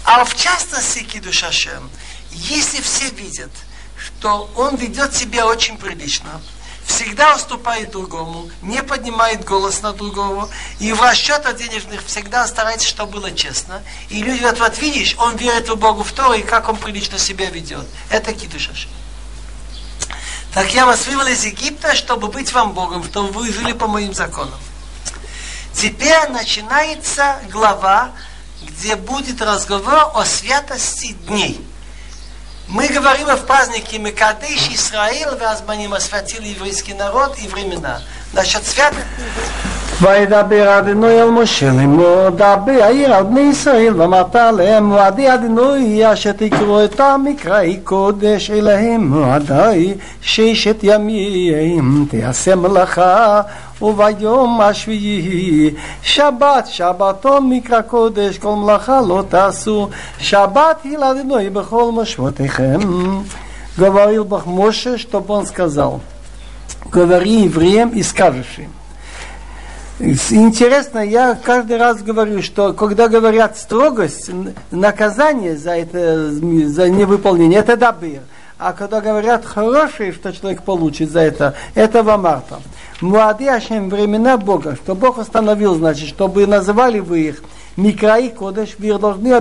А 0.05 0.25
в 0.25 0.35
частности 0.35 1.01
кидуш 1.01 1.43
Ашем, 1.43 1.91
если 2.31 2.81
все 2.81 3.11
видят, 3.11 3.51
что 3.97 4.51
он 4.57 4.77
ведет 4.77 5.14
себя 5.14 5.47
очень 5.47 5.77
прилично, 5.77 6.41
всегда 6.87 7.37
уступает 7.37 7.91
другому, 7.91 8.51
не 8.62 8.83
поднимает 8.83 9.45
голос 9.45 9.83
на 9.83 9.93
другого, 9.93 10.49
и 10.79 10.93
в 10.93 11.03
расчетах 11.03 11.57
денежных 11.57 12.05
всегда 12.05 12.47
старается, 12.47 12.89
чтобы 12.89 13.12
было 13.12 13.31
честно. 13.33 13.83
И 14.09 14.23
люди 14.23 14.39
говорят, 14.39 14.61
вот 14.61 14.79
видишь, 14.79 15.14
он 15.19 15.37
верит 15.37 15.69
в 15.69 15.77
Богу 15.77 16.03
в 16.03 16.12
то, 16.12 16.33
и 16.33 16.43
как 16.43 16.69
он 16.69 16.77
прилично 16.77 17.19
себя 17.19 17.51
ведет. 17.51 17.87
Это 18.11 18.33
кидушаш. 18.33 18.89
Так 20.55 20.73
я 20.73 20.87
вас 20.87 21.07
вывел 21.07 21.27
из 21.27 21.45
Египта, 21.45 21.95
чтобы 21.95 22.29
быть 22.29 22.53
вам 22.53 22.73
Богом, 22.73 23.05
чтобы 23.05 23.31
вы 23.33 23.53
жили 23.53 23.73
по 23.73 23.87
моим 23.87 24.14
законам. 24.14 24.59
Теперь 25.78 26.30
начинается 26.30 27.36
глава, 27.52 28.12
где 28.62 28.96
будет 28.96 29.41
разговор 29.41 30.12
о 30.14 30.26
святости 30.26 31.14
дней. 31.28 31.66
Мы 32.68 32.88
говорим 32.88 33.28
в 33.28 33.46
празднике 33.46 33.98
Мекадыш, 33.98 34.70
Израиль, 34.72 35.38
Вазманим 35.39 35.94
освятил 35.94 36.41
еврейский 36.41 36.94
народ 36.94 37.38
и 37.38 37.48
времена. 37.48 38.02
Насчет 38.34 38.66
святых... 38.66 39.04
וידבר 40.02 40.80
אדינוי 40.80 41.22
אל 41.22 41.30
משה 41.30 41.66
לאמור 41.66 42.30
דבר 42.30 42.84
העיר 42.84 43.14
על 43.14 43.24
בני 43.24 43.41
ישראל 43.41 44.02
ואמרת 44.02 44.36
להם 44.36 44.86
מועדי 44.86 45.34
אדינוי 45.34 46.14
אשר 46.14 46.32
תקראו 46.32 46.86
את 46.86 47.00
המקראי 47.00 47.80
קודש 47.84 48.50
אליהם 48.50 49.08
מועדי 49.08 49.94
ששת 50.22 50.76
ימים 50.84 52.08
תעשה 52.12 52.56
מלאכה 52.56 53.41
וביום 53.82 54.62
השביעי 54.62 55.74
שבת 56.02 56.68
שבתו 56.68 57.41
מקרא 57.41 57.82
קודש 57.82 58.38
כל 58.38 58.56
מלאכה 58.56 59.02
לא 59.02 59.24
תעשו 59.30 59.89
שבת 60.20 60.78
היא 60.84 60.98
לאדינוי 60.98 61.50
בכל 61.50 61.91
מושבותיכם 61.91 62.80
говорил 63.78 64.24
Бог 64.24 64.46
Моше, 64.46 64.98
чтобы 64.98 65.34
он 65.34 65.46
сказал, 65.46 66.02
говори 66.91 67.44
евреям 67.44 67.89
и 67.89 68.04
скажешь 68.04 68.58
им, 68.58 68.72
Интересно, 70.00 71.00
я 71.00 71.38
каждый 71.41 71.78
раз 71.78 72.02
говорю, 72.02 72.41
что 72.41 72.74
когда 72.74 73.08
говорят 73.08 73.58
строгость, 73.58 74.32
наказание 74.72 75.56
за 75.56 75.78
это, 75.78 76.32
за 76.32 76.89
невыполнение, 76.89 77.60
это 77.60 77.78
дабир. 77.78 78.22
А 78.58 78.74
когда 78.74 79.02
говорят 79.02 79.46
хорошие, 79.46 80.12
что 80.12 80.34
человек 80.34 80.64
получит 80.64 81.12
за 81.12 81.20
это, 81.20 81.54
это 81.76 82.02
вамарта. 82.02 82.60
Муади 83.01 83.45
Ашем, 83.45 83.91
времена 83.91 84.37
Бога, 84.37 84.75
что 84.75 84.97
Бог 84.97 85.19
установил, 85.19 85.77
значит, 85.77 86.09
чтобы 86.09 86.49
называли 86.49 86.99
вы 86.99 87.21
их 87.21 87.43
Микраи 87.77 88.29
Кодыш, 88.29 88.75
вы 88.79 88.89
их 88.89 88.99
должны 88.99 89.41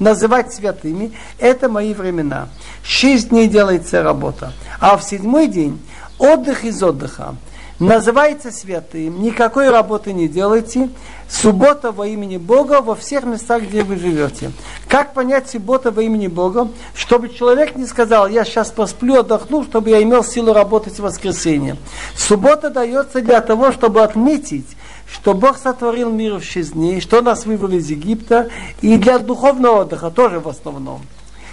называть 0.00 0.52
святыми, 0.52 1.12
это 1.38 1.68
мои 1.68 1.94
времена. 1.94 2.48
Шесть 2.82 3.28
дней 3.28 3.46
делается 3.46 4.02
работа, 4.02 4.52
а 4.80 4.96
в 4.96 5.04
седьмой 5.04 5.46
день 5.46 5.80
отдых 6.18 6.64
из 6.64 6.82
отдыха. 6.82 7.36
Называется 7.78 8.50
святым, 8.50 9.22
никакой 9.22 9.70
работы 9.70 10.12
не 10.12 10.26
делайте, 10.26 10.88
суббота 11.28 11.92
во 11.92 12.06
имени 12.06 12.36
Бога 12.36 12.80
во 12.80 12.94
всех 12.94 13.24
местах, 13.24 13.62
где 13.62 13.82
вы 13.82 13.96
живете. 13.96 14.52
Как 14.88 15.14
понять 15.14 15.50
суббота 15.50 15.90
во 15.90 16.02
имени 16.02 16.28
Бога? 16.28 16.68
Чтобы 16.94 17.28
человек 17.28 17.76
не 17.76 17.86
сказал, 17.86 18.28
я 18.28 18.44
сейчас 18.44 18.70
посплю, 18.70 19.20
отдохну, 19.20 19.64
чтобы 19.64 19.90
я 19.90 20.02
имел 20.02 20.24
силу 20.24 20.52
работать 20.52 20.94
в 20.94 21.02
воскресенье. 21.02 21.76
Суббота 22.16 22.70
дается 22.70 23.20
для 23.20 23.40
того, 23.40 23.72
чтобы 23.72 24.02
отметить, 24.02 24.76
что 25.10 25.34
Бог 25.34 25.58
сотворил 25.58 26.10
мир 26.10 26.34
в 26.36 26.44
шесть 26.44 26.72
дней, 26.72 27.00
что 27.00 27.20
нас 27.22 27.46
вывел 27.46 27.70
из 27.70 27.88
Египта, 27.90 28.48
и 28.80 28.96
для 28.96 29.18
духовного 29.18 29.82
отдыха 29.82 30.10
тоже 30.10 30.40
в 30.40 30.48
основном. 30.48 31.02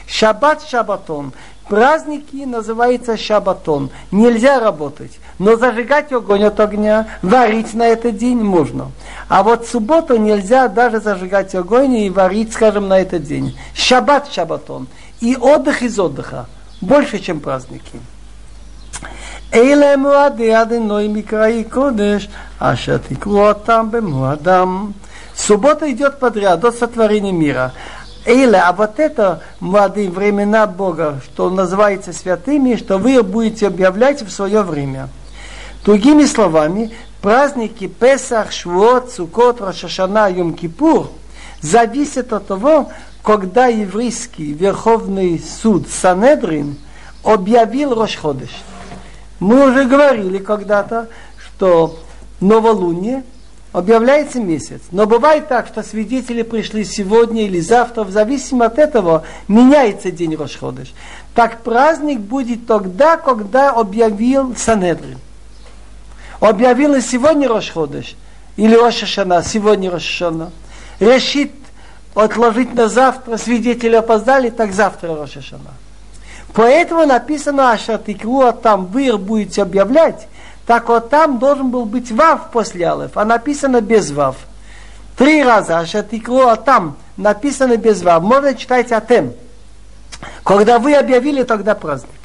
Шаббат 0.08 0.64
шаббатон. 0.68 1.34
Праздники 1.69 2.45
называются 2.45 3.17
шаббатон. 3.17 3.91
Нельзя 4.11 4.59
работать. 4.59 5.19
Но 5.39 5.57
зажигать 5.57 6.13
огонь 6.13 6.45
от 6.45 6.59
огня, 6.61 7.07
варить 7.23 7.75
на 7.75 7.87
этот 7.87 8.17
день 8.17 8.39
можно. 8.39 8.91
А 9.29 9.43
вот 9.43 9.67
в 9.67 9.71
субботу 9.71 10.17
нельзя 10.17 10.69
даже 10.69 11.01
зажигать 11.01 11.55
огонь 11.55 11.95
и 11.95 12.11
варить, 12.11 12.55
скажем, 12.55 12.89
на 12.89 12.99
этот 12.99 13.25
день. 13.25 13.57
Шаббат 13.75 14.33
шаббатон. 14.33 14.89
И 15.21 15.37
отдых 15.37 15.83
из 15.83 15.99
отдыха. 15.99 16.47
Больше, 16.81 17.19
чем 17.19 17.41
праздники. 17.41 18.01
אלה 19.55 19.97
מועדי 19.97 20.63
אדינוי 20.63 21.09
מקראי 21.09 21.65
קודש, 21.65 22.29
אשר 22.59 22.97
תקראו 22.99 23.49
אותם 23.49 23.89
במועדם. 23.91 24.91
Суббота 25.39 25.91
идет 25.91 26.19
подряд 26.19 26.59
до 26.59 26.73
сотворения 26.73 27.31
мира. 27.31 27.73
Эйля, 28.26 28.70
а 28.70 28.74
вот 28.74 29.00
это 29.00 29.42
молодые 29.60 30.10
времена 30.10 30.66
Бога, 30.66 31.22
что 31.26 31.50
называется 31.50 32.14
святыми, 32.14 32.76
что 32.76 32.98
вы 32.98 33.22
будете 33.22 33.68
объявлять 33.68 34.22
в 34.22 34.32
свое 34.32 34.62
время. 34.62 35.10
Другими 35.84 36.24
словами, 36.24 36.92
праздники 37.22 37.88
Песах, 37.88 38.54
Швуот, 38.54 39.12
Сукот, 39.12 39.60
Рошашана, 39.60 40.32
Йом-Кипур 40.32 41.08
зависят 41.62 42.32
от 42.32 42.48
того, 42.48 42.90
когда 43.24 43.68
еврейский 43.68 44.54
Верховный 44.54 45.40
суд 45.40 45.88
Санедрин 45.90 46.78
объявил 47.24 47.94
Рошходыш. 47.94 48.52
Мы 49.40 49.70
уже 49.70 49.84
говорили 49.84 50.38
когда-то, 50.38 51.10
что 51.38 52.00
новолуние 52.40 53.24
объявляется 53.74 54.40
месяц. 54.40 54.82
Но 54.92 55.06
бывает 55.06 55.50
так, 55.50 55.68
что 55.68 55.84
свидетели 55.84 56.44
пришли 56.44 56.86
сегодня 56.86 57.46
или 57.46 57.60
завтра, 57.60 58.04
в 58.04 58.12
зависимости 58.12 58.72
от 58.72 58.80
этого 58.80 59.24
меняется 59.48 60.12
день 60.12 60.36
Рошходыш. 60.36 60.94
Так 61.36 61.64
праздник 61.64 62.20
будет 62.20 62.68
тогда, 62.68 63.18
когда 63.18 63.72
объявил 63.72 64.56
Санедрин. 64.56 65.18
Объявил 66.40 67.02
сегодня 67.02 67.50
Рошходыш, 67.50 68.16
или 68.56 68.76
Рошашана, 68.76 69.44
сегодня 69.44 69.90
Рошашана. 69.90 70.52
Решит 71.00 71.52
отложить 72.14 72.74
на 72.76 72.88
завтра, 72.88 73.38
свидетели 73.38 73.96
опоздали, 73.96 74.52
так 74.52 74.72
завтра 74.72 75.16
Рошашана. 75.16 75.72
Поэтому 76.54 77.08
написано, 77.08 77.76
что 77.80 77.98
ты 77.98 78.16
там 78.62 78.86
вы 78.86 79.18
будете 79.18 79.64
объявлять, 79.64 80.28
Так 80.66 80.88
вот 80.88 81.10
там 81.10 81.40
должен 81.40 81.70
был 81.70 81.86
быть 81.86 82.12
вав 82.12 82.52
после 82.52 82.86
алеф, 82.86 83.12
а 83.16 83.26
написано 83.26 83.82
без 83.82 84.12
вав. 84.12 84.38
Три 85.18 85.44
раза, 85.44 85.80
а 85.80 85.86
шатикло 85.86 86.54
а 86.54 86.56
там 86.56 86.98
написано 87.18 87.78
без 87.78 88.02
вав. 88.02 88.24
Можно 88.24 88.56
читать 88.56 88.92
атем. 88.92 89.34
Когда 90.44 90.80
вы 90.80 90.96
объявили 90.96 91.44
тогда 91.44 91.76
праздник. 91.76 92.23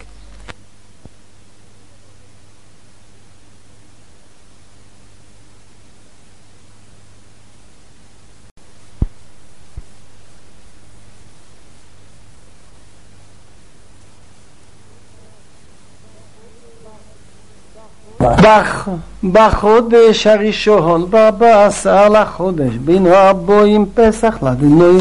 בחודש 19.33 20.26
הראשון, 20.26 21.07
בבשר 21.11 22.09
לחודש, 22.09 22.74
בינו 22.74 23.14
הבואים 23.14 23.87
פסח 23.95 24.39
לדינוי, 24.43 25.01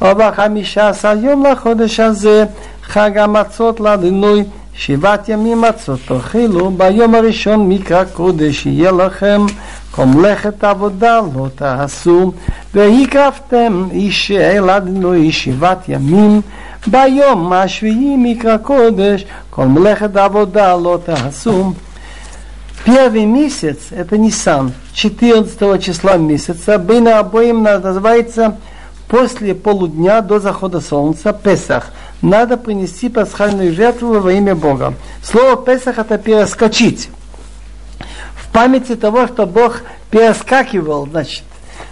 או 0.00 0.06
בחמישה 0.16 0.88
עשר 0.88 1.12
יום 1.22 1.46
לחודש 1.46 2.00
הזה, 2.00 2.44
חג 2.82 3.18
המצות 3.18 3.80
לדינוי, 3.80 4.44
שבעת 4.74 5.28
ימים 5.28 5.60
מצות 5.60 6.00
תאכילו, 6.08 6.70
ביום 6.70 7.14
הראשון 7.14 7.68
מקרא 7.68 8.04
קודש 8.04 8.66
יהיה 8.66 8.92
לכם, 8.92 9.46
כל 9.90 10.04
מלאכת 10.04 10.64
עבודה 10.64 11.20
לא 11.34 11.46
תעשו, 11.54 12.32
והקרבתם 12.74 13.88
אישי 13.90 14.60
לדינוי 14.60 15.32
שבעת 15.32 15.88
ימים, 15.88 16.40
ביום 16.86 17.52
השביעי 17.52 18.16
מקרא 18.18 18.56
קודש, 18.56 19.24
כל 19.50 19.64
מלאכת 19.64 20.16
עבודה 20.16 20.76
לא 20.76 20.98
תעשו. 21.04 21.72
Первый 22.88 23.26
месяц, 23.26 23.88
это 23.90 24.16
Нисан, 24.16 24.72
14 24.94 25.84
числа 25.84 26.16
месяца, 26.16 26.78
Бейна 26.78 27.18
обоим 27.18 27.62
называется 27.62 28.56
после 29.08 29.54
полудня 29.54 30.22
до 30.22 30.40
захода 30.40 30.80
солнца 30.80 31.34
Песах. 31.34 31.90
Надо 32.22 32.56
принести 32.56 33.10
пасхальную 33.10 33.74
жертву 33.74 34.20
во 34.20 34.32
имя 34.32 34.54
Бога. 34.54 34.94
Слово 35.22 35.62
Песах 35.62 35.98
это 35.98 36.16
перескочить. 36.16 37.10
В 38.34 38.50
памяти 38.54 38.94
того, 38.94 39.26
что 39.26 39.44
Бог 39.44 39.82
перескакивал, 40.10 41.06
значит, 41.08 41.44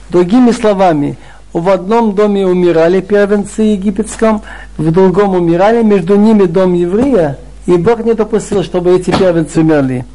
другими 0.09 0.51
словами, 0.51 1.19
в 1.53 1.69
одном 1.69 2.15
доме 2.15 2.47
умирали 2.47 3.03
первенцы 3.03 3.61
египетском, 3.61 4.41
в 4.79 4.91
другом 4.91 5.35
умирали, 5.35 5.83
между 5.83 6.17
ними 6.17 6.45
дом 6.45 6.73
еврея, 6.73 7.39
и 7.67 7.77
Бог 7.77 8.03
не 8.03 8.15
допустил, 8.15 8.65
чтобы 8.65 8.97
эти 8.97 9.11
первенцы 9.11 9.61
умерли. 9.61 10.07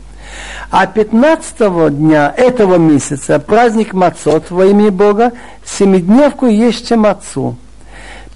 А 0.70 0.88
15 0.88 1.98
дня 1.98 2.34
этого 2.36 2.76
месяца 2.76 3.40
праздник 3.40 3.94
Мацот 3.94 4.52
во 4.52 4.66
имя 4.66 4.92
Бога, 4.92 5.34
семидневку 5.66 6.46
ешьте 6.46 6.96
мацу. 6.96 7.58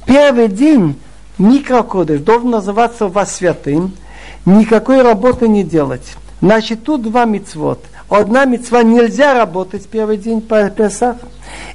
Первый 0.06 0.48
день 0.48 1.00
микрокодыш 1.38 2.22
должен 2.22 2.52
называться 2.52 3.08
во 3.08 3.26
святым, 3.26 3.94
никакой 4.46 5.02
работы 5.02 5.48
не 5.48 5.64
делать. 5.64 6.16
Значит, 6.42 6.84
тут 6.84 7.02
два 7.02 7.26
мицвод. 7.26 7.84
Одна 8.10 8.46
мецва 8.46 8.84
нельзя 8.84 9.34
работать 9.34 9.88
первый 9.88 10.18
день 10.18 10.40
по 10.40 10.70
Песах, 10.70 11.18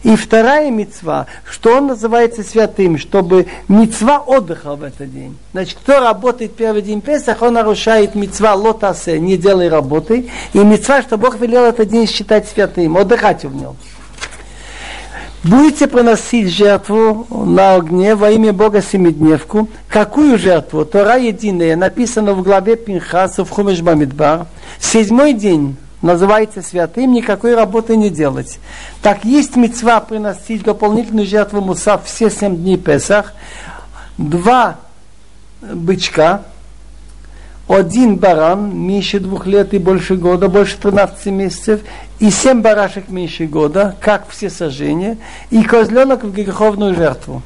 и 0.04 0.14
вторая 0.14 0.70
мецва, 0.70 1.26
что 1.44 1.76
он 1.76 1.88
называется 1.88 2.44
святым, 2.44 2.98
чтобы 2.98 3.48
мецва 3.68 4.18
отдыха 4.18 4.76
в 4.76 4.84
этот 4.84 5.12
день. 5.12 5.36
Значит, 5.52 5.78
кто 5.82 5.98
работает 5.98 6.54
первый 6.54 6.82
день 6.82 7.00
Песах, 7.00 7.42
он 7.42 7.54
нарушает 7.54 8.14
мецва 8.14 8.54
лотасе, 8.54 9.18
не 9.18 9.36
делай 9.36 9.68
работы, 9.68 10.30
и 10.52 10.58
мецва, 10.58 11.02
что 11.02 11.16
Бог 11.18 11.40
велел 11.40 11.64
этот 11.64 11.88
день 11.88 12.06
считать 12.06 12.48
святым, 12.48 12.96
отдыхать 12.96 13.44
в 13.44 13.54
нем. 13.54 13.76
Будете 15.42 15.86
приносить 15.86 16.52
жертву 16.52 17.26
на 17.30 17.74
огне 17.74 18.14
во 18.14 18.30
имя 18.30 18.52
Бога 18.52 18.82
семидневку. 18.82 19.68
Какую 19.88 20.38
жертву? 20.38 20.84
Тора 20.84 21.16
единая, 21.16 21.76
написано 21.76 22.34
в 22.34 22.42
главе 22.42 22.76
Пинхаса 22.76 23.44
в 23.44 23.50
Хумеш 23.50 23.80
Бамидбар. 23.80 24.46
Седьмой 24.78 25.32
день 25.32 25.76
называется 26.02 26.62
святым, 26.62 27.12
никакой 27.12 27.54
работы 27.54 27.96
не 27.96 28.10
делать. 28.10 28.58
Так 29.02 29.24
есть 29.24 29.56
мецва 29.56 30.00
приносить 30.00 30.62
дополнительную 30.62 31.26
жертву 31.26 31.60
Мусав 31.60 32.04
все 32.04 32.30
семь 32.30 32.56
дней 32.56 32.76
Песах, 32.76 33.34
два 34.18 34.76
бычка, 35.62 36.42
один 37.68 38.16
баран 38.16 38.76
меньше 38.76 39.20
двух 39.20 39.46
лет 39.46 39.74
и 39.74 39.78
больше 39.78 40.16
года, 40.16 40.48
больше 40.48 40.76
13 40.76 41.26
месяцев, 41.26 41.80
и 42.18 42.30
семь 42.30 42.62
барашек 42.62 43.08
меньше 43.08 43.46
года, 43.46 43.96
как 44.00 44.28
все 44.28 44.50
сожжения, 44.50 45.18
и 45.50 45.62
козленок 45.62 46.24
в 46.24 46.32
греховную 46.32 46.96
жертву. 46.96 47.42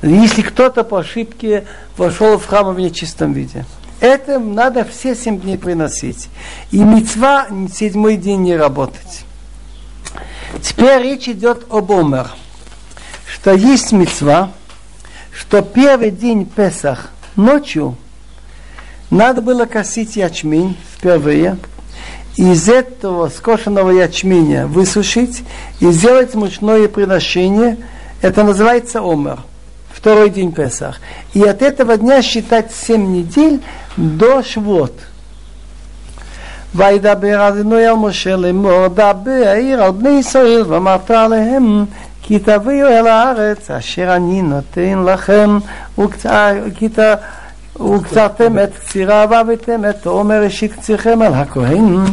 Если 0.00 0.42
кто-то 0.42 0.84
по 0.84 1.00
ошибке 1.00 1.64
вошел 1.96 2.38
в 2.38 2.46
храм 2.46 2.72
в 2.72 2.78
нечистом 2.78 3.32
виде. 3.32 3.64
Это 4.00 4.38
надо 4.38 4.84
все 4.84 5.16
семь 5.16 5.40
дней 5.40 5.58
приносить. 5.58 6.28
И 6.70 6.78
мецва 6.78 7.48
седьмой 7.72 8.16
день 8.16 8.42
не 8.42 8.56
работать. 8.56 9.24
Теперь 10.62 11.02
речь 11.02 11.28
идет 11.28 11.66
об 11.70 11.90
омер. 11.90 12.30
Что 13.26 13.52
есть 13.52 13.92
мецва, 13.92 14.50
что 15.32 15.62
первый 15.62 16.10
день 16.10 16.46
Песах 16.46 17.10
ночью 17.36 17.96
надо 19.10 19.42
было 19.42 19.64
косить 19.64 20.16
ячмень 20.16 20.76
впервые, 20.96 21.58
из 22.36 22.68
этого 22.68 23.28
скошенного 23.30 23.90
ячменя 23.90 24.66
высушить 24.68 25.42
и 25.80 25.90
сделать 25.90 26.34
мучное 26.34 26.86
приношение. 26.88 27.78
Это 28.22 28.44
называется 28.44 29.00
омер 29.00 29.40
второй 29.97 30.29
день 30.29 30.51
Песах. 30.51 30.99
И 31.33 31.43
от 31.43 31.61
этого 31.61 31.97
дня 31.97 32.21
считать 32.21 32.71
7 32.71 33.13
недель 33.13 33.61
до 33.97 34.43
Швот. 34.43 34.93
וידבר 36.75 37.47
אדוני 37.47 37.85
על 37.85 37.95
משה 37.95 38.35
לאמור 38.35 38.87
דבר 38.87 39.81
על 39.83 39.91
בני 39.91 40.09
ישראל 40.09 40.63
ואמרת 40.67 41.11
עליהם 41.11 41.85
כי 42.21 42.39
תביאו 42.39 42.87
אל 42.87 43.07
הארץ 43.07 43.71
אשר 43.71 44.15
אני 44.15 44.41
נותן 44.41 45.03
לכם 45.05 45.57
וקצרתם 47.79 48.59
את 48.59 48.69
קצירה 48.77 49.25
ועבדתם 49.29 49.81
את 49.89 50.05
עומר 50.05 50.43
ראשית 50.43 50.73
קצירכם 50.73 51.21
על 51.21 51.33
הכהן 51.33 52.05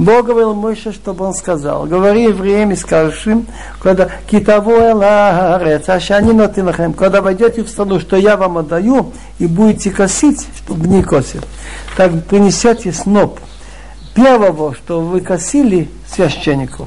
Бог 0.00 0.26
говорил 0.26 0.54
Мойше, 0.54 0.92
чтобы 0.92 1.24
он 1.24 1.34
сказал, 1.34 1.84
говори 1.86 2.24
евреям 2.24 2.70
и 2.70 2.76
скажи 2.76 3.42
когда 3.82 4.08
китаву 4.30 4.70
эларец, 4.70 5.88
ашани 5.88 6.30
нотинахем, 6.30 6.92
когда 6.92 7.20
войдете 7.20 7.64
в 7.64 7.68
страну, 7.68 7.98
что 7.98 8.16
я 8.16 8.36
вам 8.36 8.58
отдаю, 8.58 9.12
и 9.40 9.46
будете 9.46 9.90
косить, 9.90 10.46
чтобы 10.56 10.86
не 10.86 11.02
косить, 11.02 11.42
так 11.96 12.12
принесете 12.26 12.92
сноп 12.92 13.40
первого, 14.14 14.72
что 14.72 15.00
вы 15.00 15.20
косили 15.20 15.88
священнику. 16.06 16.86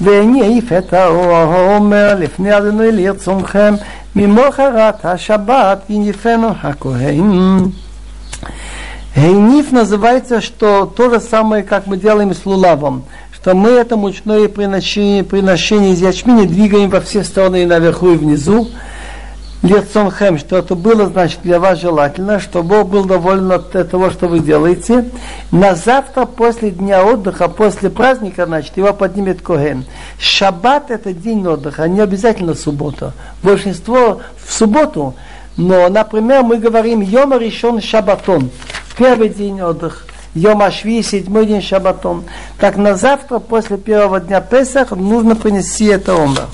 והניף 0.00 0.72
את 0.72 0.92
העומר 0.92 2.14
לפני 2.18 2.58
אדוני 2.58 2.92
לרצונכם 2.92 3.74
Мимохарат 4.13 5.03
Ашабат 5.03 5.85
Винифену 5.87 6.55
Хакуэйн. 6.61 7.73
Гейниф 9.15 9.71
называется, 9.71 10.41
что 10.41 10.85
то 10.85 11.09
же 11.09 11.19
самое, 11.19 11.63
как 11.63 11.87
мы 11.87 11.97
делаем 11.97 12.33
с 12.33 12.45
лулавом, 12.45 13.05
что 13.31 13.55
мы 13.55 13.69
это 13.69 13.95
мучное 13.95 14.47
приношение, 14.47 15.23
приношение 15.23 15.93
из 15.93 16.01
ячменя 16.01 16.47
двигаем 16.47 16.89
во 16.89 16.99
все 17.01 17.23
стороны 17.23 17.63
и 17.63 17.65
наверху 17.65 18.09
и 18.09 18.15
внизу, 18.15 18.69
Лицом 19.63 20.11
хэм, 20.11 20.37
что 20.37 20.57
это 20.57 20.75
было, 20.75 21.07
значит, 21.07 21.39
для 21.41 21.59
вас 21.59 21.79
желательно, 21.79 22.39
что 22.39 22.61
Бог 22.61 22.89
был 22.89 23.05
доволен 23.05 23.51
от 23.51 23.71
того, 23.71 24.11
что 24.11 24.27
вы 24.27 24.39
делаете. 24.39 25.09
На 25.51 25.73
завтра, 25.73 26.25
после 26.25 26.69
дня 26.69 27.03
отдыха, 27.03 27.47
после 27.47 27.89
праздника, 27.89 28.45
значит, 28.45 28.77
его 28.77 28.93
поднимет 28.93 29.41
Коген. 29.41 29.85
Шаббат 30.19 30.91
это 30.91 31.13
день 31.13 31.47
отдыха, 31.47 31.87
не 31.87 32.01
обязательно 32.01 32.53
суббота. 32.53 33.13
Большинство 33.41 34.21
в 34.37 34.53
субботу, 34.53 35.15
но, 35.57 35.89
например, 35.89 36.43
мы 36.43 36.57
говорим 36.57 37.01
Йома 37.01 37.37
решен 37.37 37.81
шабатон 37.81 38.51
первый 38.97 39.29
день 39.29 39.61
отдых, 39.61 40.05
Йом 40.35 40.61
Ашви, 40.61 41.01
седьмой 41.03 41.45
день 41.45 41.61
Шабатон. 41.61 42.23
Так 42.59 42.77
на 42.77 42.95
завтра, 42.95 43.39
после 43.39 43.77
первого 43.77 44.19
дня 44.19 44.41
Песах, 44.41 44.91
нужно 44.91 45.35
принести 45.35 45.85
это 45.85 46.15
умер. 46.15 46.47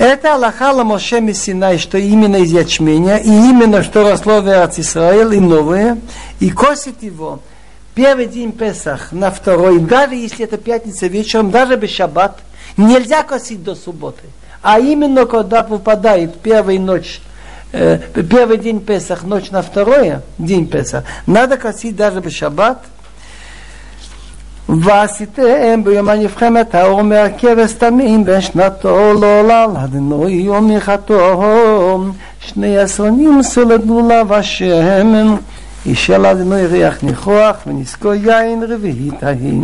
Это 0.00 0.32
Аллаха 0.32 0.72
Моше 0.82 1.20
Мессинай, 1.20 1.76
что 1.76 1.98
именно 1.98 2.36
из 2.36 2.50
ячменя, 2.50 3.18
и 3.18 3.28
именно 3.28 3.82
что 3.82 4.02
росло 4.02 4.40
в 4.40 4.46
Израиль 4.46 5.34
и 5.34 5.40
новое, 5.40 5.98
и 6.38 6.48
косит 6.48 7.02
его 7.02 7.40
первый 7.94 8.24
день 8.24 8.52
Песах 8.52 9.12
на 9.12 9.30
второй, 9.30 9.78
даже 9.78 10.14
если 10.14 10.46
это 10.46 10.56
пятница 10.56 11.06
вечером, 11.06 11.50
даже 11.50 11.76
без 11.76 11.90
шаббат, 11.90 12.38
нельзя 12.78 13.22
косить 13.24 13.62
до 13.62 13.74
субботы. 13.74 14.22
А 14.62 14.80
именно 14.80 15.26
когда 15.26 15.62
выпадает 15.64 16.40
первая 16.40 16.78
ночь 16.78 17.20
э, 17.72 17.98
первый 18.22 18.56
день 18.56 18.80
Песах, 18.80 19.24
ночь 19.24 19.50
на 19.50 19.60
второе, 19.60 20.22
день 20.38 20.66
Песах, 20.66 21.04
надо 21.26 21.58
косить 21.58 21.94
даже 21.94 22.22
в 22.22 22.30
шаббат. 22.30 22.86
ועשיתם 24.69 25.83
ביום 25.83 26.09
הנבחמת 26.09 26.75
האור 26.75 27.01
מהכבש 27.01 27.73
תמים 27.73 28.25
בין 28.25 28.41
שנתו 28.41 29.13
לעולם 29.21 29.77
אדנוי 29.77 30.49
ומחתו 30.49 32.03
שני 32.39 32.83
אסונים 32.83 33.43
סולדו 33.43 34.07
לה 34.07 34.21
השם 34.29 35.35
אישל 35.85 36.25
אדנוי 36.25 36.65
ריח 36.65 37.03
ניחוח 37.03 37.55
ונזכו 37.67 38.13
יין 38.13 38.63
רביעית 38.63 39.23
ההיא 39.23 39.61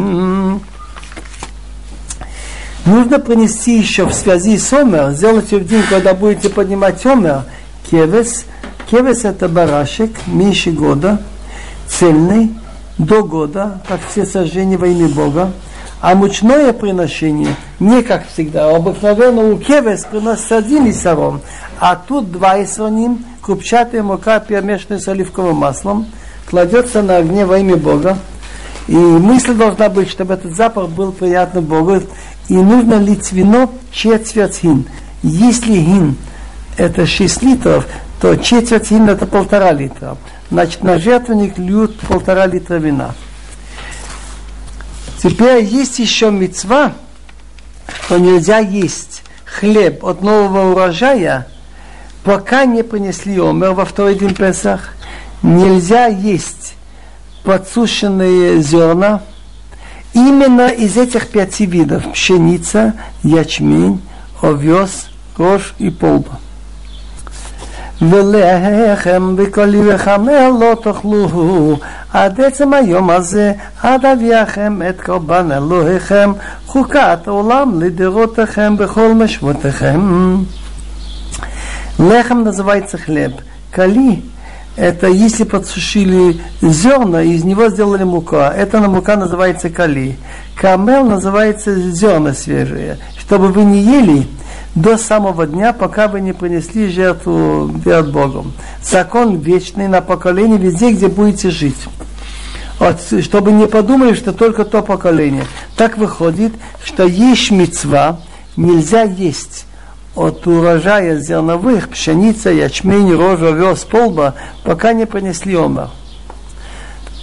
Нужно 2.86 3.19
принести 3.19 3.77
еще 3.77 4.07
в 4.07 4.13
связи 4.13 4.57
с 4.57 4.73
Омер, 4.73 5.11
сделайте 5.11 5.57
в 5.57 5.67
день, 5.67 5.84
когда 5.88 6.15
будете 6.15 6.49
поднимать 6.49 7.05
Омер, 7.05 7.43
кевес. 7.89 8.45
Кевес 8.89 9.23
это 9.23 9.47
барашек 9.47 10.11
меньше 10.25 10.71
года, 10.71 11.21
цельный, 11.88 12.51
до 12.99 13.22
года, 13.22 13.80
как 13.88 14.01
все 14.09 14.24
сожжения 14.24 14.78
во 14.78 14.86
имя 14.86 15.09
Бога. 15.09 15.53
А 16.01 16.14
мучное 16.14 16.72
приношение, 16.72 17.57
не 17.80 18.03
как 18.03 18.28
всегда, 18.28 18.74
обыкновенно 18.74 19.51
у 19.51 19.59
кевес 19.59 20.05
приносится 20.05 20.59
один 20.59 20.88
исарон, 20.90 21.40
а 21.80 21.97
тут 21.97 22.30
два 22.30 22.62
исроним, 22.62 23.24
крупчатая 23.40 24.03
мука, 24.03 24.38
перемешанная 24.40 24.99
с 24.99 25.09
оливковым 25.09 25.57
маслом, 25.57 26.07
кладется 26.49 27.03
на 27.03 27.16
огне 27.16 27.47
во 27.47 27.59
имя 27.59 27.76
Бога. 27.76 28.18
И 28.88 28.94
мысль 28.94 29.55
должна 29.55 29.88
быть, 29.88 30.11
чтобы 30.11 30.34
этот 30.34 30.55
запах 30.55 30.90
был 30.90 31.12
приятным 31.12 31.64
Богу. 31.64 32.03
И 32.49 32.55
нужно 32.55 32.94
лить 32.94 33.32
вино 33.32 33.70
четверть 33.90 34.59
хин. 34.59 34.86
Если 35.22 35.78
гин 35.78 36.16
это 36.76 37.07
6 37.07 37.42
литров, 37.42 37.86
то 38.20 38.36
четверть 38.36 38.88
хин 38.88 39.09
это 39.09 39.26
полтора 39.26 39.72
литра. 39.72 40.16
Значит, 40.51 40.82
на 40.84 40.99
жертвенник 40.99 41.59
льют 41.59 41.99
полтора 42.01 42.47
литра 42.47 42.76
вина. 42.76 43.14
Теперь 45.22 45.64
есть 45.64 45.99
еще 45.99 46.30
мецва, 46.30 46.92
что 48.07 48.18
нельзя 48.18 48.59
есть 48.59 49.22
хлеб 49.44 50.05
от 50.05 50.22
нового 50.22 50.72
урожая, 50.72 51.49
пока 52.22 52.64
не 52.64 52.82
принесли 52.82 53.38
омер 53.40 53.72
во 53.72 53.84
второй 53.84 54.14
день 54.14 54.34
Песах. 54.34 54.94
Нельзя 55.42 56.07
есть 56.07 56.74
подсушенные 57.42 58.61
зерна, 58.61 59.22
именно 60.12 60.68
из 60.68 60.97
этих 60.97 61.28
пяти 61.28 61.66
видов 61.66 62.12
пшеница, 62.12 62.94
ячмень, 63.22 64.01
овес, 64.42 65.09
рожь 65.36 65.74
и 65.78 65.90
полба. 65.90 66.40
ולחם 68.01 69.36
וקולי 69.38 69.93
וחמר 69.93 70.51
לא 70.59 70.75
תאכלו 70.84 71.77
עד 72.13 72.41
עצם 72.41 72.73
היום 72.73 73.09
הזה, 73.09 73.53
עד 73.84 74.05
אביאכם 74.05 74.82
את 74.89 75.01
קורבן 75.01 75.51
אלוהיכם, 75.51 76.32
חוקת 76.65 77.27
עולם 77.27 77.82
לדורותיכם 77.82 78.77
בכל 78.77 79.13
משבותיכם. 79.13 80.36
Лехом 81.99 82.43
называется 82.43 82.97
хлеб. 82.97 83.32
Кали – 83.71 84.34
это 84.76 85.08
если 85.08 85.44
подсушили 85.44 86.38
зерна, 86.60 87.22
из 87.22 87.44
него 87.44 87.68
сделали 87.68 88.04
мука. 88.04 88.54
На 88.72 88.88
мука 88.88 89.16
называется 89.16 89.70
кали. 89.70 90.16
Камел 90.54 91.04
называется 91.04 91.74
зерна 91.90 92.34
свежие. 92.34 92.98
Чтобы 93.18 93.48
вы 93.48 93.64
не 93.64 93.80
ели, 93.80 94.26
до 94.74 94.98
самого 94.98 95.46
дня, 95.46 95.72
пока 95.72 96.06
вы 96.06 96.20
не 96.20 96.34
принесли 96.34 96.88
жертву 96.88 97.70
перед 97.82 98.12
Богом. 98.12 98.52
Закон 98.82 99.38
вечный 99.38 99.88
на 99.88 100.02
поколение 100.02 100.58
везде, 100.58 100.92
где 100.92 101.08
будете 101.08 101.50
жить. 101.50 101.88
Вот, 102.78 103.00
чтобы 103.22 103.52
не 103.52 103.66
подумали, 103.66 104.14
что 104.14 104.34
только 104.34 104.66
то 104.66 104.82
поколение. 104.82 105.46
Так 105.76 105.96
выходит, 105.96 106.52
что 106.84 107.04
есть 107.04 107.50
мецва, 107.50 108.20
нельзя 108.56 109.04
есть 109.04 109.65
от 110.16 110.46
урожая 110.46 111.18
зерновых, 111.18 111.90
пшеница, 111.90 112.50
ячмень, 112.50 113.14
рожа, 113.14 113.48
овес, 113.48 113.84
полба, 113.84 114.34
пока 114.64 114.92
не 114.92 115.06
принесли 115.06 115.54
омар. 115.54 115.90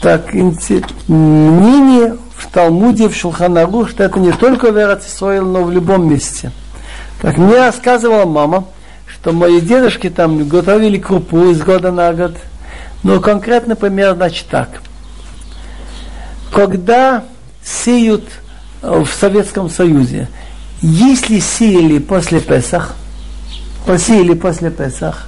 Так, 0.02 0.34
мнение 0.34 2.18
в 2.36 2.48
Талмуде, 2.52 3.10
в 3.10 3.16
Шулханарух, 3.16 3.90
что 3.90 4.04
это 4.04 4.20
не 4.20 4.32
только 4.32 4.72
в 4.72 4.78
Эрцисроил, 4.78 5.46
но 5.46 5.64
в 5.64 5.72
любом 5.72 6.10
месте– 6.10 6.52
так 7.24 7.38
мне 7.38 7.56
рассказывала 7.56 8.26
мама, 8.26 8.66
что 9.08 9.32
мои 9.32 9.62
дедушки 9.62 10.10
там 10.10 10.46
готовили 10.46 10.98
крупу 10.98 11.52
из 11.52 11.62
года 11.62 11.90
на 11.90 12.12
год. 12.12 12.36
Но 13.02 13.22
конкретно 13.22 13.78
пример, 13.78 14.16
значит, 14.16 14.48
так. 14.48 14.82
Когда 16.52 17.24
сеют 17.64 18.26
в 18.82 19.08
Советском 19.08 19.70
Союзе, 19.70 20.28
если 20.84 21.40
сеяли 21.40 21.98
после 22.00 22.42
Песах, 22.42 22.94
посеяли 23.86 24.34
после 24.34 24.70
Песах, 24.70 25.28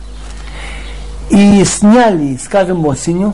и 1.29 1.63
сняли, 1.63 2.37
скажем, 2.37 2.85
осенью, 2.85 3.33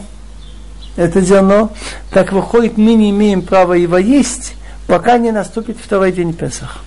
это 0.95 1.19
зерно, 1.22 1.72
так 2.11 2.32
выходит, 2.32 2.78
мы 2.78 2.93
не 2.93 3.09
имеем 3.09 3.41
права 3.41 3.74
его 3.74 3.97
есть, 3.97 4.53
пока 4.86 5.17
не 5.17 5.32
наступит 5.32 5.78
второй 5.84 6.11
день 6.11 6.34
Песах. 6.34 6.84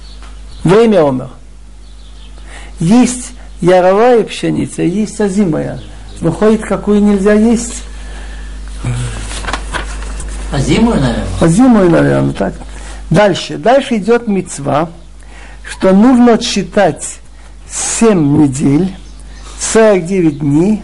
Время 0.62 1.02
умер. 1.02 1.30
Есть 2.78 3.32
яровая 3.60 4.22
пшеница, 4.22 4.82
есть 4.82 5.20
озимая. 5.20 5.80
Выходит, 6.20 6.62
какую 6.62 7.02
нельзя 7.02 7.32
есть? 7.32 7.82
Озимую, 10.52 11.00
наверное? 11.00 11.26
Озимую, 11.40 11.90
наверное, 11.90 12.32
так. 12.32 12.54
Дальше. 13.10 13.58
Дальше 13.58 13.96
идет 13.96 14.28
мецва, 14.28 14.90
что 15.68 15.92
нужно 15.92 16.34
отсчитать 16.34 17.20
7 17.70 18.42
недель, 18.42 18.94
49 19.58 20.38
дней, 20.38 20.82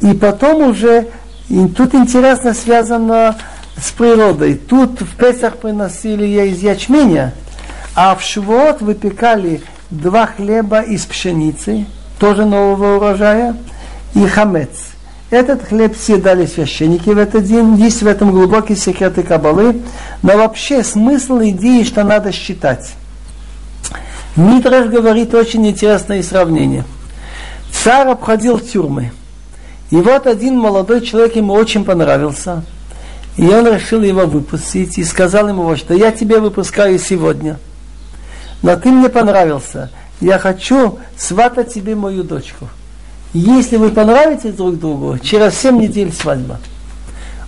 и 0.00 0.12
потом 0.14 0.68
уже, 0.68 1.08
и 1.48 1.66
тут 1.68 1.94
интересно 1.94 2.54
связано 2.54 3.36
с 3.76 3.90
природой. 3.90 4.54
Тут 4.54 5.00
в 5.00 5.16
Песах 5.16 5.56
приносили 5.58 6.26
из 6.48 6.62
ячменя, 6.62 7.34
а 7.94 8.14
в 8.14 8.22
Швуот 8.22 8.80
выпекали 8.80 9.60
два 9.90 10.26
хлеба 10.26 10.80
из 10.80 11.04
пшеницы, 11.04 11.86
тоже 12.18 12.44
нового 12.44 12.96
урожая, 12.96 13.56
и 14.14 14.26
хамец. 14.26 14.90
Этот 15.30 15.62
хлеб 15.62 15.96
съедали 15.96 16.44
священники 16.44 17.08
в 17.08 17.18
этот 17.18 17.44
день. 17.44 17.76
Есть 17.76 18.02
в 18.02 18.06
этом 18.06 18.32
глубокие 18.32 18.76
секреты 18.76 19.22
Кабалы. 19.22 19.80
Но 20.22 20.36
вообще 20.36 20.82
смысл 20.82 21.38
идеи, 21.40 21.84
что 21.84 22.02
надо 22.02 22.32
считать. 22.32 22.94
Митраш 24.36 24.86
говорит 24.86 25.34
очень 25.34 25.66
интересное 25.66 26.22
сравнение. 26.22 26.84
Царь 27.72 28.08
обходил 28.08 28.58
тюрьмы. 28.58 29.12
И 29.90 29.96
вот 29.96 30.26
один 30.26 30.56
молодой 30.56 31.00
человек 31.00 31.36
ему 31.36 31.52
очень 31.54 31.84
понравился. 31.84 32.62
И 33.36 33.46
он 33.48 33.66
решил 33.66 34.02
его 34.02 34.26
выпустить 34.26 34.98
и 34.98 35.04
сказал 35.04 35.48
ему, 35.48 35.74
что 35.76 35.94
я 35.94 36.12
тебя 36.12 36.40
выпускаю 36.40 36.98
сегодня– 36.98 37.58
но 38.62 38.76
ты 38.76 38.90
мне 38.90 39.08
понравился. 39.08 39.90
Я 40.20 40.38
хочу 40.38 40.98
сватать 41.16 41.72
тебе 41.72 41.94
мою 41.94 42.24
дочку. 42.24 42.68
Если 43.32 43.76
вы 43.76 43.90
понравитесь 43.90 44.54
друг 44.54 44.78
другу, 44.78 45.18
через 45.18 45.58
7 45.58 45.80
недель 45.80 46.12
свадьба. 46.12 46.58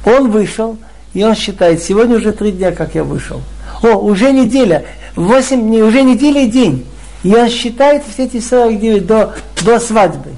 Он 0.04 0.30
вышел, 0.30 0.78
и 1.12 1.22
он 1.22 1.34
считает, 1.34 1.82
сегодня 1.82 2.16
уже 2.16 2.32
три 2.32 2.52
дня, 2.52 2.72
как 2.72 2.94
я 2.94 3.04
вышел. 3.04 3.42
О, 3.82 3.96
уже 3.96 4.32
неделя, 4.32 4.84
8 5.16 5.60
дней, 5.60 5.82
уже 5.82 6.02
неделя 6.02 6.42
и 6.42 6.46
день. 6.46 6.86
И 7.22 7.34
он 7.34 7.48
считает 7.48 8.02
все 8.12 8.24
эти 8.24 8.40
49 8.40 9.06
до, 9.06 9.34
до 9.64 9.78
свадьбы. 9.78 10.30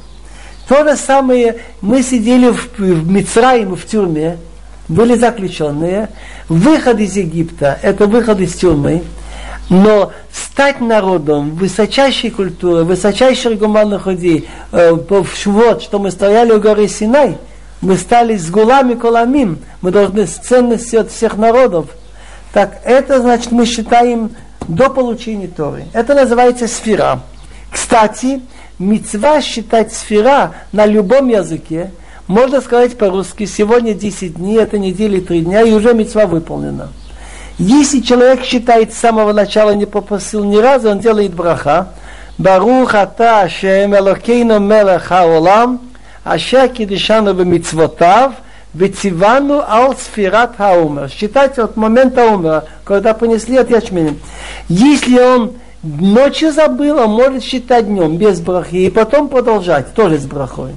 То 0.68 0.82
же 0.84 0.97
самое, 0.97 1.61
мы 1.80 2.03
сидели 2.03 2.51
в, 2.51 2.78
в 2.78 3.11
Мицраиме, 3.11 3.76
в 3.76 3.86
тюрьме, 3.86 4.38
были 4.88 5.14
заключенные. 5.14 6.09
Выход 6.49 6.99
из 7.01 7.16
Египта, 7.16 7.78
это 7.82 8.07
выход 8.07 8.40
из 8.40 8.55
тюрьмы. 8.55 9.03
Но 9.70 10.12
стать 10.30 10.80
народом 10.80 11.55
высочайшей 11.55 12.30
культуры, 12.30 12.84
высочайших 12.84 13.59
гуманных 13.59 14.07
людей, 14.07 14.49
э, 14.72 14.92
в 14.92 15.26
Швот, 15.34 15.82
что 15.82 15.99
мы 15.99 16.11
стояли 16.11 16.53
у 16.53 16.61
горы 16.61 16.86
Синай, 16.86 17.38
мы 17.80 17.97
стали 17.97 18.36
с 18.36 18.51
гулами 18.51 18.95
коламим, 18.95 19.59
мы 19.80 19.90
должны 19.90 20.26
с 20.26 20.32
ценности 20.32 20.97
от 20.97 21.11
всех 21.11 21.36
народов. 21.36 21.86
Так, 22.55 22.79
это 22.85 23.21
значит, 23.21 23.51
мы 23.51 23.67
считаем 23.67 24.31
до 24.69 24.89
получения 24.89 25.49
Торы. 25.49 25.87
Это 25.93 26.15
называется 26.15 26.69
сфера. 26.69 27.21
Кстати, 27.69 28.43
мецва 28.79 29.43
считать 29.43 29.93
сфера 29.93 30.53
на 30.71 30.87
любом 30.87 31.27
языке, 31.27 31.91
можно 32.29 32.61
сказать 32.61 32.97
по-русски, 32.97 33.45
сегодня 33.47 33.93
10 33.93 34.37
дней, 34.37 34.59
это 34.59 34.79
недели 34.79 35.19
3 35.19 35.41
дня, 35.41 35.63
и 35.63 35.73
уже 35.73 35.95
мецва 35.95 36.27
выполнена. 36.27 36.91
Если 37.59 37.99
человек 37.99 38.45
считает 38.45 38.95
с 38.95 38.99
самого 38.99 39.33
начала 39.33 39.73
не 39.73 39.87
попросил 39.87 40.45
ни 40.45 40.57
разу, 40.57 40.91
он 40.91 41.01
делает 41.01 41.35
браха. 41.35 41.89
Барух 42.39 42.95
ата 42.95 43.49
шем 43.49 43.97
элокейну 43.97 44.61
мелеха 44.61 45.27
олам, 45.27 45.81
аша 46.23 46.69
кидишану 46.69 47.35
бемитцвотав, 47.35 48.35
Ветивану 48.75 49.62
ал 49.66 49.95
сферат 49.97 50.57
хаумер. 50.57 51.09
Считайте 51.09 51.62
от 51.62 51.77
момента 51.77 52.27
умера, 52.27 52.64
когда 52.85 53.14
понесли 53.14 53.57
от 53.57 53.70
ячменя. 53.70 54.16
Если 54.68 55.18
он 55.18 55.53
ночью 55.83 56.53
забыл, 56.53 56.99
он 56.99 57.11
может 57.11 57.45
считать 57.45 57.87
днем 57.87 58.16
без 58.16 58.41
брахи 58.41 58.77
и 58.77 58.91
потом 58.91 59.29
продолжать, 59.29 59.95
тоже 59.95 60.18
с 60.18 60.27
брахой. 60.27 60.72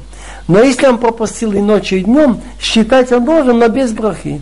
Но 0.48 0.62
если 0.62 0.86
он 0.88 1.00
пропустил 1.00 1.54
и 1.54 1.60
ночью, 1.60 2.00
и 2.00 2.04
днем, 2.04 2.42
считать 2.62 3.12
он 3.12 3.26
должен, 3.26 3.58
но 3.58 3.68
без 3.68 3.92
брахи. 3.92 4.42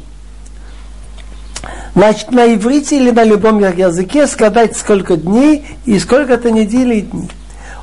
Значит, 1.95 2.31
на 2.31 2.53
иврите 2.53 2.97
или 2.97 3.11
на 3.11 3.23
любом 3.23 3.59
языке 3.59 4.27
сказать 4.27 4.75
сколько 4.75 5.15
дней 5.15 5.65
и 5.85 5.97
сколько-то 5.97 6.51
недель 6.51 6.93
и 6.93 7.01
дней. 7.01 7.29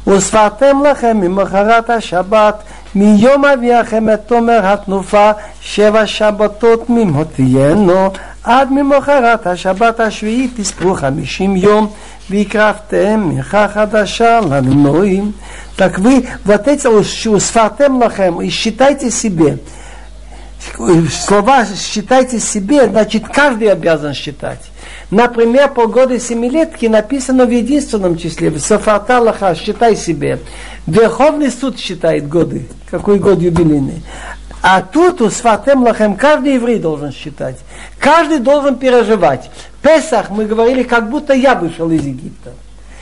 וספרתם 0.08 0.84
לכם 0.92 1.18
ממחרת 1.22 1.90
השבת 1.90 2.64
מיום 2.96 3.46
אביאכם 3.46 4.10
את 4.10 4.20
תומר 4.26 4.60
התנופה 4.64 5.32
שבע 5.62 6.08
שבתות 6.08 6.90
ממותיינו 6.90 8.10
עד 8.44 8.72
ממחרת 8.72 9.48
השבת 9.48 10.00
השביעית 10.00 10.52
תספרו 10.58 10.94
חמישים 10.96 11.56
יום 11.56 11.88
והקרבתם 12.30 13.30
מנחה 13.30 13.68
חדשה 13.68 14.40
לנועים. 14.50 15.32
Так 15.78 16.00
вы 16.00 16.28
вот 16.44 16.68
эти 16.68 16.88
усфартем 17.28 18.02
лахем 18.02 18.42
и 18.42 18.50
считайте 18.50 19.12
себе. 19.12 19.60
Слова 21.12 21.66
считайте 21.66 22.40
себе, 22.40 22.88
значит 22.90 23.28
каждый 23.28 23.72
обязан 23.72 24.14
считать. 24.14 24.60
Например, 25.13 25.69
по 25.69 25.89
году 25.89 26.19
семилетки 26.19 26.87
написано 26.87 27.45
в 27.45 27.51
единственном 27.51 28.17
числе, 28.17 28.49
в 28.49 28.59
Сафарта 28.59 29.21
Лаха, 29.21 29.55
считай 29.55 29.95
себе. 29.95 30.39
Верховный 30.87 31.51
суд 31.51 31.79
считает 31.79 32.31
годы, 32.31 32.67
какой 32.91 33.19
год 33.19 33.39
юбилейный. 33.39 34.03
А 34.63 34.81
тут 34.81 35.21
у 35.21 35.29
Сватем 35.29 35.83
Лахем 35.83 36.17
каждый 36.17 36.55
еврей 36.55 36.79
должен 36.79 37.13
считать. 37.13 37.57
Каждый 37.99 38.39
должен 38.39 38.77
переживать. 38.77 39.51
Песах 39.83 40.31
мы 40.31 40.47
говорили, 40.47 40.83
как 40.83 41.11
будто 41.11 41.35
я 41.35 41.57
вышел 41.57 41.91
из 41.91 42.07
Египта. 42.07 42.55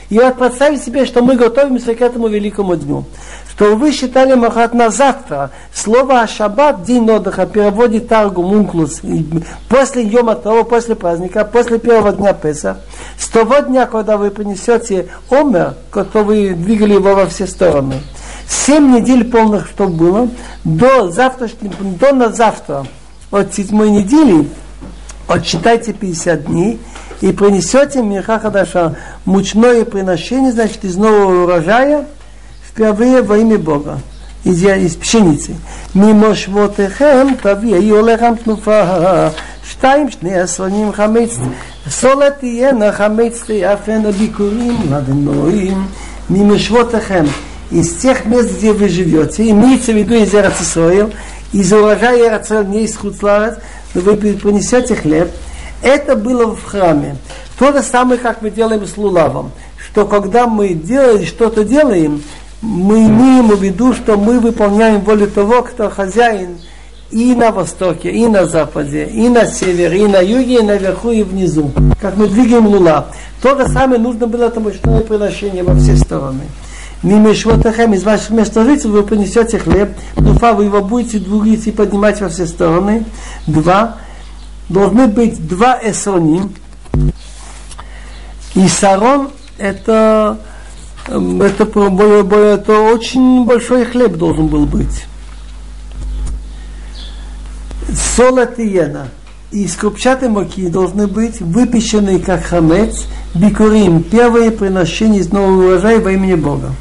И 0.09 0.19
вот 0.19 0.37
представить 0.37 0.83
себе, 0.83 1.05
что 1.05 1.23
мы 1.23 1.37
готовимся 1.37 1.95
к 1.95 2.01
этому 2.01 2.27
великому 2.27 2.75
дню. 2.75 3.05
Что 3.51 3.75
вы 3.75 3.91
считали 3.91 4.33
Махат 4.33 4.73
на 4.73 4.89
завтра. 4.89 5.51
Слово 5.73 6.25
Шаббат, 6.25 6.83
день 6.83 7.09
отдыха, 7.09 7.45
переводит 7.45 8.07
Таргу 8.07 8.43
Мунклус. 8.43 9.01
После 9.67 10.03
Йома 10.03 10.35
того, 10.35 10.63
после 10.63 10.95
праздника, 10.95 11.43
после 11.45 11.77
первого 11.77 12.13
дня 12.13 12.33
Песа. 12.33 12.77
С 13.17 13.27
того 13.27 13.59
дня, 13.59 13.85
когда 13.85 14.17
вы 14.17 14.31
принесете 14.31 15.09
Омер, 15.29 15.75
который 15.91 16.49
вы 16.49 16.53
двигали 16.55 16.93
его 16.93 17.13
во 17.13 17.27
все 17.27 17.45
стороны. 17.45 17.95
Семь 18.47 18.95
недель 18.95 19.29
полных, 19.29 19.67
что 19.67 19.87
было, 19.87 20.29
до 20.63 21.09
завтрашнего, 21.09 21.73
до 21.99 22.13
на 22.13 22.29
завтра, 22.29 22.85
от 23.31 23.53
седьмой 23.53 23.89
недели, 23.91 24.49
отчитайте 25.27 25.93
50 25.93 26.45
дней, 26.45 26.79
и 27.21 27.31
принесете 27.31 28.01
миха 28.01 28.39
хадаша, 28.39 28.95
мучное 29.25 29.85
приношение, 29.85 30.51
значит, 30.51 30.83
из 30.83 30.97
нового 30.97 31.43
урожая, 31.43 32.07
впервые 32.70 33.22
во 33.22 33.38
имя 33.38 33.58
Бога, 33.58 33.98
из, 34.44 34.62
из 34.62 34.96
пшеницы. 34.96 35.54
ממו 35.94 36.34
שבותיכם 36.34 37.26
תביאו 37.42 38.06
לחם 38.06 38.32
תנופה, 38.44 38.82
שתיים 39.64 40.10
שני 40.10 40.38
עשרונים 40.40 40.92
חמץ, 40.92 41.38
סולת 41.90 42.38
תהיינה 42.40 42.92
חמץ 42.92 43.42
תיאפנה 43.46 44.10
ביקורים 44.12 44.76
לדנועים, 44.90 45.86
ממשבותיכם. 46.30 47.24
Из 47.72 47.96
тех 47.96 48.26
мест, 48.26 48.58
где 48.58 48.72
вы 48.72 48.88
живете, 48.88 49.50
имеется 49.50 49.90
в 49.90 49.96
виду 49.96 50.14
из 50.14 50.28
Израиль, 50.28 51.12
из 51.52 51.72
урожая 51.72 52.40
Израиль, 52.40 52.68
не 52.68 52.84
из 52.84 52.96
Хуцларец, 52.96 53.58
но 53.92 54.02
вы 54.02 54.16
принесете 54.16 54.94
хлеб, 54.94 55.32
это 55.82 56.14
было 56.14 56.54
в 56.54 56.64
храме. 56.64 57.16
То 57.58 57.72
же 57.72 57.82
самое, 57.82 58.20
как 58.20 58.40
мы 58.40 58.50
делаем 58.50 58.86
с 58.86 58.96
лулавом. 58.96 59.50
Что 59.76 60.06
когда 60.06 60.46
мы 60.46 60.74
делаем, 60.74 61.26
что-то 61.26 61.64
делаем, 61.64 62.22
мы 62.61 63.05
имеем 63.05 63.47
в 63.47 63.61
виду, 63.61 63.93
что 63.93 64.17
мы 64.17 64.39
выполняем 64.39 65.01
волю 65.01 65.27
того, 65.27 65.63
кто 65.63 65.89
хозяин 65.89 66.57
и 67.09 67.35
на 67.35 67.51
востоке, 67.51 68.09
и 68.11 68.27
на 68.27 68.45
западе, 68.45 69.05
и 69.05 69.27
на 69.29 69.45
севере, 69.45 70.03
и 70.03 70.07
на 70.07 70.21
юге, 70.21 70.59
и 70.59 70.63
наверху, 70.63 71.11
и 71.11 71.23
внизу. 71.23 71.71
Как 71.99 72.15
мы 72.15 72.27
двигаем 72.27 72.67
лула. 72.67 73.07
То 73.41 73.57
же 73.57 73.67
самое 73.67 73.99
нужно 73.99 74.27
было 74.27 74.45
это 74.45 74.59
мощное 74.59 75.01
приношение 75.01 75.63
во 75.63 75.75
все 75.75 75.97
стороны. 75.97 76.43
Мимо 77.03 77.33
швотахем 77.33 77.93
из 77.93 78.03
ваших 78.03 78.29
мест 78.29 78.53
жительства 78.53 78.89
вы 78.89 79.03
принесете 79.03 79.57
хлеб, 79.57 79.89
дуфа 80.15 80.53
вы 80.53 80.65
его 80.65 80.81
будете 80.81 81.17
двигать 81.17 81.65
и 81.65 81.71
поднимать 81.71 82.21
во 82.21 82.29
все 82.29 82.45
стороны. 82.45 83.05
Два 83.47 83.97
должны 84.69 85.07
быть 85.07 85.47
два 85.47 85.79
эсоним. 85.81 86.53
И 88.53 88.67
сарон 88.67 89.29
это, 89.57 90.37
это, 91.07 91.65
более, 91.65 92.23
более, 92.23 92.55
это 92.55 92.79
очень 92.79 93.45
большой 93.45 93.85
хлеб 93.85 94.13
должен 94.13 94.47
был 94.47 94.65
быть. 94.65 95.05
Солод 98.15 98.59
и 99.51 99.67
скрупчатые 99.67 100.29
муки 100.29 100.69
должны 100.69 101.07
быть 101.07 101.41
выпеченные 101.41 102.19
как 102.19 102.43
хамец, 102.43 103.05
бикурим, 103.35 104.03
первое 104.03 104.51
приношение 104.51 105.21
из 105.21 105.31
нового 105.31 105.67
урожая 105.67 105.99
во 105.99 106.11
имени 106.11 106.35
Бога. 106.35 106.71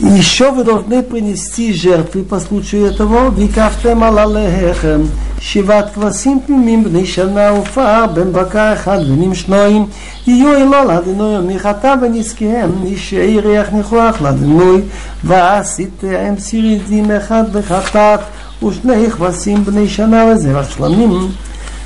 И 0.00 0.06
еще 0.06 0.50
вы 0.50 0.64
должны 0.64 1.02
принести 1.02 1.72
жертвы 1.72 2.22
по 2.24 2.40
случаю 2.40 2.86
этого. 2.86 3.30
Викафтем 3.30 4.02
алалехем. 4.02 5.08
שבעת 5.44 5.94
כבשים 5.94 6.40
תמימים 6.46 6.84
בני 6.84 7.06
שנה 7.06 7.52
ופעה 7.52 8.06
בן 8.06 8.32
בקר 8.32 8.72
אחד 8.72 8.98
בנים 9.08 9.34
שניים 9.34 9.86
יהיו 10.26 10.54
אלו 10.54 10.84
לאדינוי 10.88 11.38
ומיכתה 11.38 11.94
ונזקיהם 12.02 12.70
אישי 12.84 13.40
ריח 13.40 13.68
ניחוח 13.72 14.20
לאדינוי 14.20 14.82
ועשיתם 15.24 16.34
סירידים 16.38 17.10
אחד 17.10 17.52
בחטאת 17.52 18.20
ушны 18.62 19.10
хвасим 19.10 19.64
бней 19.64 19.88
шана 19.88 20.32
везерах 20.32 20.70
шламим. 20.70 21.34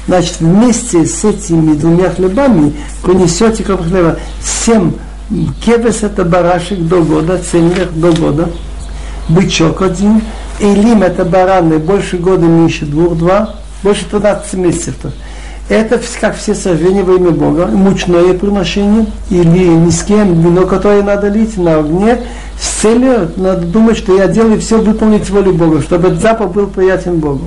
Значит, 0.06 0.40
вместе 0.40 1.06
с 1.06 1.24
этими 1.24 1.74
двумя 1.74 2.10
хлебами 2.10 2.74
принесете 3.02 3.64
кроп 3.64 3.82
хлеба 3.82 4.18
семь 4.42 4.92
кевес 5.63 6.03
это 6.03 6.23
барашек 6.25 6.79
до 6.79 7.01
года, 7.01 7.37
цельных 7.37 7.97
до 7.99 8.11
года, 8.11 8.49
бычок 9.29 9.81
один, 9.81 10.21
Элим 10.59 11.01
это 11.01 11.25
бараны 11.25 11.79
больше 11.79 12.17
года, 12.17 12.45
меньше 12.45 12.85
двух, 12.85 13.17
два, 13.17 13.55
больше 13.81 14.05
13 14.05 14.53
месяцев. 14.53 15.11
Это 15.69 15.99
как 16.19 16.35
все 16.35 16.53
сожжения 16.53 17.01
во 17.01 17.15
имя 17.15 17.31
Бога, 17.31 17.65
мучное 17.65 18.33
приношение 18.33 19.05
или 19.29 19.67
ни 19.67 19.89
с 19.89 20.03
кем, 20.03 20.41
вино, 20.41 20.67
которое 20.67 21.01
надо 21.01 21.29
лить 21.29 21.57
на 21.57 21.79
огне, 21.79 22.19
с 22.59 22.81
целью, 22.81 23.31
надо 23.37 23.65
думать, 23.65 23.97
что 23.97 24.15
я 24.15 24.27
делаю 24.27 24.59
все 24.59 24.79
выполнить 24.79 25.29
волю 25.29 25.53
Бога, 25.53 25.81
чтобы 25.81 26.09
этот 26.09 26.21
запах 26.21 26.51
был 26.51 26.67
приятен 26.67 27.19
Богу. 27.19 27.45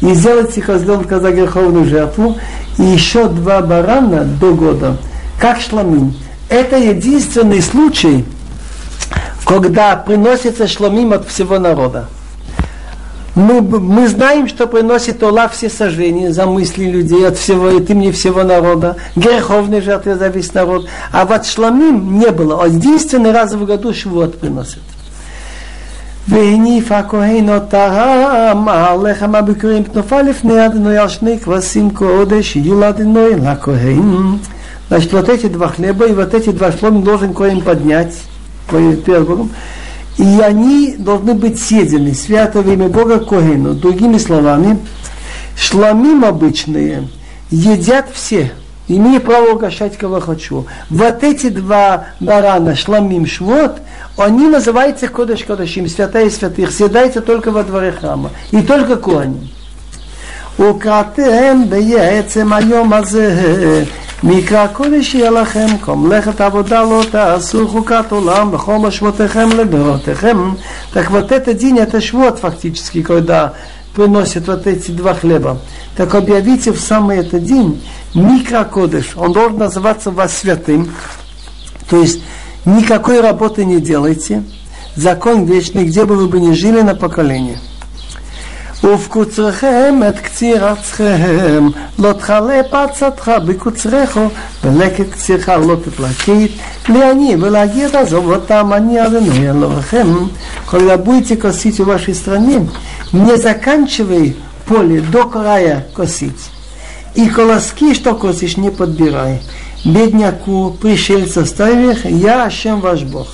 И 0.00 0.12
сделать 0.14 0.54
козленка 0.54 1.20
за 1.20 1.30
греховную 1.30 1.84
жертву, 1.84 2.36
и 2.78 2.82
еще 2.82 3.28
два 3.28 3.60
барана 3.60 4.24
до 4.24 4.54
года, 4.54 4.96
как 5.38 5.60
шламин 5.60 6.14
Это 6.49 6.77
единственный 6.77 7.61
случай, 7.61 8.25
когда 9.45 9.95
приносится 9.95 10.67
шламим 10.67 11.13
от 11.13 11.27
всего 11.27 11.59
народа 11.59 12.07
мы, 13.35 13.61
мы 13.61 14.07
знаем, 14.07 14.47
что 14.47 14.67
приносит 14.67 15.23
Ола 15.23 15.47
все 15.47 15.69
сожжения 15.69 16.31
за 16.31 16.45
мысли 16.45 16.85
людей 16.85 17.25
от 17.27 17.37
всего, 17.37 17.69
и 17.69 17.79
ты 17.81 17.95
мне 17.95 18.11
всего 18.11 18.43
народа, 18.43 18.97
греховные 19.15 19.81
жертвы 19.81 20.15
за 20.15 20.27
весь 20.27 20.53
народ. 20.53 20.87
А 21.11 21.25
вот 21.25 21.45
шламим 21.45 22.19
не 22.19 22.29
было. 22.31 22.63
А 22.63 22.67
единственный 22.67 23.31
раз 23.31 23.53
в 23.53 23.65
году 23.65 23.93
швот 23.93 24.39
приносит. 24.39 24.81
והניף 26.27 26.91
הכהן 26.91 27.49
אותם 27.49 28.65
על 28.69 29.11
לחם 29.11 29.35
הביקורים 29.35 29.83
תנופה 29.83 30.21
לפני 30.21 30.65
אדינוי 30.65 30.97
על 30.97 31.07
שני 31.07 31.39
כבשים 31.39 31.89
קודש 31.89 32.55
יהיו 32.55 32.79
לאדינוי 32.79 33.35
לכהן. 33.35 34.37
Значит, 34.88 35.12
вот 35.12 35.28
эти 35.28 35.46
два 35.46 35.68
хлеба 35.68 36.06
и 36.06 36.12
вот 36.12 36.32
эти 36.34 36.50
два 36.50 36.70
шлома 36.72 37.02
должен 37.02 37.34
коим 37.34 37.60
поднять, 37.60 38.14
коим 38.70 38.96
перед 39.02 39.26
Богом. 39.26 39.50
И 40.16 40.40
они 40.40 40.94
должны 40.96 41.34
быть 41.34 41.60
съедены, 41.60 42.14
свято 42.14 42.62
в 42.62 42.72
имя 42.72 42.88
Бога 42.88 43.18
Когену. 43.18 43.74
Другими 43.74 44.18
словами, 44.18 44.78
шламим 45.56 46.24
обычные 46.24 47.08
едят 47.50 48.06
все, 48.12 48.52
имею 48.88 49.20
право 49.20 49.52
угощать 49.52 49.98
кого 49.98 50.20
хочу. 50.20 50.66
Вот 50.88 51.22
эти 51.22 51.48
два 51.48 52.06
барана, 52.20 52.74
шламим, 52.74 53.26
швот, 53.26 53.78
они 54.16 54.46
называются 54.46 55.08
кодыш 55.08 55.44
кодышим, 55.44 55.88
святая 55.88 56.30
святых, 56.30 56.70
съедается 56.70 57.20
только 57.20 57.50
во 57.50 57.62
дворе 57.62 57.92
храма, 57.92 58.30
и 58.52 58.62
только 58.62 58.96
кони. 58.96 59.50
מקרא 64.25 64.67
קודש 64.67 65.15
יהיה 65.15 65.31
לכם, 65.31 65.67
כל 65.81 65.95
מלאכת 65.95 66.41
עבודה 66.41 66.81
לא 66.81 67.03
תעשו 67.11 67.67
חוקת 67.67 68.11
עולם 68.11 68.51
בכל 68.51 68.77
משמעותיכם 68.77 69.49
לדורותיכם. 69.57 70.53
Так 70.93 71.11
вот 71.11 71.31
этот 71.31 71.57
день 71.57 71.79
это 71.79 72.01
швот 72.01 72.39
фактически, 72.39 73.01
когда 73.01 73.53
приносит 73.95 74.47
вот 74.47 74.67
эти 74.67 74.91
два 74.91 75.13
хлеба, 75.13 75.57
так 75.95 76.15
объявите 76.15 76.71
в 76.71 76.79
самый 76.79 77.17
этот 77.17 77.43
день 77.43 77.81
микрокодыш. 78.13 79.13
Он 79.15 79.33
должен 79.33 79.57
называться 79.57 80.11
вас 80.11 80.37
святым. 80.37 80.91
То 81.89 81.97
есть 81.97 82.21
никакой 82.65 83.21
работы 83.21 83.65
не 83.65 83.79
делайте. 83.79 84.43
Закон 84.95 85.45
вечный, 85.45 85.85
где 85.85 86.05
бы 86.05 86.15
вы 86.15 86.27
бы 86.27 86.39
ни 86.39 86.51
жили 86.53 86.81
на 86.81 86.95
поколение. 86.95 87.57
ובקוצרכם 88.83 90.01
את 90.09 90.19
קציר 90.19 90.69
ארצכם, 90.69 91.67
לא 91.99 92.13
תכלה 92.13 92.61
פרצתך 92.69 93.31
בקוצרך, 93.45 94.17
ולקט 94.63 95.09
קצירך 95.11 95.49
לא 95.49 95.75
תפלקית, 95.85 96.51
לעני 96.89 97.35
ולהגיד 97.39 97.95
עזוב 97.95 98.31
אותם, 98.31 98.71
אני 98.73 99.05
אדוני 99.05 99.49
אלוהיכם. 99.49 100.07
Когда 100.71 100.97
будете 100.97 101.35
косить 101.35 101.79
в 101.79 101.85
вашей 101.85 102.15
стране, 102.15 102.69
не 103.11 103.35
заканчивай 103.35 104.37
поле 104.65 105.01
до 105.01 105.27
края 105.27 105.85
косить. 105.93 106.49
И 107.13 107.27
колоски, 107.27 107.93
что 107.93 108.15
косишь, 108.15 108.55
не 108.55 108.69
подбирай. 108.69 109.41
Бедняку, 109.83 110.77
пришельца 110.81 111.45
ставих, 111.45 112.05
я 112.05 112.45
Ашем 112.45 112.79
ваш 112.79 113.03
Бог. 113.03 113.27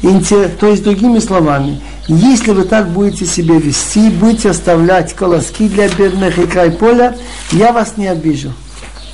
То 0.00 0.68
есть, 0.68 0.84
другими 0.84 1.18
словами, 1.18 1.80
если 2.06 2.52
вы 2.52 2.64
так 2.64 2.88
будете 2.90 3.26
себя 3.26 3.56
вести, 3.56 4.10
будете 4.10 4.50
оставлять 4.50 5.12
колоски 5.14 5.68
для 5.68 5.88
бедных 5.88 6.38
и 6.38 6.46
край 6.46 6.70
поля, 6.70 7.16
я 7.50 7.72
вас 7.72 7.96
не 7.96 8.06
обижу. 8.06 8.52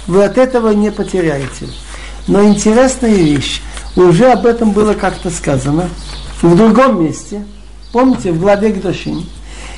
Вы 0.07 0.25
от 0.25 0.37
этого 0.37 0.71
не 0.71 0.91
потеряете. 0.93 1.69
Но 2.27 2.45
интересная 2.45 3.15
вещь, 3.15 3.63
уже 3.97 4.31
об 4.31 4.45
этом 4.45 4.73
было 4.73 4.95
как-то 4.95 5.31
сказано 5.31 5.89
в 6.43 6.55
другом 6.57 7.03
месте, 7.03 7.45
помните, 7.93 8.33
в 8.33 8.41
главе 8.41 8.71
Гдошин. 8.71 9.25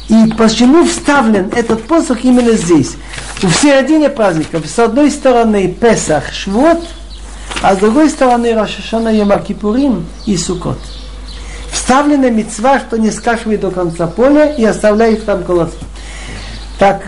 И 0.08 0.32
почему 0.38 0.84
вставлен 0.84 1.50
этот 1.54 1.82
посох 1.84 2.24
именно 2.24 2.52
здесь? 2.52 2.94
В 3.36 3.52
середине 3.52 4.08
праздников, 4.08 4.66
с 4.66 4.78
одной 4.78 5.10
стороны 5.10 5.68
Песах, 5.68 6.32
Швот, 6.32 6.80
а 7.62 7.74
с 7.74 7.78
другой 7.78 8.10
стороны 8.10 8.54
Рашашана 8.54 9.08
Ямакипурим 9.08 10.06
и 10.26 10.36
Сукот 10.36 10.78
вставлена 11.86 12.30
мецва, 12.30 12.80
что 12.80 12.98
не 12.98 13.10
скашивай 13.10 13.58
до 13.58 13.70
конца 13.70 14.06
поля 14.06 14.46
и 14.46 14.64
оставляй 14.64 15.14
их 15.14 15.24
там 15.24 15.44
колоски. 15.44 15.84
Так, 16.78 17.06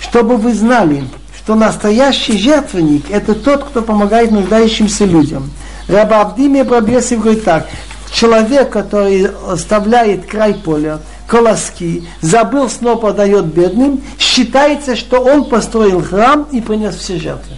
чтобы 0.00 0.36
вы 0.36 0.54
знали, 0.54 1.04
что 1.36 1.54
настоящий 1.54 2.38
жертвенник– 2.38 3.04
это 3.10 3.34
тот, 3.34 3.64
кто 3.64 3.82
помогает 3.82 4.30
нуждающимся 4.30 5.04
людям. 5.04 5.50
Раба 5.88 6.20
Абдиме 6.20 6.62
Брабесив 6.62 7.20
говорит 7.20 7.44
так, 7.44 7.66
человек, 8.12 8.70
который 8.70 9.28
оставляет 9.48 10.26
край 10.26 10.54
поля, 10.54 11.00
колоски, 11.26 12.06
забыл, 12.20 12.68
снова 12.68 12.96
подает 12.98 13.46
бедным, 13.46 14.00
считается, 14.18 14.94
что 14.94 15.20
он 15.20 15.46
построил 15.46 16.02
храм 16.02 16.46
и 16.52 16.60
принес 16.60 16.94
все 16.94 17.18
жертвы. 17.18 17.56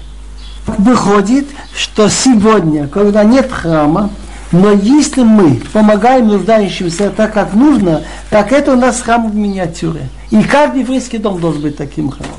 Выходит, 0.72 1.47
что 1.76 2.09
сегодня, 2.09 2.88
когда 2.88 3.24
нет 3.24 3.51
храма, 3.51 4.09
но 4.51 4.72
если 4.72 5.24
мы 5.24 5.61
помогаем 5.74 6.28
нуждающимся 6.28 7.09
так, 7.09 7.34
как 7.34 7.53
нужно, 7.53 8.03
так 8.30 8.51
это 8.51 8.74
у 8.74 8.76
нас 8.76 9.01
храм 9.01 9.30
в 9.30 9.36
миниатюре. 9.36 10.09
И 10.30 10.41
каждый 10.43 10.82
еврейский 10.82 11.18
дом 11.18 11.39
должен 11.39 11.61
быть 11.61 11.78
таким 11.78 12.09
храмом. 12.09 12.36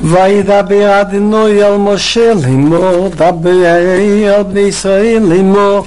וידבר 0.00 1.00
אדינוי 1.00 1.62
על 1.62 1.76
משה 1.76 2.34
לאמור, 2.34 3.08
דבר 3.16 3.66
על 4.36 4.42
בני 4.42 4.60
ישראל 4.60 5.22
לאמור, 5.22 5.86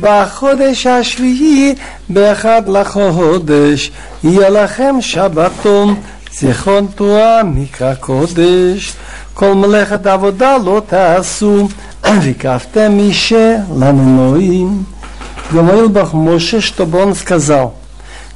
בחודש 0.00 0.86
השביעי, 0.86 1.74
באחד 2.08 2.62
לחודש, 2.68 3.90
יהיה 4.24 4.50
לכם 4.50 4.96
שבתום, 5.00 5.94
זיכרון 6.32 6.86
תורה 6.94 7.42
מקרא 7.44 7.94
קודש, 7.94 8.94
כל 9.34 9.54
מלאכת 9.54 10.06
עבודה 10.06 10.56
לא 10.64 10.82
תעשו, 10.86 11.68
והקפתם 12.04 12.98
אישה 12.98 13.56
לנועים. 13.76 14.84
говорил 15.52 15.88
Бог 15.88 16.12
Моше, 16.12 16.60
чтобы 16.60 16.98
он 16.98 17.14
сказал, 17.14 17.76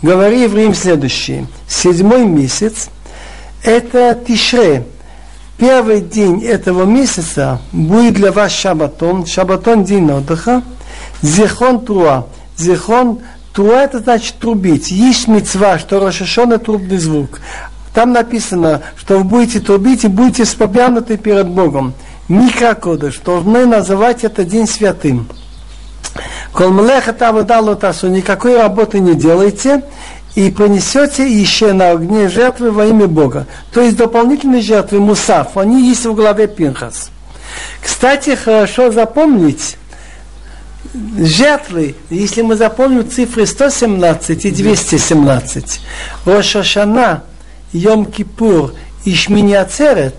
говори 0.02 0.42
евреям 0.42 0.74
следующее, 0.74 1.46
седьмой 1.68 2.24
месяц, 2.24 2.88
это 3.62 4.18
Тишре, 4.26 4.86
первый 5.58 6.00
день 6.00 6.44
этого 6.44 6.84
месяца 6.84 7.60
будет 7.72 8.14
для 8.14 8.32
вас 8.32 8.52
шабатон, 8.52 9.26
шабатон 9.26 9.84
день 9.84 10.10
отдыха, 10.10 10.62
зихон 11.20 11.84
труа, 11.84 12.26
зихон 12.56 13.20
труа 13.52 13.82
это 13.82 13.98
значит 13.98 14.36
трубить, 14.38 14.90
есть 14.90 15.28
мецва, 15.28 15.78
что 15.78 16.00
Рошашона 16.00 16.58
трубный 16.58 16.98
звук, 16.98 17.40
там 17.95 18.11
написано, 18.11 18.81
что 18.97 19.17
вы 19.17 19.23
будете 19.23 19.61
трубить 19.61 20.03
и 20.03 20.09
будете 20.09 20.43
спомянуты 20.43 21.17
перед 21.17 21.47
Богом. 21.47 21.93
Микрокодыш, 22.27 23.19
должны 23.19 23.65
называть 23.65 24.25
это 24.25 24.43
день 24.43 24.67
святым. 24.67 25.27
Колмлеха 26.53 27.13
тавода 27.13 27.61
лотасу, 27.61 28.07
никакой 28.09 28.57
работы 28.57 28.99
не 28.99 29.15
делайте, 29.15 29.83
и 30.35 30.51
принесете 30.51 31.25
еще 31.25 31.71
на 31.71 31.91
огне 31.91 32.27
жертвы 32.27 32.71
во 32.71 32.85
имя 32.85 33.07
Бога. 33.07 33.47
То 33.71 33.79
есть 33.79 33.95
дополнительные 33.95 34.61
жертвы 34.61 34.99
мусаф, 34.99 35.55
они 35.55 35.87
есть 35.87 36.05
в 36.05 36.13
главе 36.13 36.47
Пинхас. 36.47 37.11
Кстати, 37.81 38.35
хорошо 38.35 38.91
запомнить, 38.91 39.77
жертвы, 41.17 41.95
если 42.09 42.41
мы 42.41 42.57
запомним 42.57 43.09
цифры 43.09 43.45
117 43.45 44.45
и 44.45 44.51
217, 44.51 45.79
Рошашана, 46.25 47.23
Йом-Кипур 47.75 48.73
и 49.03 49.13
Шминиацерет, 49.13 50.15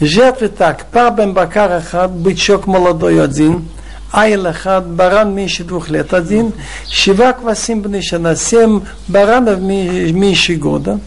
жертвы 0.00 0.48
так, 0.48 0.86
парбен 0.86 1.34
бакар 1.34 1.82
бычок 2.08 2.66
молодой 2.66 3.22
один, 3.22 3.68
айл 4.10 4.46
ахад, 4.46 4.88
баран 4.88 5.34
меньше 5.34 5.64
двух 5.64 5.90
лет 5.90 6.14
один, 6.14 6.52
шива 6.90 7.32
квасим 7.32 7.82
бнишана, 7.82 8.36
семь 8.36 8.80
баранов 9.06 9.60
меньше 9.60 10.54
года, 10.54 10.98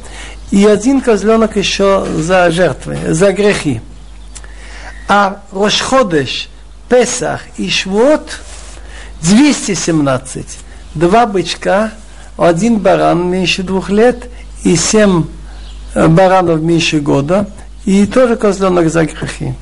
и 0.52 0.66
один 0.66 1.02
козленок 1.02 1.58
еще 1.58 2.06
за 2.06 2.52
жертвы, 2.52 2.98
за 3.08 3.32
грехи. 3.34 3.82
А 5.08 5.42
Рошходеш, 5.52 6.48
Песах 6.90 7.42
и 7.58 7.70
Швот 7.70 8.40
217. 9.24 10.46
Два 10.94 11.26
бычка, 11.26 11.92
один 12.38 12.78
баран 12.78 13.30
меньше 13.30 13.64
двух 13.64 13.90
лет 13.90 14.30
и 14.64 14.76
семь 14.76 15.26
баранов 15.96 16.62
меньше 16.62 17.00
года, 17.00 17.48
и 17.86 18.06
тоже 18.06 18.36
козленок 18.36 18.90
за 18.90 19.06
грехи. 19.06 19.54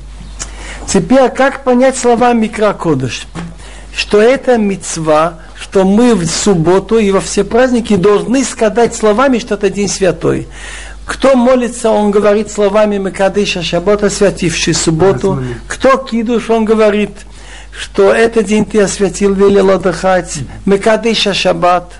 Теперь, 0.86 1.30
как 1.30 1.64
понять 1.64 1.96
слова 1.96 2.32
микрокодыш? 2.32 3.26
Что 3.94 4.20
это 4.20 4.56
мецва, 4.56 5.40
что 5.58 5.84
мы 5.84 6.14
в 6.14 6.26
субботу 6.26 6.98
и 6.98 7.10
во 7.10 7.20
все 7.20 7.44
праздники 7.44 7.96
должны 7.96 8.44
сказать 8.44 8.94
словами, 8.94 9.38
что 9.38 9.54
это 9.54 9.68
день 9.68 9.88
святой. 9.88 10.46
Кто 11.04 11.34
молится, 11.34 11.90
он 11.90 12.12
говорит 12.12 12.50
словами 12.52 12.98
Мекадыша 12.98 13.62
Шаббат, 13.62 14.04
освятивший 14.04 14.74
субботу. 14.74 15.42
Кто 15.66 15.96
кидуш, 15.96 16.50
он 16.50 16.64
говорит, 16.64 17.10
что 17.76 18.12
этот 18.12 18.46
день 18.46 18.64
ты 18.64 18.80
освятил, 18.80 19.34
велел 19.34 19.70
отдыхать. 19.70 20.38
Мекадыша 20.66 21.34
Шаббат. 21.34 21.92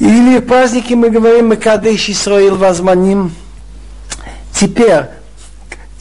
Или 0.00 0.38
в 0.38 0.46
праздники 0.46 0.94
мы 0.94 1.10
говорим 1.10 1.50
Мекадыш 1.50 2.08
Исраил 2.08 2.56
Вазманим. 2.56 3.32
Теперь, 4.52 5.04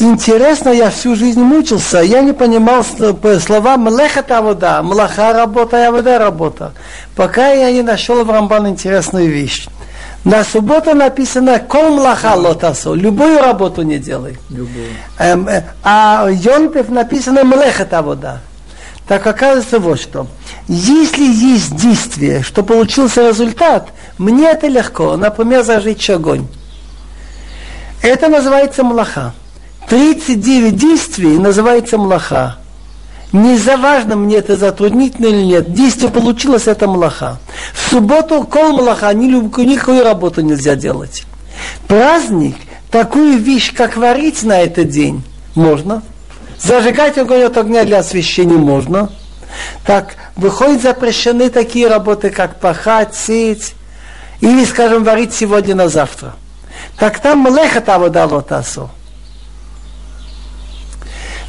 Интересно, 0.01 0.69
я 0.69 0.91
всю 0.91 1.13
жизнь 1.13 1.41
мучился, 1.41 1.99
я 1.99 2.21
не 2.21 2.31
понимал 2.31 2.85
слова 2.85 3.75
«млехата 3.75 4.41
вода», 4.41 4.81
«млаха 4.81 5.33
работа» 5.33 5.85
и 5.85 5.89
«вода 5.89 6.17
работа», 6.17 6.71
пока 7.17 7.51
я 7.51 7.69
не 7.69 7.81
нашел 7.81 8.23
в 8.23 8.31
Рамбан 8.31 8.69
интересную 8.69 9.27
вещь. 9.27 9.67
На 10.23 10.45
субботу 10.45 10.95
написано 10.95 11.59
«кол 11.59 11.97
млаха 11.97 12.35
лотасо», 12.35 12.93
любую 12.93 13.41
работу 13.41 13.81
не 13.81 13.97
делай. 13.97 14.37
Любую. 14.49 14.87
Эм, 15.17 15.49
э, 15.49 15.65
а 15.83 16.29
Йонтев 16.31 16.87
написано 16.87 17.43
«млехата 17.43 18.01
вода». 18.01 18.39
Так 19.09 19.25
оказывается 19.25 19.79
вот 19.79 19.99
что. 19.99 20.27
Если 20.67 21.23
есть 21.23 21.75
действие, 21.75 22.43
что 22.43 22.61
получился 22.61 23.27
результат, 23.27 23.89
мне 24.19 24.51
это 24.51 24.67
легко. 24.67 25.17
Например, 25.17 25.63
зажечь 25.63 26.11
огонь. 26.11 26.45
Это 28.03 28.27
называется 28.27 28.83
млаха. 28.83 29.33
39 29.89 30.75
действий 30.75 31.39
называется 31.39 31.97
млаха. 31.97 32.57
Не 33.33 33.57
важно 33.77 34.15
мне 34.15 34.35
это 34.35 34.55
затруднительно 34.55 35.25
или 35.25 35.41
нет. 35.41 35.73
Действие 35.73 36.11
получилось, 36.11 36.67
это 36.67 36.87
млаха. 36.87 37.39
В 37.73 37.89
субботу 37.89 38.43
кол 38.43 38.73
млаха, 38.73 39.11
ни, 39.15 39.25
никакую 39.25 40.03
работу 40.03 40.41
нельзя 40.41 40.75
делать. 40.75 41.23
Праздник, 41.87 42.57
такую 42.91 43.39
вещь, 43.39 43.73
как 43.73 43.97
варить 43.97 44.43
на 44.43 44.59
этот 44.59 44.89
день, 44.89 45.23
можно. 45.55 46.03
Зажигать 46.58 47.18
огонь 47.18 47.42
от 47.42 47.56
огня 47.56 47.84
для 47.84 47.98
освещения 47.98 48.56
можно. 48.56 49.10
Так, 49.84 50.16
выходят 50.36 50.82
запрещены 50.82 51.50
такие 51.50 51.88
работы, 51.88 52.30
как 52.30 52.58
пахать, 52.60 53.14
сеять, 53.14 53.74
или, 54.40 54.64
скажем, 54.64 55.04
варить 55.04 55.34
сегодня 55.34 55.74
на 55.74 55.88
завтра. 55.88 56.34
Так 56.98 57.20
там 57.20 57.40
млехат 57.40 57.88
аводалот 57.88 58.50
асу. 58.52 58.90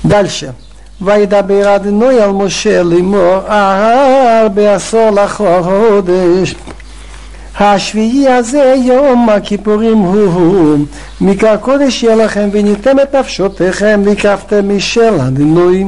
Дальше. 0.04 0.54
וידבר 1.02 1.76
אדינוי 1.76 2.22
על 2.22 2.32
משה 2.32 2.84
לאמור, 2.84 3.40
ההר 3.48 4.48
בעשור 4.48 5.10
לחודש. 5.12 6.56
השביעי 7.60 8.28
הזה 8.28 8.76
יום 8.78 9.30
הכיפורים 9.30 9.98
הוא, 9.98 10.78
מקרא 11.22 11.58
קודש 11.58 12.04
יהיה 12.04 12.16
לכם 12.16 12.50
וניתם 12.52 13.00
את 13.00 13.16
נפשותיכם 13.16 14.02
והקרבתם 14.06 14.78
משל 14.78 15.20
הדינוי 15.20 15.86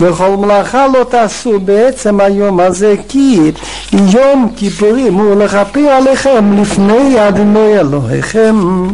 וכל 0.00 0.36
מלאכה 0.38 0.86
לא 0.86 1.04
תעשו 1.04 1.60
בעצם 1.60 2.20
היום 2.20 2.60
הזה 2.60 2.94
כי 3.08 3.52
יום 3.92 4.52
כיפורים 4.56 5.14
הוא 5.14 5.42
לכפר 5.42 5.80
עליכם 5.80 6.62
לפני 6.62 7.18
הדינוי 7.18 7.80
אלוהיכם. 7.80 8.88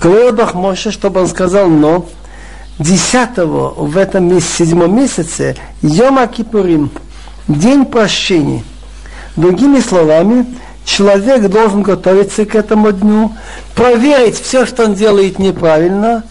Говорил 0.00 0.32
Бог 0.32 0.54
Моше, 0.54 0.90
чтобы 0.90 1.20
он 1.20 1.26
сказал, 1.26 1.68
но 1.68 2.06
десятого 2.78 3.70
в 3.70 3.96
этом 3.96 4.28
месяце, 4.28 4.56
седьмом 4.58 4.94
месяце, 4.94 5.56
Йома 5.82 6.26
Кипурим, 6.26 6.90
день 7.48 7.84
прощения. 7.86 8.62
Другими 9.36 9.80
словами, 9.80 10.46
человек 10.85 11.47
должен 11.49 11.83
готовиться 11.83 12.45
к 12.45 12.55
этому 12.55 12.91
дню, 12.91 13.33
проверить 13.75 14.39
все, 14.39 14.65
что 14.65 14.85
он 14.85 14.93
делает 14.93 15.39
неправильно, 15.39 16.23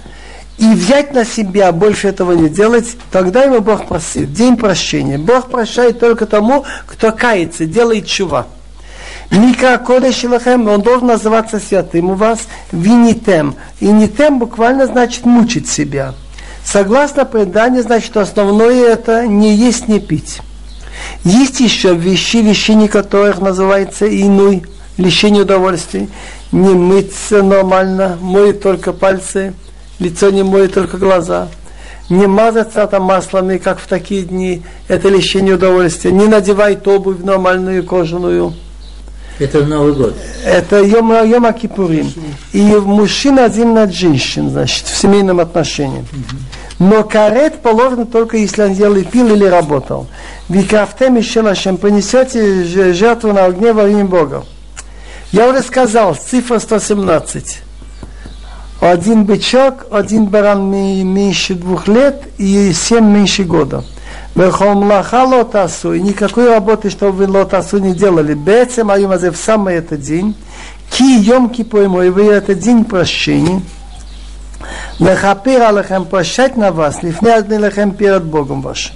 и 0.59 0.75
взять 0.75 1.15
на 1.15 1.25
себя 1.25 1.73
больше 1.73 2.09
этого 2.09 2.33
не 2.33 2.51
делать, 2.51 2.97
тогда 3.11 3.45
ему 3.45 3.61
Бог 3.61 3.87
простит. 3.87 4.33
День 4.35 4.59
прощения. 4.59 5.17
Бог 5.17 5.49
прощает 5.49 5.99
только 5.99 6.27
тому, 6.27 6.67
кто 6.87 7.13
кается, 7.13 7.65
делает 7.65 8.07
чува. 8.07 8.47
Мика 9.31 9.79
Кодеш 9.79 10.25
Лахем, 10.25 10.69
он 10.69 10.83
должен 10.83 11.07
называться 11.07 11.61
святым 11.61 12.11
у 12.11 12.15
вас, 12.15 12.41
винитем. 12.73 13.55
И 13.79 13.87
нитем 13.87 14.39
буквально 14.39 14.87
значит 14.87 15.25
мучить 15.25 15.69
себя. 15.69 16.15
Согласно 16.63 17.25
преданию, 17.25 17.83
значит, 17.83 18.17
основное 18.17 18.87
это 18.87 19.27
не 19.27 19.55
есть, 19.55 19.89
не 19.89 19.99
пить. 19.99 20.41
Есть 21.25 21.61
еще 21.61 21.95
вещи, 21.95 22.39
лишение 22.39 22.89
которых 22.89 23.41
называется 23.41 24.07
иной, 24.09 24.63
лишение 24.97 25.43
удовольствий. 25.43 26.09
Не 26.53 26.71
мыться 26.71 27.43
нормально, 27.43 28.19
моет 28.21 28.63
только 28.63 28.93
пальцы, 28.93 29.55
лицо 29.99 30.31
не 30.31 30.43
моет 30.43 30.75
только 30.75 30.97
глаза. 30.97 31.49
Не 32.09 32.27
мазаться 32.27 32.87
там 32.89 33.05
маслами, 33.05 33.59
как 33.59 33.79
в 33.79 33.87
такие 33.87 34.23
дни, 34.23 34.63
это 34.89 35.09
лишение 35.09 35.55
удовольствия. 35.55 36.11
Не 36.11 36.27
надевать 36.27 36.85
обувь 36.87 37.23
нормальную 37.23 37.85
кожаную. 37.85 38.53
Это 39.39 39.65
Новый 39.65 39.95
год. 39.95 40.15
Это 40.45 40.83
Йом, 40.83 41.13
Йом 41.25 41.53
Кипурим. 41.55 42.13
И 42.53 42.63
мужчина 42.63 43.45
один 43.45 43.75
над 43.75 43.95
женщин, 43.95 44.51
значит, 44.51 44.87
в 44.87 44.97
семейном 44.97 45.41
отношении. 45.41 46.05
Но 46.81 47.05
карет 47.05 47.61
положено 47.61 48.07
только 48.07 48.39
если 48.39 48.63
он 48.63 48.73
ел 48.73 48.97
и 48.97 49.05
пил 49.05 49.35
или 49.35 49.45
работал. 49.45 50.07
Викрафтем 50.49 51.17
еще 51.17 51.43
нашем 51.43 51.77
понесете 51.77 52.65
жертву 52.95 53.35
на 53.35 53.45
огне 53.45 53.75
во 53.75 53.87
имя 53.87 54.07
Бога. 54.07 54.45
Я 55.31 55.49
уже 55.51 55.63
сказал, 55.63 56.15
цифра 56.15 56.59
117. 56.59 57.63
Один 58.81 59.25
бычок, 59.25 59.89
один 59.91 60.25
баран 60.25 60.71
меньше 60.71 61.55
двух 61.55 61.87
лет 61.87 62.23
и 62.39 62.73
семь 62.73 63.13
меньше 63.13 63.45
года. 63.45 63.85
Бехомлаха 64.35 65.25
лотасу, 65.25 65.93
и 65.93 66.01
никакой 66.01 66.49
работы, 66.49 66.89
чтобы 66.89 67.27
вы 67.27 67.31
лотасу 67.31 67.77
не 67.77 67.93
делали. 67.93 68.33
Бецем 68.33 68.91
аюмазе 68.91 69.33
в 69.33 69.37
самый 69.37 69.75
этот 69.75 70.01
день, 70.01 70.35
ки 70.91 71.21
йом 71.21 71.51
кипуему, 71.51 72.03
и 72.03 72.09
вы 72.09 72.25
этот 72.25 72.59
день 72.59 72.87
прощения, 72.87 73.61
לכפיר 75.01 75.63
עליכם 75.63 76.03
פרשת 76.11 76.51
נבס, 76.57 77.03
לפני 77.03 77.39
אדני 77.39 77.59
לכם 77.59 77.91
פירת 77.97 78.23
בוגם 78.23 78.63
בוש. 78.63 78.93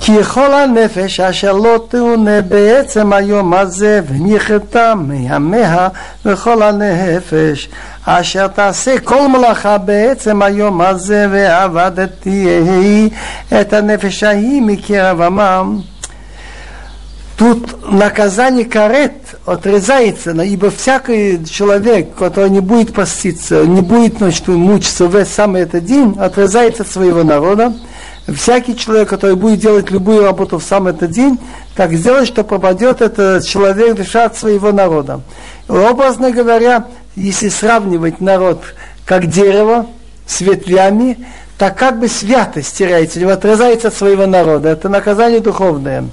כי 0.00 0.24
כל 0.24 0.54
הנפש 0.54 1.20
אשר 1.20 1.52
לא 1.52 1.84
תאונה 1.88 2.40
בעצם 2.40 3.12
היום 3.12 3.54
הזה 3.54 4.00
ונכרתה 4.08 4.94
מימיה 4.94 5.88
וכל 6.24 6.62
הנפש 6.62 7.68
אשר 8.04 8.46
תעשה 8.46 9.00
כל 9.00 9.28
מלאכה 9.28 9.78
בעצם 9.78 10.42
היום 10.42 10.80
הזה 10.80 11.26
ועבדתי 11.30 12.48
את 13.60 13.72
הנפש 13.72 14.22
ההיא 14.22 14.62
מקרב 14.62 15.20
עמם 15.20 15.80
Тут 17.38 17.88
наказание 17.88 18.64
карет 18.64 19.12
отрезается, 19.46 20.32
ибо 20.32 20.72
всякий 20.72 21.46
человек, 21.46 22.12
который 22.16 22.50
не 22.50 22.58
будет 22.58 22.92
поститься, 22.92 23.64
не 23.64 23.80
будет 23.80 24.18
значит, 24.18 24.48
мучиться 24.48 25.06
в 25.06 25.24
самый 25.24 25.62
этот 25.62 25.84
день, 25.84 26.16
отрезается 26.18 26.82
от 26.82 26.88
своего 26.88 27.22
народа. 27.22 27.72
Всякий 28.26 28.76
человек, 28.76 29.08
который 29.08 29.36
будет 29.36 29.60
делать 29.60 29.88
любую 29.92 30.24
работу 30.24 30.58
в 30.58 30.64
сам 30.64 30.88
этот 30.88 31.12
день, 31.12 31.38
так 31.76 31.92
сделать, 31.92 32.26
что 32.26 32.42
попадет 32.42 33.00
этот 33.00 33.46
человек 33.46 33.94
душа 33.94 34.24
от 34.24 34.36
своего 34.36 34.72
народа. 34.72 35.20
Образно 35.68 36.32
говоря, 36.32 36.86
если 37.14 37.50
сравнивать 37.50 38.20
народ 38.20 38.62
как 39.06 39.26
дерево 39.26 39.86
с 40.26 40.40
ветвями, 40.40 41.24
так 41.56 41.78
как 41.78 42.00
бы 42.00 42.08
святость 42.08 42.76
теряется, 42.76 43.32
отрезается 43.32 43.88
от 43.88 43.94
своего 43.94 44.26
народа. 44.26 44.70
Это 44.70 44.88
наказание 44.88 45.38
духовное. 45.38 46.06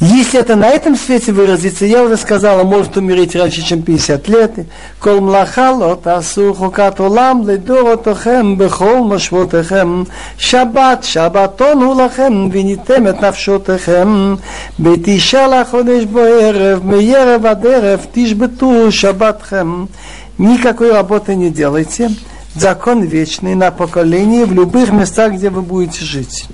Если 0.00 0.38
это 0.38 0.54
на 0.54 0.68
этом 0.68 0.96
свете 0.96 1.32
выразится, 1.32 1.86
я 1.86 2.02
уже 2.02 2.18
сказала, 2.18 2.62
может 2.62 2.96
умереть 2.96 3.34
раньше, 3.34 3.62
чем 3.62 3.80
50 3.80 4.28
лет. 4.28 4.52
Кол 4.98 5.20
млахалот 5.20 6.06
асу 6.06 6.52
хукат 6.52 7.00
улам 7.00 7.48
ледоротохем 7.48 8.56
бехол 8.56 9.04
машвотехем. 9.04 10.06
Шаббат, 10.36 11.06
шаббатон 11.06 11.82
улахем, 11.84 12.50
винитем 12.50 13.08
את 13.08 13.22
נפשותיכם. 13.22 14.34
בתשעה 14.78 15.46
לחודש 15.46 16.04
בערב, 16.04 16.84
מערב 16.84 17.46
עד 17.46 17.66
ערב, 17.66 18.06
תשבתו 18.12 18.92
шаббатхем. 18.92 19.88
Никакой 20.36 20.92
работы 20.92 21.34
не 21.36 21.50
делайте. 21.50 22.10
Закон 22.56 23.04
вечный 23.04 23.54
на 23.54 23.70
поколение 23.70 24.44
в 24.44 24.52
любых 24.52 24.90
местах, 24.90 25.34
где 25.34 25.48
вы 25.48 25.62
будете 25.62 26.04
жить. 26.04 26.46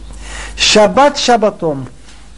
Шаббат 0.56 1.18
шаббатон. 1.18 1.86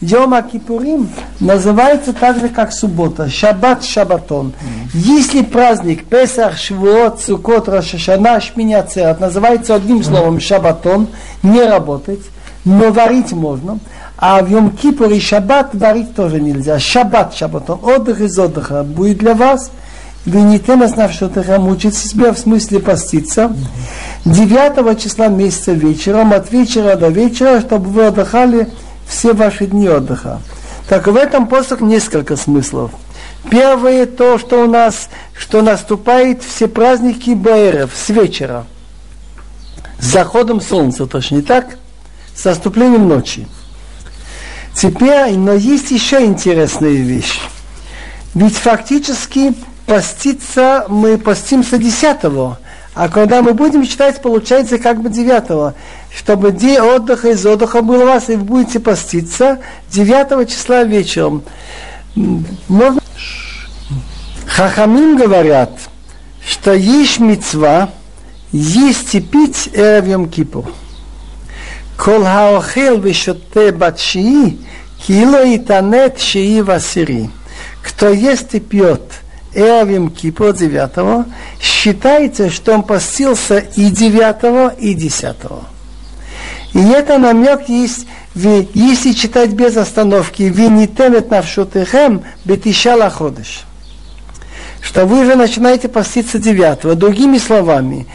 Йома 0.00 0.42
Кипурим 0.42 1.08
называется 1.40 2.12
так 2.12 2.38
же, 2.38 2.48
как 2.48 2.72
суббота. 2.72 3.28
Шаббат 3.28 3.84
Шаббатон. 3.84 4.48
Mm-hmm. 4.48 4.90
Если 4.94 5.42
праздник 5.42 6.04
Песах, 6.04 6.56
Швуот, 6.56 7.20
Сукот, 7.20 7.68
Рашашана, 7.68 8.40
Шминяцерат 8.40 9.18
называется 9.18 9.74
одним 9.74 10.04
словом 10.04 10.38
Шаббатон, 10.38 11.08
не 11.42 11.62
работать, 11.62 12.20
но 12.64 12.92
варить 12.92 13.32
можно. 13.32 13.80
А 14.16 14.40
в 14.40 14.48
Йом 14.48 14.70
Кипур 14.70 15.10
и 15.10 15.18
Шаббат 15.18 15.74
варить 15.74 16.14
тоже 16.14 16.40
нельзя. 16.40 16.78
Шаббат 16.78 17.34
Шаббатон. 17.34 17.80
Отдых 17.82 18.20
из 18.20 18.38
отдыха 18.38 18.84
будет 18.84 19.18
для 19.18 19.34
вас. 19.34 19.72
Вы 20.26 20.42
не 20.42 20.60
тем 20.60 20.82
оснавшитых 20.82 21.58
мучить 21.58 21.96
себя, 21.96 22.32
в 22.32 22.38
смысле 22.38 22.78
поститься. 22.78 23.50
9 24.24 25.00
числа 25.00 25.28
месяца 25.28 25.72
вечером, 25.72 26.32
от 26.34 26.52
вечера 26.52 26.94
до 26.94 27.08
вечера, 27.08 27.60
чтобы 27.60 27.88
вы 27.90 28.06
отдыхали 28.06 28.68
все 29.08 29.32
ваши 29.32 29.66
дни 29.66 29.88
отдыха. 29.88 30.40
Так 30.88 31.06
в 31.06 31.16
этом 31.16 31.48
посох 31.48 31.80
несколько 31.80 32.36
смыслов. 32.36 32.92
Первое 33.50 34.06
то, 34.06 34.38
что 34.38 34.64
у 34.64 34.66
нас, 34.66 35.08
что 35.34 35.62
наступает 35.62 36.42
все 36.42 36.68
праздники 36.68 37.30
Баэров 37.30 37.90
с 37.94 38.08
вечера. 38.10 38.66
С 39.98 40.06
заходом 40.06 40.60
солнца, 40.60 41.06
точнее 41.06 41.42
так, 41.42 41.78
с 42.34 42.44
наступлением 42.44 43.08
ночи. 43.08 43.46
Теперь, 44.74 45.36
но 45.36 45.54
есть 45.54 45.90
еще 45.90 46.24
интересная 46.24 46.90
вещь. 46.90 47.40
Ведь 48.34 48.56
фактически 48.56 49.54
поститься 49.86 50.84
мы 50.88 51.18
постимся 51.18 51.78
десятого, 51.78 52.58
а 52.94 53.08
когда 53.08 53.42
мы 53.42 53.54
будем 53.54 53.84
читать, 53.86 54.20
получается 54.22 54.78
как 54.78 55.00
бы 55.00 55.08
девятого 55.08 55.74
чтобы 56.14 56.52
день 56.52 56.78
отдыха 56.78 57.30
из 57.30 57.44
отдыха 57.46 57.82
был 57.82 58.02
у 58.02 58.06
вас, 58.06 58.28
и 58.28 58.36
вы 58.36 58.44
будете 58.44 58.80
поститься 58.80 59.58
9 59.90 60.48
числа 60.48 60.84
вечером. 60.84 61.42
Можно... 62.68 63.00
Хахамим 64.46 65.16
говорят, 65.16 65.70
что 66.44 66.72
есть 66.72 67.20
мецва, 67.20 67.90
есть 68.50 69.14
и 69.14 69.20
пить 69.20 69.68
эрвьем 69.72 70.28
кипу. 70.28 70.66
Кол 71.96 72.24
хаохел 72.24 72.98
вишоте 73.00 73.72
батшии, 73.72 74.58
кило 75.06 75.42
и 75.42 75.58
танет 75.58 76.20
шии 76.20 76.60
васири. 76.60 77.30
Кто 77.82 78.08
ест 78.08 78.54
и 78.54 78.60
пьет 78.60 79.02
эрвьем 79.54 80.10
кипу 80.10 80.52
девятого, 80.52 81.26
считается, 81.60 82.50
что 82.50 82.72
он 82.72 82.82
постился 82.82 83.58
и 83.58 83.90
девятого, 83.90 84.68
и 84.68 84.94
десятого. 84.94 85.64
И 86.74 86.80
это 86.80 87.18
намек 87.18 87.68
есть, 87.68 88.06
если 88.34 89.12
читать 89.12 89.50
без 89.50 89.76
остановки, 89.76 90.42
«Винитемет 90.42 91.30
навшутехем 91.30 92.22
бетишала 92.44 93.10
ходыш». 93.10 93.64
что 94.80 95.06
вы 95.06 95.24
же 95.24 95.34
начинаете 95.34 95.88
поститься 95.88 96.38
девятого. 96.38 96.94
Другими 96.94 97.38
словами, 97.38 98.06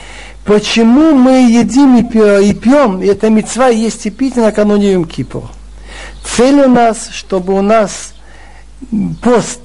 почему 0.45 1.13
мы 1.13 1.51
едим 1.51 1.97
и 1.97 2.53
пьем, 2.53 3.01
и 3.01 3.07
это 3.07 3.30
мецва 3.30 3.67
есть 3.67 4.05
и 4.05 4.09
пить 4.09 4.38
накануне 4.38 4.93
Йом 4.93 5.05
Кипур. 5.05 5.43
Цель 6.25 6.61
у 6.61 6.69
нас, 6.69 7.09
чтобы 7.11 7.53
у 7.53 7.61
нас 7.61 8.13
пост 9.21 9.59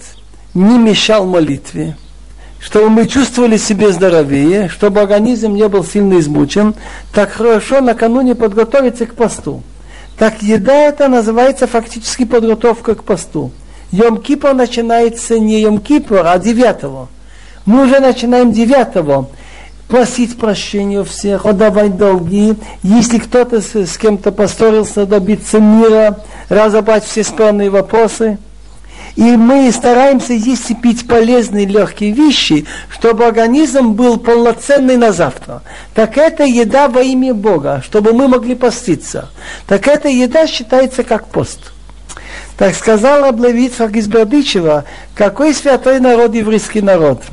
не 0.55 0.79
мешал 0.79 1.27
молитве, 1.27 1.97
чтобы 2.61 2.91
мы 2.91 3.07
чувствовали 3.07 3.57
себя 3.57 3.91
здоровее, 3.93 4.69
чтобы 4.69 5.01
организм 5.01 5.55
не 5.55 5.69
был 5.69 5.85
сильно 5.85 6.19
измучен, 6.19 6.75
так 7.13 7.31
хорошо 7.31 7.81
накануне 7.81 8.35
подготовиться 8.35 9.07
к 9.07 9.15
посту. 9.15 9.63
Так 10.19 10.43
еда 10.43 10.75
это 10.75 11.09
называется 11.09 11.67
фактически 11.67 12.25
подготовка 12.25 12.95
к 12.95 13.05
посту. 13.05 13.53
Йом 13.93 14.21
Кипр 14.21 14.53
начинается 14.53 15.39
не 15.39 15.61
Йом 15.63 15.81
Кипр, 15.81 16.27
а 16.27 16.39
девятого. 16.39 17.09
Мы 17.65 17.85
уже 17.85 18.01
начинаем 18.01 18.53
девятого 18.53 19.29
просить 19.89 20.39
прощения 20.39 21.01
у 21.01 21.05
всех, 21.05 21.47
отдавать 21.47 21.97
долги. 21.97 22.55
Если 22.83 23.19
кто-то 23.19 23.61
с, 23.61 23.75
с 23.75 23.97
кем-то 23.97 24.33
поссорился, 24.33 25.07
добиться 25.07 25.59
мира, 25.59 26.21
разобрать 26.49 27.05
все 27.05 27.25
спорные 27.25 27.71
вопросы. 27.71 28.39
И 29.19 29.37
мы 29.37 29.73
стараемся 29.73 30.33
есть 30.33 30.71
и 30.71 30.77
пить 30.77 31.09
полезные 31.09 31.67
легкие 31.67 32.13
вещи, 32.13 32.67
чтобы 32.89 33.27
организм 33.27 33.95
был 33.95 34.17
полноценный 34.17 34.97
на 34.97 35.11
завтра. 35.11 35.63
Так 35.93 36.17
это 36.17 36.45
еда 36.45 36.87
во 36.87 37.03
имя 37.03 37.35
Бога, 37.35 37.83
чтобы 37.85 38.13
мы 38.13 38.29
могли 38.29 38.55
поститься. 38.55 39.29
Так 39.67 39.89
эта 39.89 40.09
еда 40.09 40.47
считается 40.47 41.03
как 41.03 41.27
пост. 41.27 41.73
Так 42.57 42.77
сказал 42.77 43.25
Аблевицах 43.25 43.97
из 43.97 44.09
какой 45.17 45.53
святой 45.53 45.99
народ 45.99 46.37
еврейский 46.37 46.81
народ– 46.81 47.21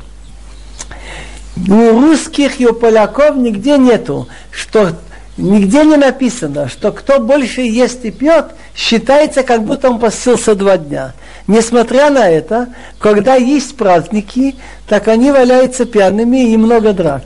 у 1.68 2.00
русских 2.00 2.60
и 2.60 2.66
у 2.66 2.74
поляков 2.74 3.36
нигде 3.36 3.78
нету, 3.78 4.28
что 4.50 4.92
нигде 5.36 5.84
не 5.84 5.96
написано, 5.96 6.68
что 6.68 6.92
кто 6.92 7.18
больше 7.18 7.62
ест 7.62 8.04
и 8.04 8.10
пьет, 8.10 8.46
считается, 8.74 9.42
как 9.42 9.62
будто 9.64 9.90
он 9.90 9.98
постился 9.98 10.54
два 10.54 10.76
дня. 10.76 11.14
Несмотря 11.46 12.10
на 12.10 12.28
это, 12.28 12.68
когда 12.98 13.36
есть 13.36 13.76
праздники, 13.76 14.56
так 14.88 15.08
они 15.08 15.30
валяются 15.30 15.86
пьяными 15.86 16.50
и 16.52 16.56
много 16.56 16.92
драк. 16.92 17.22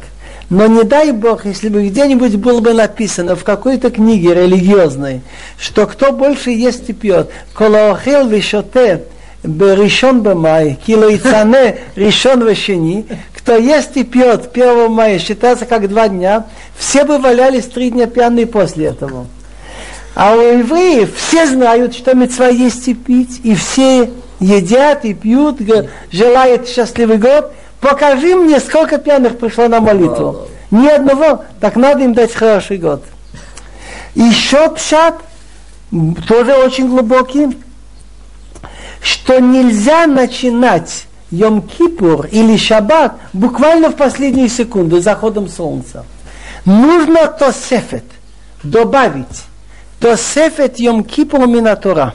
Но 0.51 0.67
не 0.67 0.83
дай 0.83 1.13
Бог, 1.13 1.47
если 1.47 1.69
бы 1.69 1.87
где-нибудь 1.87 2.37
было 2.37 2.61
бы 2.61 2.75
написано 2.75 3.37
в 3.37 3.45
какой-то 3.45 3.91
книге 3.91 4.35
религиозной, 4.35 5.23
что 5.57 5.87
кто 5.87 6.13
больше 6.13 6.51
ест 6.51 6.91
и 6.91 6.93
пьет, 6.93 7.31
колоохел 7.55 8.27
вишоте, 8.27 9.05
решен 9.45 10.23
бы 10.23 10.35
май, 10.35 10.77
килоицане 10.85 11.79
решен 11.95 12.47
вишени, 12.47 13.07
кто 13.35 13.57
ест 13.57 13.97
и 13.97 14.03
пьет 14.03 14.51
1 14.53 14.91
мая, 14.91 15.19
считается 15.19 15.67
как 15.67 15.89
два 15.89 16.09
дня, 16.09 16.47
все 16.77 17.05
бы 17.05 17.19
валялись 17.19 17.67
три 17.67 17.91
дня 17.91 18.07
пьяные 18.07 18.47
после 18.47 18.87
этого. 18.87 19.27
А 20.15 20.35
у 20.35 20.41
евреев 20.41 21.15
все 21.17 21.47
знают, 21.47 21.95
что 21.95 22.15
мецва 22.15 22.49
есть 22.49 22.89
и 22.89 22.95
пить, 22.95 23.41
и 23.45 23.55
все 23.55 24.11
едят 24.41 25.05
и 25.05 25.15
пьют, 25.15 25.59
желают 26.11 26.69
счастливый 26.69 27.19
год. 27.19 27.53
Покажи 27.81 28.35
мне, 28.35 28.61
сколько 28.61 28.99
пьяных 28.99 29.39
пришло 29.39 29.69
на 29.69 29.81
молитву. 29.81 30.49
Ни 30.71 30.87
одного, 30.89 31.45
так 31.61 31.77
надо 31.77 32.05
им 32.05 32.15
дать 32.15 32.35
хороший 32.35 32.79
год. 32.79 33.05
Еще 34.15 34.71
пшат, 34.71 35.21
тоже 36.29 36.55
очень 36.55 36.89
глубокий, 36.89 37.57
что 39.03 39.41
нельзя 39.41 40.07
начинать 40.07 41.07
Йом-Кипур 41.31 42.29
или 42.29 42.57
Шаббат 42.57 43.15
буквально 43.33 43.91
в 43.91 43.97
последнюю 43.97 44.49
секунду 44.49 45.01
заходом 45.01 45.49
солнца. 45.49 46.05
Нужно 46.65 47.27
то 47.29 47.53
сефет 47.53 48.05
добавить, 48.63 49.45
то 50.01 50.17
сефет 50.17 50.81
Йом-Кипур 50.81 51.47
Минатора, 51.47 52.15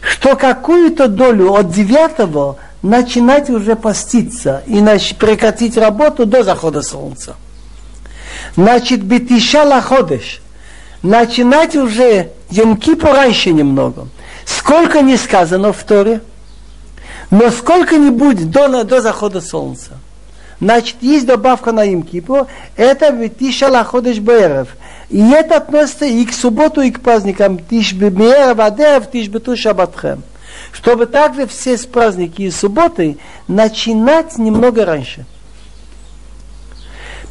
что 0.00 0.36
какую-то 0.36 1.08
долю 1.08 1.52
от 1.52 1.70
девятого 1.70 2.56
начинать 2.82 3.50
уже 3.50 3.76
поститься 3.76 4.62
и 4.66 4.80
прекратить 5.18 5.76
работу 5.76 6.24
до 6.24 6.42
захода 6.42 6.82
солнца. 6.82 7.36
Значит, 8.56 9.02
битиша 9.02 9.64
лаходеш, 9.64 10.40
начинать 11.02 11.76
уже 11.76 12.30
Йом-Кипур 12.50 13.12
раньше 13.12 13.52
немного. 13.52 14.08
Сколько 14.46 15.00
не 15.00 15.16
сказано 15.16 15.72
в 15.72 15.82
Торе– 15.84 16.20
но 17.30 17.50
сколько-нибудь 17.50 18.50
до, 18.50 18.84
до 18.84 19.00
захода 19.00 19.40
солнца. 19.40 19.92
Значит, 20.60 20.96
есть 21.00 21.26
добавка 21.26 21.72
на 21.72 21.92
Имкипу, 21.92 22.46
это 22.76 23.28
Тиша 23.28 23.68
Лаходыш 23.68 24.18
Берев. 24.18 24.68
И 25.14 25.30
это 25.30 25.58
относится 25.58 26.06
и 26.06 26.24
к 26.24 26.32
субботу, 26.32 26.80
и 26.80 26.90
к 26.90 27.00
праздникам 27.00 27.60
Тиш 27.60 27.92
Бемерев 27.92 28.58
Адерев, 28.58 29.08
Тиш 29.12 29.28
Бету 29.28 29.56
Шабатхем. 29.56 30.24
Чтобы 30.72 31.06
также 31.06 31.46
все 31.46 31.78
праздники 31.78 32.42
и 32.42 32.50
субботы 32.50 33.18
начинать 33.46 34.36
немного 34.38 34.84
раньше. 34.84 35.24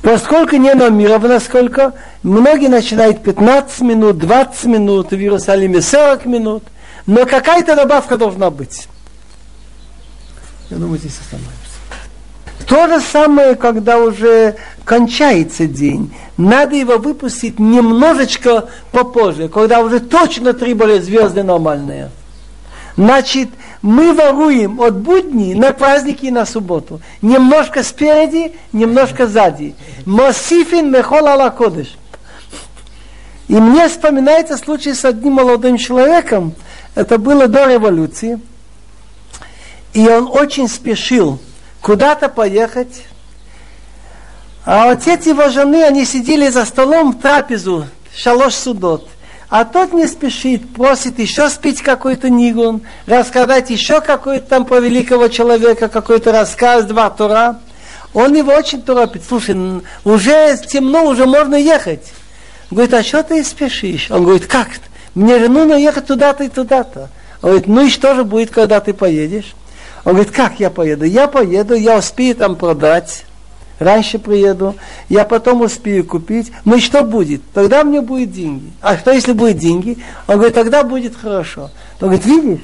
Поскольку 0.02 0.56
не 0.56 0.74
нумеровано 0.74 1.42
сколько, 1.42 1.92
многие 2.24 2.70
начинают 2.70 3.22
15 3.22 3.82
минут, 3.82 4.18
20 4.18 4.64
минут, 4.64 5.12
в 5.12 5.16
Иерусалиме 5.16 5.82
40 5.82 6.26
минут, 6.26 6.64
но 7.06 7.26
какая-то 7.26 7.76
добавка 7.76 8.16
должна 8.16 8.50
быть. 8.50 8.88
Я 10.70 10.78
думаю, 10.78 11.00
здесь 11.00 11.20
остановимся. 11.20 11.63
То 12.68 12.88
же 12.88 13.02
самое, 13.02 13.56
когда 13.56 13.98
уже 13.98 14.56
кончается 14.86 15.66
день. 15.68 16.14
Надо 16.38 16.76
его 16.76 16.98
выпустить 16.98 17.60
немножечко 17.60 18.70
попозже, 18.92 19.50
когда 19.50 19.80
уже 19.80 20.00
точно 20.00 20.54
три 20.54 20.74
были 20.74 21.00
звезды 21.00 21.44
нормальные. 21.44 22.12
Значит, 22.96 23.50
мы 23.82 24.14
воруем 24.14 24.80
от 24.80 24.96
будни 24.96 25.56
на 25.56 25.74
праздники 25.74 26.26
и 26.26 26.32
на 26.32 26.46
субботу. 26.46 27.02
Немножко 27.22 27.84
спереди, 27.84 28.54
немножко 28.72 29.28
сзади. 29.28 29.76
Мосифин 30.06 30.92
мехол 30.92 31.28
ала. 31.28 31.54
И 33.48 33.56
мне 33.56 33.90
вспоминается 33.90 34.58
случай 34.58 34.94
с 34.94 35.04
одним 35.06 35.34
молодым 35.34 35.78
человеком. 35.78 36.54
Это 36.96 37.18
было 37.18 37.48
до 37.48 37.68
революции. 37.68 38.40
И 39.94 40.08
он 40.08 40.28
очень 40.32 40.68
спешил 40.68 41.40
куда-то 41.84 42.30
поехать. 42.30 43.04
А 44.66 44.90
отец 44.90 45.28
его 45.28 45.50
жены, 45.50 45.84
они 45.84 46.06
сидели 46.06 46.48
за 46.48 46.66
столом 46.66 47.12
в 47.12 47.22
трапезу, 47.22 47.86
шалош 48.16 48.56
судот. 48.56 49.08
А 49.50 49.66
тот 49.66 49.94
не 49.94 50.08
спешит, 50.08 50.74
просит 50.74 51.20
еще 51.20 51.48
спить 51.50 51.82
какой-то 51.82 52.30
нигун, 52.30 52.82
рассказать 53.06 53.70
еще 53.70 54.02
какой-то 54.02 54.48
там 54.48 54.66
про 54.66 54.80
великого 54.80 55.28
человека, 55.28 55.90
какой-то 55.90 56.32
рассказ, 56.32 56.86
два 56.86 57.10
тура. 57.12 57.60
Он 58.14 58.34
его 58.34 58.54
очень 58.54 58.82
торопит. 58.82 59.24
Слушай, 59.28 59.84
уже 60.06 60.58
темно, 60.66 61.06
уже 61.06 61.26
можно 61.26 61.56
ехать. 61.56 62.14
Говорит, 62.72 62.94
а 62.94 63.04
что 63.04 63.22
ты 63.22 63.44
спешишь? 63.44 64.10
Он 64.10 64.24
говорит, 64.24 64.48
как? 64.48 64.70
Мне 65.14 65.38
же 65.38 65.50
нужно 65.50 65.74
ехать 65.74 66.08
туда-то 66.08 66.46
и 66.46 66.50
туда-то. 66.50 67.10
Он 67.42 67.50
говорит, 67.50 67.68
ну 67.68 67.86
и 67.86 67.90
что 67.90 68.16
же 68.16 68.24
будет, 68.24 68.50
когда 68.50 68.80
ты 68.80 68.94
поедешь? 68.94 69.54
Он 70.06 70.14
говорит, 70.14 70.34
как 70.34 70.60
я 70.60 70.70
поеду? 70.70 71.06
Я 71.06 71.28
поеду, 71.28 71.76
я 71.76 71.98
успею 71.98 72.36
там 72.36 72.56
продать, 72.56 73.26
раньше 73.80 74.20
приеду, 74.20 74.76
я 75.10 75.24
потом 75.24 75.62
успею 75.62 76.06
купить. 76.06 76.52
Ну 76.66 76.76
и 76.76 76.82
что 76.82 77.04
будет? 77.04 77.42
Тогда 77.54 77.84
мне 77.84 78.02
будет 78.02 78.32
деньги. 78.32 78.72
А 78.82 78.98
что 78.98 79.12
если 79.12 79.34
будет 79.34 79.58
деньги? 79.58 79.98
Он 80.28 80.36
говорит, 80.36 80.56
тогда 80.56 80.84
будет 80.84 81.16
хорошо. 81.16 81.72
Он 82.02 82.10
говорит, 82.10 82.26
видишь? 82.26 82.60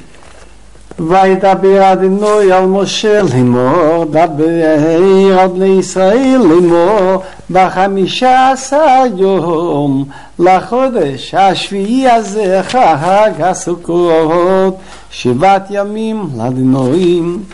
וידבר 0.98 1.92
אדינוי 1.92 2.52
על 2.52 2.66
משה 2.66 3.22
לאמור, 3.22 4.04
דבר 4.04 5.38
עד 5.38 5.58
לישראל 5.58 6.40
לאמור, 6.48 7.22
בחמישה 7.50 8.50
עשר 8.50 9.02
יום 9.16 10.04
לחודש 10.38 11.34
השביעי 11.34 12.10
הזה 12.10 12.60
חג 12.62 13.30
הסוכות, 13.38 14.78
שבעת 15.10 15.66
ימים 15.70 16.28
לאדינויים. 16.36 17.44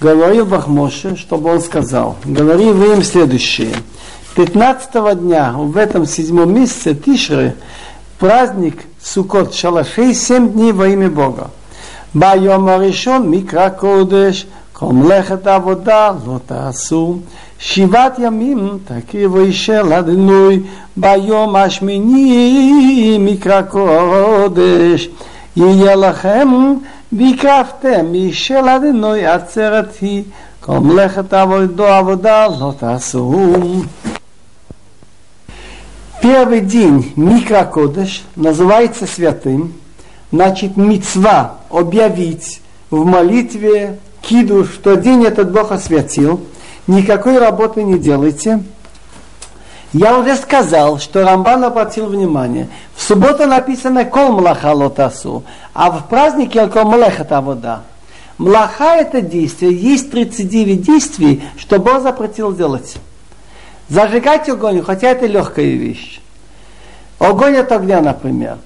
Говорил 0.00 0.46
Бахмоше, 0.46 1.16
чтобы 1.16 1.50
он 1.50 1.60
сказал, 1.60 2.14
говори 2.24 2.70
вы 2.70 2.92
им 2.92 3.02
следующее. 3.02 3.74
15 4.36 5.18
дня 5.18 5.52
в 5.56 5.76
этом 5.76 6.06
седьмом 6.06 6.54
месяце 6.54 6.94
Тишры 6.94 7.56
праздник 8.20 8.84
Сукот 9.02 9.54
Шалашей, 9.54 10.14
семь 10.14 10.52
дней 10.52 10.70
во 10.70 10.86
имя 10.86 11.10
Бога. 11.10 11.50
ביום 12.14 12.68
הראשון 12.68 13.30
מקרא 13.30 13.68
קודש, 13.68 14.46
כל 14.72 14.92
מלאכת 14.92 15.46
עבודה 15.46 16.12
לא 16.26 16.38
תעשו. 16.46 17.18
שבעת 17.58 18.18
ימים 18.18 18.78
תקריבו 18.84 19.40
אישה 19.40 19.82
לדינוי, 19.82 20.60
ביום 20.96 21.56
השמיני 21.56 23.16
מקרא 23.20 23.62
קודש. 23.62 25.08
יהיה 25.56 25.96
לכם 25.96 26.48
והקרבתם 27.12 28.14
אישה 28.14 28.60
לדינוי 28.60 29.26
עצרת 29.26 29.96
היא, 30.00 30.22
כל 30.60 30.78
מלאכת 30.78 31.32
עבודו 31.34 31.86
עבודה 31.86 32.46
לא 32.60 32.72
תעשו. 32.78 33.54
Первый 36.20 36.62
день 36.62 37.12
микрокодыш 37.14 38.24
называется 38.34 39.06
святым, 39.06 39.72
значит, 40.32 40.76
мецва 40.76 41.54
объявить 41.73 42.61
в 42.89 43.03
молитве 43.05 43.99
киду, 44.21 44.65
что 44.65 44.95
день 44.95 45.25
этот 45.25 45.51
Бог 45.51 45.71
освятил, 45.71 46.41
никакой 46.87 47.37
работы 47.37 47.83
не 47.83 47.97
делайте. 47.97 48.63
Я 49.91 50.17
уже 50.17 50.35
сказал, 50.35 50.99
что 50.99 51.23
Рамбан 51.23 51.63
обратил 51.63 52.07
внимание. 52.07 52.67
В 52.95 53.01
субботу 53.01 53.45
написано 53.45 54.05
«Кол 54.05 54.31
млаха 54.31 54.73
лотасу», 54.73 55.43
а 55.73 55.91
в 55.91 56.07
празднике 56.07 56.65
«Кол 56.67 56.85
млеха 56.85 57.41
вода». 57.41 57.83
Млаха– 58.39 58.95
это 58.97 59.21
действие. 59.21 59.73
Есть 59.73 60.09
39 60.09 60.81
действий, 60.81 61.43
что 61.57 61.77
Бог 61.79 62.01
запретил 62.01 62.55
делать. 62.55 62.95
Зажигать 63.89 64.49
огонь, 64.49 64.81
хотя 64.81 65.09
это 65.09 65.27
легкая 65.27 65.65
вещь. 65.65 66.19
Огонь 67.19 67.57
от 67.57 67.71
огня, 67.71 68.01
например. 68.01 68.57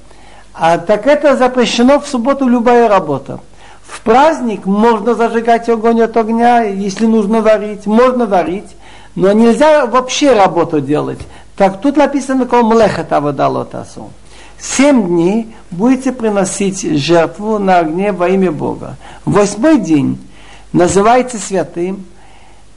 А 0.60 0.80
так 0.80 1.06
это 1.06 1.38
запрещено 1.38 2.00
в 2.00 2.08
субботу 2.08 2.48
любая 2.48 2.90
работа. 2.90 3.40
В 3.84 4.02
праздник 4.02 4.66
можно 4.66 5.14
зажигать 5.14 5.70
огонь 5.70 6.02
от 6.02 6.18
огня, 6.18 6.64
если 6.64 7.06
нужно 7.06 7.42
варить, 7.42 7.86
можно 7.86 8.26
варить, 8.26 8.76
но 9.16 9.32
нельзя 9.34 9.86
вообще 9.86 10.34
работу 10.34 10.82
делать. 10.82 11.20
Так 11.56 11.80
тут 11.80 11.96
написано 11.96 12.48
кол 12.48 12.64
млехат 12.64 13.14
аводалотасу. 13.14 14.10
Семь 14.60 15.08
дней 15.08 15.56
будете 15.70 16.12
приносить 16.12 16.82
жертву 16.82 17.60
на 17.60 17.78
огне 17.78 18.12
во 18.12 18.28
имя 18.28 18.52
Бога. 18.52 18.96
Восьмой 19.26 19.78
день 19.78 20.18
называется 20.74 21.38
святым, 21.38 22.04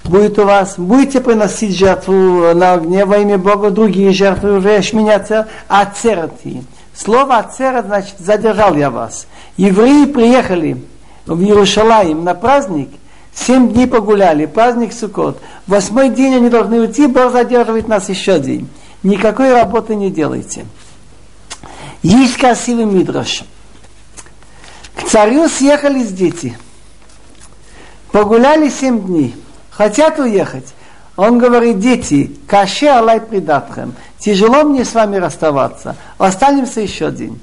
будет 0.04 0.38
у 0.38 0.44
вас, 0.44 0.74
будете 0.76 1.22
приносить 1.22 1.74
жертву 1.74 2.54
на 2.54 2.74
огне 2.74 3.06
во 3.06 3.16
имя 3.16 3.38
Бога, 3.38 3.70
другие 3.70 4.12
жертвы 4.12 4.58
уже 4.58 4.82
меняться 4.92 5.48
ацерти. 5.66 6.62
Слово 7.02 7.38
ацерет 7.38 7.86
значит 7.86 8.16
задержал 8.18 8.76
я 8.76 8.90
вас. 8.90 9.26
Евреи 9.56 10.04
приехали 10.04 10.84
в 11.24 11.40
Иерушалаим 11.40 12.24
на 12.24 12.34
праздник, 12.34 12.90
семь 13.34 13.72
дней 13.72 13.86
погуляли, 13.86 14.44
праздник 14.44 14.92
Суккот. 14.92 15.40
Восьмой 15.66 16.10
день 16.10 16.34
они 16.34 16.50
должны 16.50 16.78
уйти, 16.78 17.06
Бог 17.06 17.32
задерживает 17.32 17.88
нас 17.88 18.10
еще 18.10 18.38
день. 18.38 18.68
Никакой 19.02 19.54
работы 19.54 19.94
не 19.94 20.10
делайте. 20.10 20.66
Есть 22.02 22.36
красивый 22.36 22.84
мидраш. 22.84 23.44
К 24.94 25.04
царю 25.04 25.48
съехались 25.48 26.12
дети. 26.12 26.58
Погуляли 28.12 28.68
семь 28.68 29.00
дней. 29.00 29.34
Хотят 29.70 30.18
уехать. 30.18 30.74
Он 31.16 31.38
говорит, 31.38 31.78
дети, 31.78 32.36
каше 32.46 32.86
алай 32.88 33.20
придатхем. 33.20 33.94
Тяжело 34.19 34.63
мне 34.63 34.85
с 34.85 34.93
вами 34.93 35.17
расставаться. 35.17 35.95
Останемся 36.17 36.81
еще 36.81 37.11
день. 37.11 37.39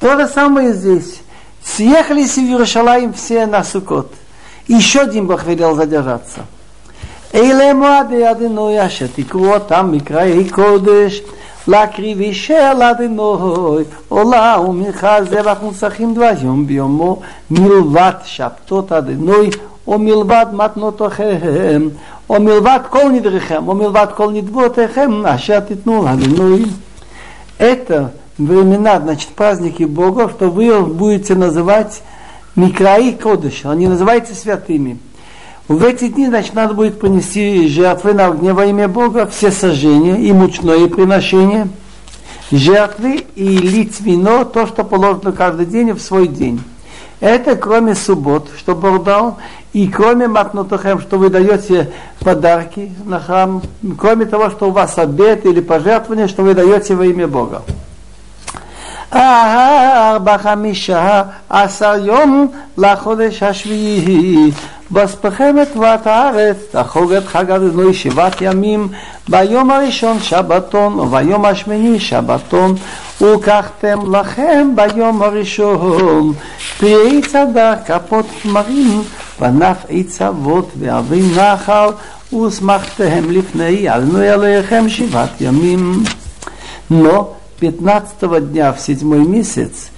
То 0.00 0.18
же 0.18 0.28
самое 0.28 0.72
здесь. 0.72 1.20
Съехались 1.64 2.34
в 2.34 2.38
Иерушалаим 2.38 3.12
все 3.12 3.46
на 3.46 3.64
Сукот. 3.64 4.12
Еще 4.68 5.00
один 5.00 5.26
Бог 5.26 5.44
велел 5.44 5.74
задержаться. 5.74 6.42
אלה 7.34 7.74
מועדי 7.74 8.30
אדינוי 8.30 8.86
אשר 8.86 9.06
תקראו 9.14 9.54
אותם 9.54 9.88
מקראי 9.92 10.48
קודש 10.50 11.20
להקריב 11.68 12.20
אישר 12.20 12.74
לאדינוי 12.74 13.84
עולה 14.08 14.56
ומנחה 14.68 15.24
זבח 15.24 15.56
מוסכים 15.62 16.14
דביום 16.14 16.66
ביומו 16.66 17.20
מלבד 17.50 18.12
שבתות 18.24 18.92
אדינוי 18.92 19.50
ומלבד 19.88 20.46
מתנותיכם 20.52 21.88
ומלבד 22.30 22.80
כל 22.90 23.08
נדריכם 23.12 23.68
ומלבד 23.68 24.06
כל 24.16 24.30
נדבותיכם 24.32 25.26
אשר 25.26 25.60
תיתנו 25.60 26.04
לאדינוי. 26.04 26.64
Это 27.58 28.12
времена, 28.38 29.00
значит, 29.00 29.30
праздники 29.30 29.82
Бога, 29.82 30.28
что 30.28 30.48
вы 30.48 30.80
будете 30.82 31.34
называть 31.34 32.02
Микраи 32.54 33.12
Кодыш, 33.12 33.64
они 33.64 33.88
называются 33.88 34.34
святыми. 34.34 34.98
В 35.66 35.84
эти 35.84 36.08
дни, 36.08 36.26
значит, 36.26 36.54
надо 36.54 36.72
будет 36.72 36.98
принести 36.98 37.68
жертвы 37.68 38.14
на 38.14 38.26
огне 38.26 38.52
во 38.52 38.64
имя 38.64 38.88
Бога, 38.88 39.26
все 39.26 39.50
сожжения 39.50 40.16
и 40.16 40.32
мучное 40.32 40.86
приношение, 40.86 41.68
жертвы 42.50 43.26
и 43.34 43.58
лить 43.58 44.00
вино, 44.00 44.44
то, 44.44 44.66
что 44.66 44.82
положено 44.82 45.32
каждый 45.32 45.66
день 45.66 45.92
в 45.92 46.00
свой 46.00 46.26
день. 46.26 46.60
Это 47.22 47.56
кроме 47.56 47.94
суббот, 47.94 48.48
что 48.56 48.74
Бог 48.74 49.02
дал, 49.02 49.38
и 49.72 49.88
кроме 49.88 50.28
матнутахем, 50.28 51.00
что 51.00 51.18
вы 51.18 51.30
даете 51.30 51.90
подарки 52.20 52.92
на 53.04 53.20
храм, 53.20 53.62
кроме 53.98 54.24
того, 54.26 54.50
что 54.50 54.68
у 54.68 54.70
вас 54.70 54.98
обед 54.98 55.44
или 55.44 55.60
пожертвование, 55.60 56.28
что 56.28 56.42
вы 56.42 56.54
даете 56.54 56.94
во 56.94 57.04
имя 57.06 57.26
Бога. 57.26 57.62
ארבע 59.14 60.38
חמישה 60.38 61.22
עשר 61.50 61.94
יום 62.04 62.48
לחודש 62.78 63.42
השביעי 63.42 64.50
ואספכם 64.92 65.56
את 65.62 65.68
תבואת 65.72 66.06
הארץ 66.06 66.56
תחוג 66.70 67.12
את 67.12 67.26
חג 67.26 67.50
אדוני 67.50 67.94
שבעת 67.94 68.40
ימים 68.40 68.88
ביום 69.28 69.70
הראשון 69.70 70.20
שבתון 70.20 71.00
וביום 71.00 71.44
השמיני 71.44 72.00
שבתון 72.00 72.74
ולקחתם 73.20 74.14
לכם 74.14 74.70
ביום 74.74 75.22
הראשון 75.22 76.32
פרי 76.78 77.20
צדק 77.22 77.76
כפות 77.86 78.26
תמרים 78.42 79.02
וענף 79.40 79.76
עץ 79.88 80.22
אבות 80.22 80.70
ועבי 80.78 81.22
נחל 81.36 81.88
ושמחתם 82.32 83.30
לפני 83.30 83.96
אדוני 83.96 84.32
אלוהיכם 84.32 84.88
שבעת 84.88 85.40
ימים. 85.40 86.02
Но 86.90 87.36
15 87.60 88.40
дня 88.40 88.72
в 88.72 88.80
седьмой 88.80 89.24
месяц, 89.24 89.90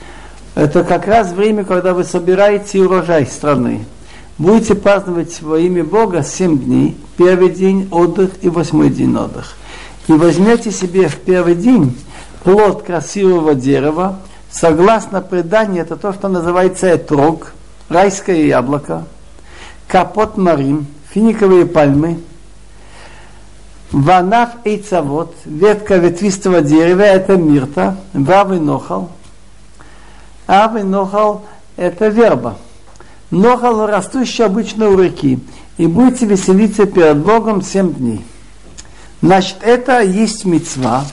это 0.54 0.82
как 0.82 1.06
раз 1.06 1.32
время, 1.32 1.64
когда 1.64 1.94
вы 1.94 2.04
собираете 2.04 2.80
урожай 2.80 3.26
страны. 3.26 3.84
Будете 4.37 4.75
праздновать 4.75 5.41
во 5.41 5.57
имя 5.59 5.85
Бога 5.85 6.21
семь 6.21 6.59
дней, 6.59 6.97
первый 7.17 7.49
день 7.49 7.87
отдых 7.89 8.31
и 8.41 8.49
восьмой 8.49 8.89
день 8.89 9.15
отдых. 9.15 9.55
И 10.07 10.11
возьмете 10.11 10.71
себе 10.71 11.07
в 11.07 11.15
первый 11.15 11.55
день 11.55 11.97
плод 12.43 12.83
красивого 12.83 13.55
дерева, 13.55 14.19
согласно 14.51 15.21
преданию, 15.21 15.83
это 15.83 15.95
то, 15.95 16.11
что 16.11 16.27
называется 16.27 16.93
этрог, 16.93 17.53
райское 17.87 18.43
яблоко, 18.43 19.05
капот 19.87 20.35
марим, 20.35 20.85
финиковые 21.11 21.65
пальмы, 21.65 22.19
Ванаф 23.91 24.49
эйцавод, 24.65 25.33
ветка 25.45 25.95
ветвистого 25.95 26.59
дерева, 26.59 27.03
это 27.03 27.37
мирта, 27.37 27.95
вав 28.13 28.51
и 28.51 28.59
нохал. 28.59 29.11
Ав 30.47 30.75
и 30.75 30.83
нохал– 30.83 31.45
это 31.77 32.09
верба. 32.09 32.57
Нохал 33.35 33.85
растущий 33.85 34.45
обычно 34.45 34.89
у 34.89 34.99
реки. 34.99 35.39
И 35.77 35.87
будете 35.87 36.25
веселиться 36.25 36.85
перед 36.85 37.17
Богом 37.17 37.61
семь 37.61 37.93
дней. 37.93 38.25
Значит, 39.21 39.57
это 39.61 40.01
есть 40.01 40.45
мецва, 40.45 41.05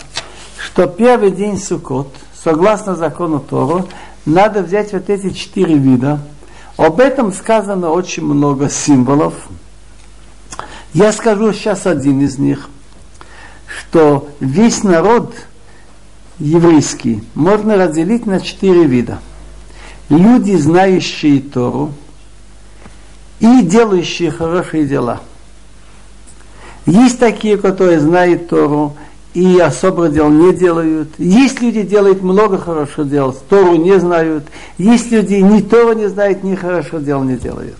что 0.57 0.87
первый 0.87 1.31
день 1.31 1.59
Суккот, 1.59 2.15
согласно 2.35 2.95
закону 2.95 3.41
Тору, 3.41 3.89
надо 4.25 4.63
взять 4.63 4.93
вот 4.93 5.11
эти 5.11 5.31
четыре 5.31 5.75
вида. 5.75 6.21
Об 6.77 7.01
этом 7.01 7.33
сказано 7.33 7.91
очень 7.91 8.25
много 8.25 8.71
символов– 8.71 9.35
я 10.95 11.11
скажу 11.13 11.55
сейчас 11.55 11.87
один 11.87 12.21
из 12.21 12.39
них, 12.39 12.69
что 13.67 14.29
весь 14.41 14.83
народ 14.83 15.35
еврейский 16.39 17.25
можно 17.35 17.77
разделить 17.77 18.27
на 18.27 18.41
четыре 18.41 18.85
вида. 18.85 19.19
Люди, 20.11 20.55
знающие 20.55 21.41
Тору 21.41 21.95
и 23.43 23.63
делающие 23.63 24.31
хорошие 24.31 24.87
дела. 24.87 25.21
Есть 26.87 27.19
такие, 27.19 27.57
которые 27.59 27.99
знают 27.99 28.49
Тору 28.49 28.97
и 29.35 29.59
особо 29.59 30.09
дел 30.09 30.31
не 30.31 30.53
делают. 30.53 31.09
Есть 31.19 31.61
люди, 31.61 31.83
делают 31.83 32.23
много 32.23 32.59
хороших 32.59 33.09
дел, 33.11 33.37
Тору 33.49 33.75
не 33.75 33.99
знают. 33.99 34.45
Есть 34.79 35.11
люди, 35.11 35.35
ни 35.35 35.61
Тору 35.61 35.95
не 35.95 36.09
знают, 36.09 36.45
ни 36.45 36.55
хороших 36.55 37.05
дел 37.05 37.25
не 37.25 37.37
делают. 37.37 37.79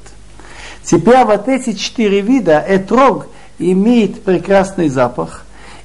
Теперь 0.83 1.25
вот 1.25 1.47
эти 1.47 1.75
четыре 1.75 2.23
вида, 2.23 2.65
этрог 2.67 3.29
имеет 3.61 4.23
прекрасный 4.23 4.89
запах, 4.89 5.45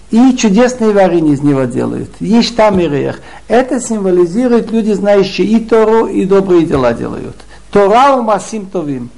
и 0.09 0.35
чудесные 0.35 0.91
варенье 0.91 1.33
из 1.33 1.43
него 1.43 1.65
делают. 1.65 2.09
Есть 2.19 2.55
там 2.55 2.79
и 2.79 2.87
рех. 2.87 3.19
Это 3.47 3.79
символизирует 3.79 4.71
люди, 4.71 4.93
знающие 4.93 5.45
и 5.45 5.59
Тору, 5.59 6.07
и 6.07 6.25
добрые 6.25 6.65
дела 6.65 6.93
делают. 6.93 7.35
Тора 7.71 8.15
у 8.15 8.23
Масим 8.23 8.65
Товим. 8.65 9.11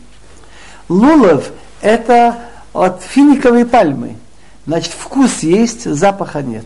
Лулов– 0.90 1.52
это 1.82 2.38
от 2.74 3.02
финиковой 3.04 3.66
пальмы. 3.66 4.16
Значит, 4.66 4.92
вкус 4.92 5.40
есть, 5.40 5.86
запаха 5.86 6.42
нет. 6.42 6.66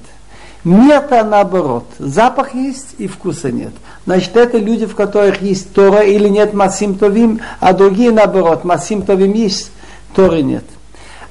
Мета 0.63 1.23
наоборот. 1.23 1.85
Запах 1.99 2.55
есть 2.55 2.95
и 2.97 3.07
вкуса 3.07 3.51
нет. 3.51 3.73
Значит, 4.05 4.35
это 4.37 4.57
люди, 4.57 4.85
в 4.85 4.95
которых 4.95 5.41
есть 5.41 5.73
Тора 5.73 6.01
или 6.01 6.29
нет 6.29 6.53
Масим 6.53 6.95
Товим, 6.95 7.41
а 7.59 7.73
другие 7.73 8.11
наоборот. 8.11 8.63
Масим 8.63 9.01
Товим 9.01 9.33
есть, 9.33 9.71
Торы 10.15 10.41
нет. 10.41 10.63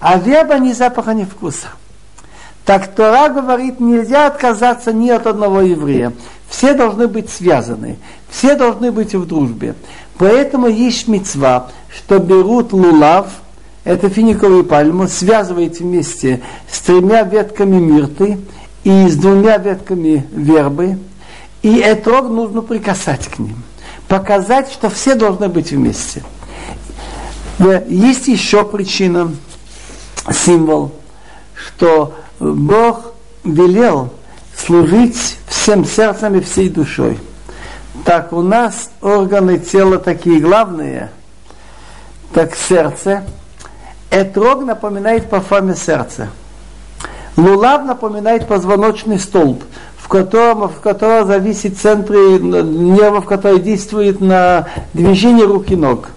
А 0.01 0.19
верба 0.19 0.59
ни 0.59 0.73
запаха, 0.73 1.15
ни 1.15 1.25
вкуса. 1.25 1.69
Так 2.65 2.95
Тора 2.95 3.31
говорит, 3.31 3.81
нельзя 3.81 4.27
отказаться 4.27 4.93
ни 4.93 5.09
от 5.09 5.27
одного 5.27 5.63
еврея. 5.63 6.13
Все 6.49 6.75
должны 6.75 7.09
быть 7.09 7.31
связаны, 7.31 7.99
все 8.29 8.55
должны 8.55 8.93
быть 8.93 9.15
в 9.15 9.27
дружбе. 9.27 9.75
Поэтому 10.23 10.69
есть 10.69 11.09
мецва, 11.09 11.73
что 11.93 12.21
берут 12.21 12.73
лулав, 12.73 13.27
это 13.83 14.09
финиковую 14.09 14.63
пальму, 14.63 15.09
связывают 15.09 15.81
вместе 15.81 16.41
с 16.71 16.79
тремя 16.79 17.25
ветками 17.25 17.81
мирты 17.81 18.39
и 18.85 19.09
с 19.09 19.17
двумя 19.17 19.57
ветками 19.57 20.25
вербы, 20.31 21.01
и 21.63 21.81
этрог 21.81 22.29
нужно 22.29 22.63
прикасать 22.63 23.27
к 23.27 23.41
ним, 23.41 23.65
показать, 24.07 24.71
что 24.71 24.91
все 24.91 25.17
должны 25.17 25.49
быть 25.49 25.73
вместе. 25.73 26.23
Есть 27.89 28.29
еще 28.29 28.65
причина, 28.65 29.35
символ, 30.33 30.93
что 31.53 32.15
Бог 32.39 33.13
велел 33.43 34.13
служить 34.57 35.39
всем 35.49 35.85
сердцем 35.85 36.37
и 36.37 36.41
всей 36.43 36.69
душой. 36.69 37.19
Так 38.05 38.33
у 38.33 38.41
нас 38.41 38.91
органы 39.03 39.59
тела 39.59 39.99
такие 39.99 40.41
главные, 40.41 41.11
так 42.33 42.57
сердце. 42.57 43.23
Этрог 44.11 44.65
напоминает 44.65 45.29
по 45.29 45.41
форме 45.41 45.77
сердца. 45.77 46.29
Лулав 47.37 47.85
напоминает 47.85 48.47
позвоночный 48.49 49.19
столб, 49.19 49.63
в 49.97 50.09
котором, 50.09 50.69
в 50.69 50.81
котором 50.81 51.27
зависит 51.27 51.79
центр 51.79 52.15
нервов, 52.15 53.27
который 53.27 53.61
действует 53.61 54.21
на 54.21 54.69
движение 54.95 55.45
рук 55.45 55.71
и 55.71 55.77
ног. 55.77 56.09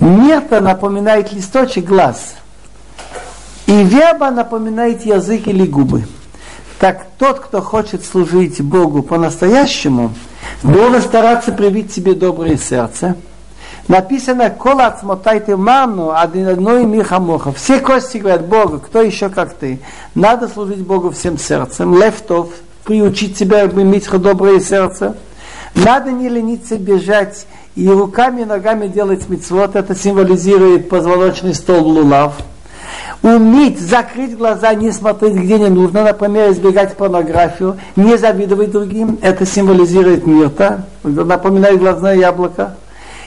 Мерта 0.00 0.60
напоминает 0.60 1.32
листочек 1.32 1.84
глаз. 1.84 2.34
И 3.66 3.82
верба 3.82 4.30
напоминает 4.30 5.04
язык 5.04 5.46
или 5.48 5.66
губы. 5.66 6.04
Так 6.78 7.06
тот, 7.18 7.40
кто 7.40 7.60
хочет 7.60 8.04
служить 8.04 8.62
Богу 8.62 9.02
по-настоящему, 9.02 10.12
должен 10.62 11.02
стараться 11.02 11.50
привить 11.50 11.92
себе 11.92 12.14
доброе 12.14 12.56
сердце. 12.56 13.16
Написано, 13.88 14.50
кола 14.50 14.86
отмотайте 14.86 15.56
ману, 15.56 16.10
одной 16.10 16.84
михамоха. 16.84 17.52
Все 17.52 17.80
кости 17.80 18.18
говорят 18.18 18.46
Богу, 18.46 18.78
кто 18.78 19.02
еще 19.02 19.28
как 19.28 19.54
ты. 19.54 19.80
Надо 20.14 20.46
служить 20.46 20.86
Богу 20.86 21.10
всем 21.10 21.36
сердцем. 21.38 21.98
Левтов, 21.98 22.50
приучить 22.84 23.36
себя 23.36 23.64
иметь 23.66 24.08
доброе 24.10 24.60
сердце. 24.60 25.16
Надо 25.74 26.12
не 26.12 26.28
лениться 26.28 26.76
бежать 26.78 27.46
и 27.74 27.88
руками 27.88 28.42
и 28.42 28.44
ногами 28.44 28.88
делать 28.88 29.28
мецвод. 29.28 29.74
Это 29.74 29.96
символизирует 29.96 30.88
позвоночный 30.88 31.54
стол 31.54 31.88
лулав 31.88 32.34
уметь 33.22 33.80
закрыть 33.80 34.36
глаза, 34.36 34.74
не 34.74 34.92
смотреть, 34.92 35.34
где 35.34 35.58
не 35.58 35.68
нужно, 35.68 36.04
например, 36.04 36.50
избегать 36.52 36.96
порнографию, 36.96 37.78
не 37.96 38.16
завидовать 38.16 38.70
другим, 38.70 39.18
это 39.22 39.44
символизирует 39.44 40.26
мирта, 40.26 40.84
напоминает 41.02 41.78
глазное 41.78 42.16
яблоко, 42.16 42.76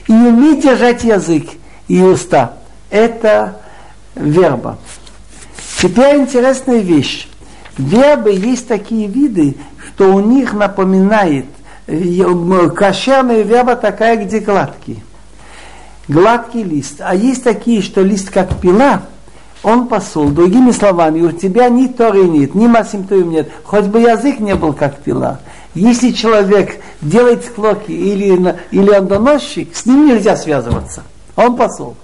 и 0.08 0.12
уметь 0.12 0.62
держать 0.62 1.04
язык 1.04 1.44
и 1.88 2.00
уста, 2.02 2.54
это 2.90 3.60
верба. 4.14 4.78
Теперь 5.78 6.16
интересная 6.16 6.78
вещь. 6.78 7.28
Вербы 7.76 8.32
есть 8.32 8.68
такие 8.68 9.06
виды, 9.08 9.56
что 9.78 10.14
у 10.14 10.20
них 10.20 10.52
напоминает 10.52 11.46
кошерная 12.76 13.42
верба 13.42 13.76
такая, 13.76 14.16
где 14.16 14.38
гладкий. 14.40 15.02
Гладкий 16.08 16.62
лист. 16.62 17.00
А 17.00 17.14
есть 17.14 17.42
такие, 17.42 17.80
что 17.82 18.02
лист 18.02 18.30
как 18.30 18.60
пила, 18.60 19.02
он 19.63 19.87
посол. 19.87 20.29
Другими 20.29 20.71
словами, 20.71 21.21
у 21.21 21.31
тебя 21.31 21.69
ни 21.69 21.87
Торы 21.87 22.23
нет, 22.23 22.55
ни 22.55 22.67
Масимтуем 22.67 23.29
нет, 23.29 23.49
хоть 23.63 23.85
бы 23.85 23.99
язык 23.99 24.39
не 24.39 24.55
был 24.55 24.73
как 24.73 24.97
пила. 24.97 25.39
Если 25.73 26.11
человек 26.11 26.81
делает 27.01 27.45
склоки 27.45 27.91
или, 27.91 28.55
или 28.71 28.89
он 28.89 29.07
доносчик, 29.07 29.75
с 29.75 29.85
ним 29.85 30.07
нельзя 30.07 30.35
связываться. 30.35 31.03
Он 31.35 31.55
посол. 31.55 31.95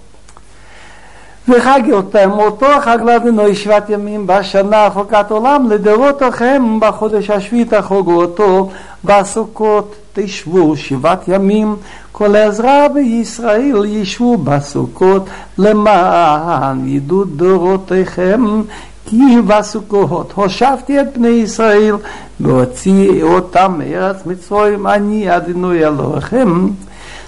וחג 1.47 1.81
אותם 1.91 2.31
אותו 2.31 2.67
חג 2.81 2.97
לאדוני 3.05 3.55
שבעת 3.55 3.89
ימים 3.89 4.27
בשנה 4.27 4.89
חוקת 4.93 5.25
עולם 5.31 5.69
לדורותיכם 5.69 6.79
בחודש 6.79 7.29
השביעית 7.29 7.73
חוגו 7.81 8.13
אותו 8.13 8.69
בסוכות 9.03 9.95
תשבו 10.17 10.77
שבעת 10.77 11.27
ימים 11.27 11.75
כל 12.11 12.35
עזרא 12.35 12.87
בישראל 12.87 13.85
ישבו 13.85 14.37
בסוכות 14.37 15.25
למען 15.57 16.87
ידעו 16.87 17.23
דורותיכם 17.23 18.61
כי 19.05 19.41
בסוכות 19.47 20.31
הושבתי 20.35 21.01
את 21.01 21.17
בני 21.17 21.27
ישראל 21.27 21.95
והוציא 22.39 23.23
אותם 23.23 23.75
מארץ 23.77 24.25
מצרים 24.25 24.87
אני 24.87 25.37
אדינוי 25.37 25.85
אלוהיכם 25.85 26.67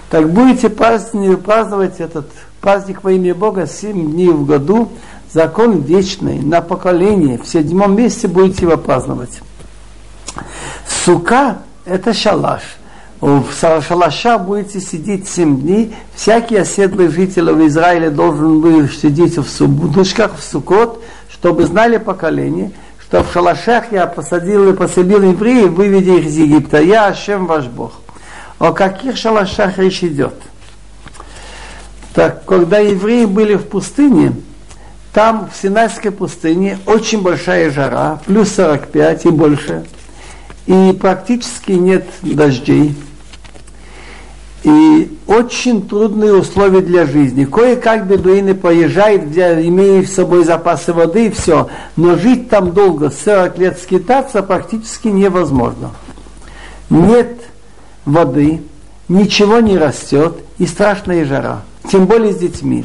Так 0.09 0.31
будете 0.31 0.69
праздновать 0.69 1.99
этот 1.99 2.29
праздник 2.61 3.03
во 3.03 3.11
имя 3.11 3.33
Бога 3.33 3.65
семь 3.65 4.11
дней 4.11 4.29
в 4.29 4.45
году, 4.45 4.91
закон 5.33 5.81
вечный, 5.81 6.39
на 6.41 6.61
поколение, 6.61 7.37
в 7.37 7.47
седьмом 7.47 7.95
месяце 7.95 8.27
будете 8.27 8.61
его 8.65 8.77
праздновать. 8.77 9.41
Сука – 10.87 11.85
это 11.85 12.13
шалаш – 12.13 12.78
в 13.20 13.44
шалаша 13.52 14.38
будете 14.38 14.80
сидеть 14.80 15.28
семь 15.28 15.60
дней. 15.60 15.94
Всякий 16.14 16.56
оседлый 16.56 17.08
житель 17.08 17.52
в 17.52 17.66
Израиле 17.66 18.10
должен 18.10 18.60
был 18.60 18.88
сидеть 18.88 19.36
в 19.36 19.66
будушках, 19.68 20.38
в 20.38 20.42
сукот, 20.42 21.02
чтобы 21.30 21.66
знали 21.66 21.98
поколение, 21.98 22.72
что 23.00 23.22
в 23.22 23.32
шалашах 23.32 23.92
я 23.92 24.06
посадил 24.06 24.70
и 24.70 24.72
поселил 24.72 25.22
евреев, 25.22 25.70
выведя 25.70 26.14
их 26.14 26.26
из 26.26 26.36
Египта. 26.36 26.80
Я 26.80 27.08
Ашем 27.08 27.46
ваш 27.46 27.66
Бог. 27.66 27.92
О 28.58 28.72
каких 28.72 29.16
шалашах 29.16 29.78
речь 29.78 30.02
идет? 30.02 30.34
Так, 32.14 32.44
когда 32.44 32.78
евреи 32.78 33.26
были 33.26 33.54
в 33.54 33.66
пустыне, 33.66 34.32
там 35.12 35.50
в 35.52 35.60
Синайской 35.60 36.10
пустыне 36.10 36.78
очень 36.86 37.20
большая 37.20 37.70
жара, 37.70 38.20
плюс 38.26 38.52
45 38.54 39.26
и 39.26 39.28
больше, 39.28 39.84
и 40.66 40.96
практически 40.98 41.72
нет 41.72 42.06
дождей 42.22 42.94
и 44.62 45.18
очень 45.26 45.86
трудные 45.86 46.34
условия 46.34 46.82
для 46.82 47.06
жизни. 47.06 47.44
Кое-как 47.44 48.06
бедуины 48.06 48.54
поезжают, 48.54 49.24
где 49.24 49.66
имеют 49.66 50.08
с 50.08 50.14
собой 50.14 50.44
запасы 50.44 50.92
воды 50.92 51.26
и 51.26 51.30
все, 51.30 51.68
но 51.96 52.16
жить 52.16 52.50
там 52.50 52.72
долго, 52.72 53.10
40 53.10 53.58
лет 53.58 53.78
скитаться 53.78 54.42
практически 54.42 55.08
невозможно. 55.08 55.92
Нет 56.90 57.40
воды, 58.04 58.60
ничего 59.08 59.60
не 59.60 59.78
растет 59.78 60.34
и 60.58 60.66
страшная 60.66 61.24
жара, 61.24 61.62
тем 61.90 62.06
более 62.06 62.32
с 62.32 62.36
детьми. 62.36 62.84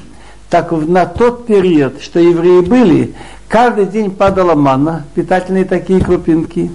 Так 0.50 0.72
на 0.72 1.06
тот 1.06 1.46
период, 1.48 2.02
что 2.02 2.20
евреи 2.20 2.62
были, 2.62 3.16
каждый 3.50 3.88
день 3.88 4.12
падала 4.12 4.56
манна, 4.56 5.06
питательные 5.14 5.66
такие 5.66 6.00
крупинки, 6.00 6.72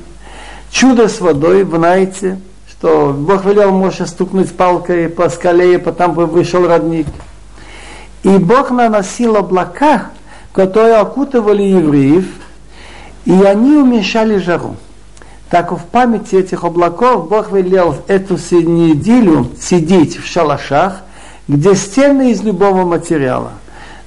чудо 0.70 1.09
с 1.09 1.20
водой 1.20 1.64
в 1.64 1.78
Найте– 1.78 2.39
что 2.81 3.12
Бог 3.12 3.44
велел 3.44 3.73
Моше 3.73 4.07
стукнуть 4.07 4.57
палкой 4.57 5.11
по 5.11 5.28
скале, 5.28 5.74
и 5.74 5.77
потом 5.77 6.15
вышел 6.15 6.66
родник. 6.66 7.07
И 8.23 8.31
Бог 8.39 8.70
наносил 8.70 9.36
облака, 9.36 10.07
которые 10.55 10.94
окутывали 10.94 11.62
евреев, 11.62 12.24
и 13.27 13.43
они 13.43 13.77
уменьшали 13.77 14.39
жару. 14.39 14.77
Так 15.51 15.73
в 15.73 15.85
памяти 15.85 16.36
этих 16.36 16.65
облаков 16.65 17.28
Бог 17.28 17.52
велел 17.52 17.97
эту 18.07 18.36
неделю 18.36 19.48
сидеть 19.61 20.16
в 20.16 20.27
шалашах, 20.27 21.02
где 21.48 21.74
стены 21.74 22.31
из 22.31 22.43
любого 22.43 22.86
материала. 22.86 23.52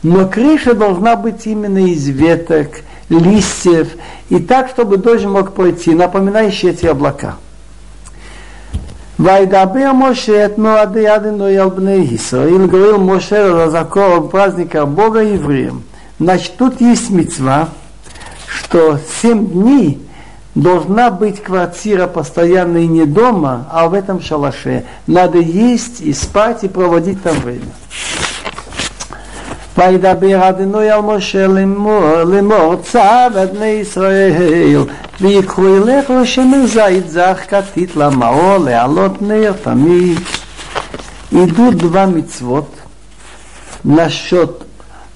Но 0.01 0.27
крыша 0.27 0.73
должна 0.73 1.15
быть 1.15 1.45
именно 1.45 1.85
из 1.85 2.07
веток, 2.07 2.69
листьев, 3.09 3.89
и 4.29 4.39
так, 4.39 4.69
чтобы 4.69 4.97
дождь 4.97 5.25
мог 5.25 5.53
пройти, 5.53 5.93
напоминающие 5.93 6.71
эти 6.71 6.87
облака. 6.87 7.35
Вайдабе 9.23 9.93
Моше 9.93 10.43
от 10.43 10.57
Меладеядину 10.57 11.47
Ялбне 11.47 12.13
Исраил 12.13 12.67
говорил 12.67 12.97
Моше 12.97 13.37
о 13.37 13.69
законах 13.69 14.29
праздника 14.29 14.85
Бога 14.85 15.21
евреям. 15.21 15.83
Значит, 16.19 16.57
тут 16.57 16.81
есть 16.81 17.09
мецва, 17.09 17.69
что 18.45 18.99
семь 19.21 19.47
дней 19.47 20.05
должна 20.55 21.09
быть 21.09 21.41
квартира 21.41 22.07
постоянно 22.07 22.85
не 22.85 23.05
дома, 23.05 23.65
а 23.71 23.87
в 23.87 23.93
этом 23.93 24.19
шалаше. 24.21 24.83
Надо 25.07 25.37
есть 25.37 26.01
и 26.01 26.11
спать 26.11 26.65
и 26.65 26.67
проводить 26.67 27.23
там 27.23 27.37
время. 27.37 27.71
וידבר 29.78 30.48
אדינוי 30.48 30.90
על 30.90 31.00
משה 31.00 31.46
לאמור 31.46 32.76
צו 32.82 32.98
את 33.42 33.52
בני 33.52 33.66
ישראל 33.66 34.84
ויקחו 35.20 35.76
אליך 35.76 36.12
שמן 36.24 36.66
זית 36.66 37.08
זך 37.10 37.38
כתית 37.48 37.96
למאור 37.96 38.58
להעלות 38.58 39.22
נר 39.22 39.52
תמיד. 39.62 40.18
Идут 41.30 41.76
два 41.76 42.06
мицвод. 42.06 42.68
насчет 43.84 44.62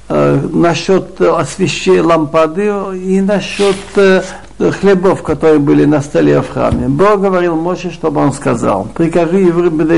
э, 0.09 0.41
насчет 0.53 1.21
освещения 1.21 2.03
лампады 2.03 2.71
и 2.95 3.21
насчет 3.21 3.77
э, 3.97 4.23
хлебов, 4.59 5.23
которые 5.23 5.59
были 5.59 5.85
на 5.85 6.01
столе 6.01 6.41
в 6.41 6.49
храме. 6.49 6.89
Бог 6.89 7.21
говорил 7.21 7.57
Моше, 7.57 7.91
чтобы 7.91 8.21
он 8.21 8.33
сказал, 8.33 8.89
прикажи 8.95 9.51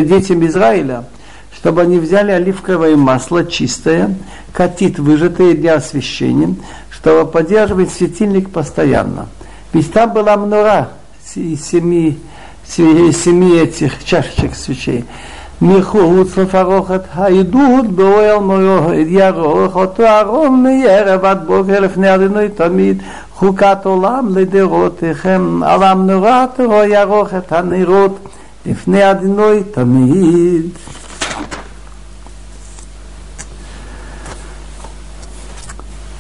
детям 0.05 0.45
Израиля, 0.47 1.05
чтобы 1.59 1.83
они 1.83 1.99
взяли 1.99 2.31
оливковое 2.31 2.97
масло 2.97 3.45
чистое, 3.45 4.15
катит 4.53 4.99
выжатое 4.99 5.55
для 5.55 5.77
освещения, 5.77 6.55
чтобы 6.91 7.31
поддерживать 7.31 7.91
светильник 7.91 8.51
постоянно. 8.51 9.29
Ведь 9.73 9.93
там 9.93 10.13
была 10.13 10.37
мнора 10.37 10.91
из 11.35 11.65
семи, 11.65 12.19
семи 12.65 13.59
этих 13.59 14.05
чашечек 14.05 14.55
свечей. 14.55 15.05
מחוץ 15.63 16.37
לפרוכת 16.39 17.01
העדות 17.15 17.87
באוהל 17.87 18.39
מויועד 18.39 19.07
ירוך 19.09 19.77
אותו 19.77 20.03
ארון 20.07 20.63
מערב 20.63 21.25
עד 21.25 21.47
בוקר 21.47 21.81
לפני 21.81 22.15
אדינוי 22.15 22.49
תמיד 22.49 23.03
חוקת 23.35 23.79
עולם 23.85 24.29
לדורותיכם 24.35 25.63
על 25.63 25.83
המנורה 25.83 26.47
תרוא 26.57 26.85
ירוך 26.85 27.35
את 27.35 27.53
הנרות 27.53 28.19
לפני 28.67 29.11
אדינוי 29.11 29.63
תמיד 29.71 30.69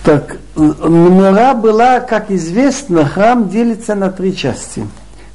Так, 0.09 0.37
Мнора 0.55 1.53
была, 1.53 1.99
как 1.99 2.31
известно, 2.31 3.05
храм 3.05 3.47
делится 3.47 3.93
на 3.93 4.09
три 4.09 4.35
части. 4.35 4.87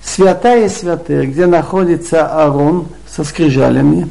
Святая 0.03 0.69
святая, 0.69 1.27
где 1.27 1.47
находится 1.47 2.27
Арон 2.27 2.89
со 3.07 3.23
скрижалями, 3.23 4.09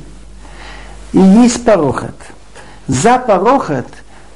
и 1.11 1.19
есть 1.19 1.65
Парохат. 1.65 2.15
За 2.88 3.19
Парохат 3.19 3.88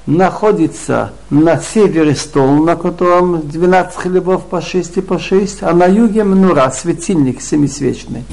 находится 0.06 1.14
на 1.30 1.62
севере 1.62 2.14
стол, 2.14 2.56
на 2.56 2.76
котором 2.76 3.48
12 3.48 3.96
хлебов 3.96 4.48
по 4.48 4.60
6 4.60 4.98
и 4.98 5.02
по 5.02 5.20
6, 5.20 5.60
а 5.64 5.72
на 5.72 5.86
юге 5.86 6.26
Мнура, 6.26 6.70
светильник 6.72 7.42
семисвечный. 7.42 8.26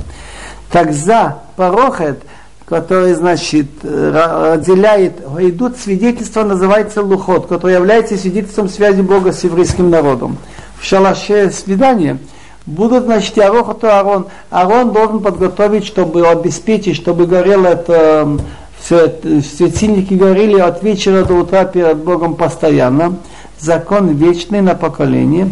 Так 0.68 0.92
за 0.92 1.38
Парохат– 1.54 2.18
который, 2.66 3.12
значит, 3.14 3.66
разделяет, 3.82 5.20
идут 5.38 5.76
свидетельства, 5.76 6.44
называется 6.44 7.02
лухот, 7.02 7.46
который 7.46 7.74
является 7.74 8.16
свидетельством 8.16 8.68
связи 8.68 9.02
Бога 9.02 9.32
с 9.32 9.44
еврейским 9.44 9.90
народом. 9.90 10.38
В 10.78 10.84
шалаше 10.84 11.50
свидания 11.50 12.18
будут, 12.66 13.04
значит, 13.04 13.36
Арохот 13.38 13.84
и 13.84 13.86
Арон. 13.86 14.26
Арон 14.50 14.92
должен 14.92 15.20
подготовить, 15.20 15.84
чтобы 15.84 16.26
обеспечить, 16.26 16.96
чтобы 16.96 17.26
горело 17.26 17.66
это, 17.66 18.38
все, 18.80 19.14
светильники 19.42 20.14
горели 20.14 20.58
от 20.58 20.82
вечера 20.82 21.24
до 21.24 21.34
утра 21.34 21.64
перед 21.66 21.98
Богом 21.98 22.34
постоянно. 22.34 23.16
Закон 23.58 24.08
вечный 24.08 24.62
на 24.62 24.74
поколение. 24.74 25.50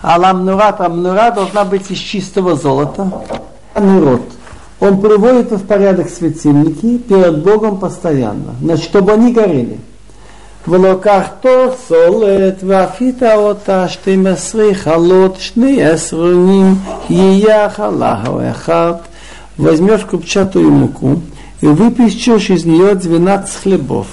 А 0.00 0.18
ламнура, 0.18 0.72
там 0.72 1.02
должна 1.02 1.64
быть 1.64 1.90
из 1.90 1.98
чистого 1.98 2.56
золота. 2.56 3.10
Нурот 3.78 4.22
он 4.82 5.00
приводит 5.00 5.52
в 5.52 5.64
порядок 5.64 6.10
светильники 6.10 6.98
перед 6.98 7.44
Богом 7.44 7.78
постоянно, 7.78 8.56
значит, 8.60 8.86
чтобы 8.86 9.12
они 9.12 9.32
горели. 9.32 9.78
В 10.66 10.72
локах 10.72 11.34
то 11.40 11.76
солет, 11.88 12.64
вафита 12.64 13.34
ота, 13.48 13.88
штимесры, 13.88 14.74
халот, 14.74 15.40
шны, 15.40 15.78
эсруним, 15.78 16.80
ия 17.08 17.68
халахуэхат. 17.68 19.02
Возьмешь 19.56 20.00
купчатую 20.00 20.72
муку 20.72 21.20
и 21.60 21.66
выпечешь 21.66 22.50
из 22.50 22.64
нее 22.64 22.96
12 22.96 23.62
хлебов. 23.62 24.08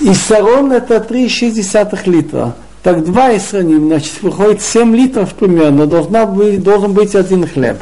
И 0.00 0.12
сарон 0.12 0.72
это 0.72 0.96
3,6 0.96 2.10
литра. 2.10 2.56
Так 2.82 3.04
2 3.04 3.36
эсроним, 3.36 3.86
значит, 3.86 4.14
выходит 4.22 4.60
7 4.60 4.96
литров 4.96 5.34
примерно, 5.34 5.86
должна 5.86 6.26
быть, 6.26 6.64
должен 6.64 6.94
быть 6.94 7.14
один 7.14 7.46
хлеб. 7.46 7.76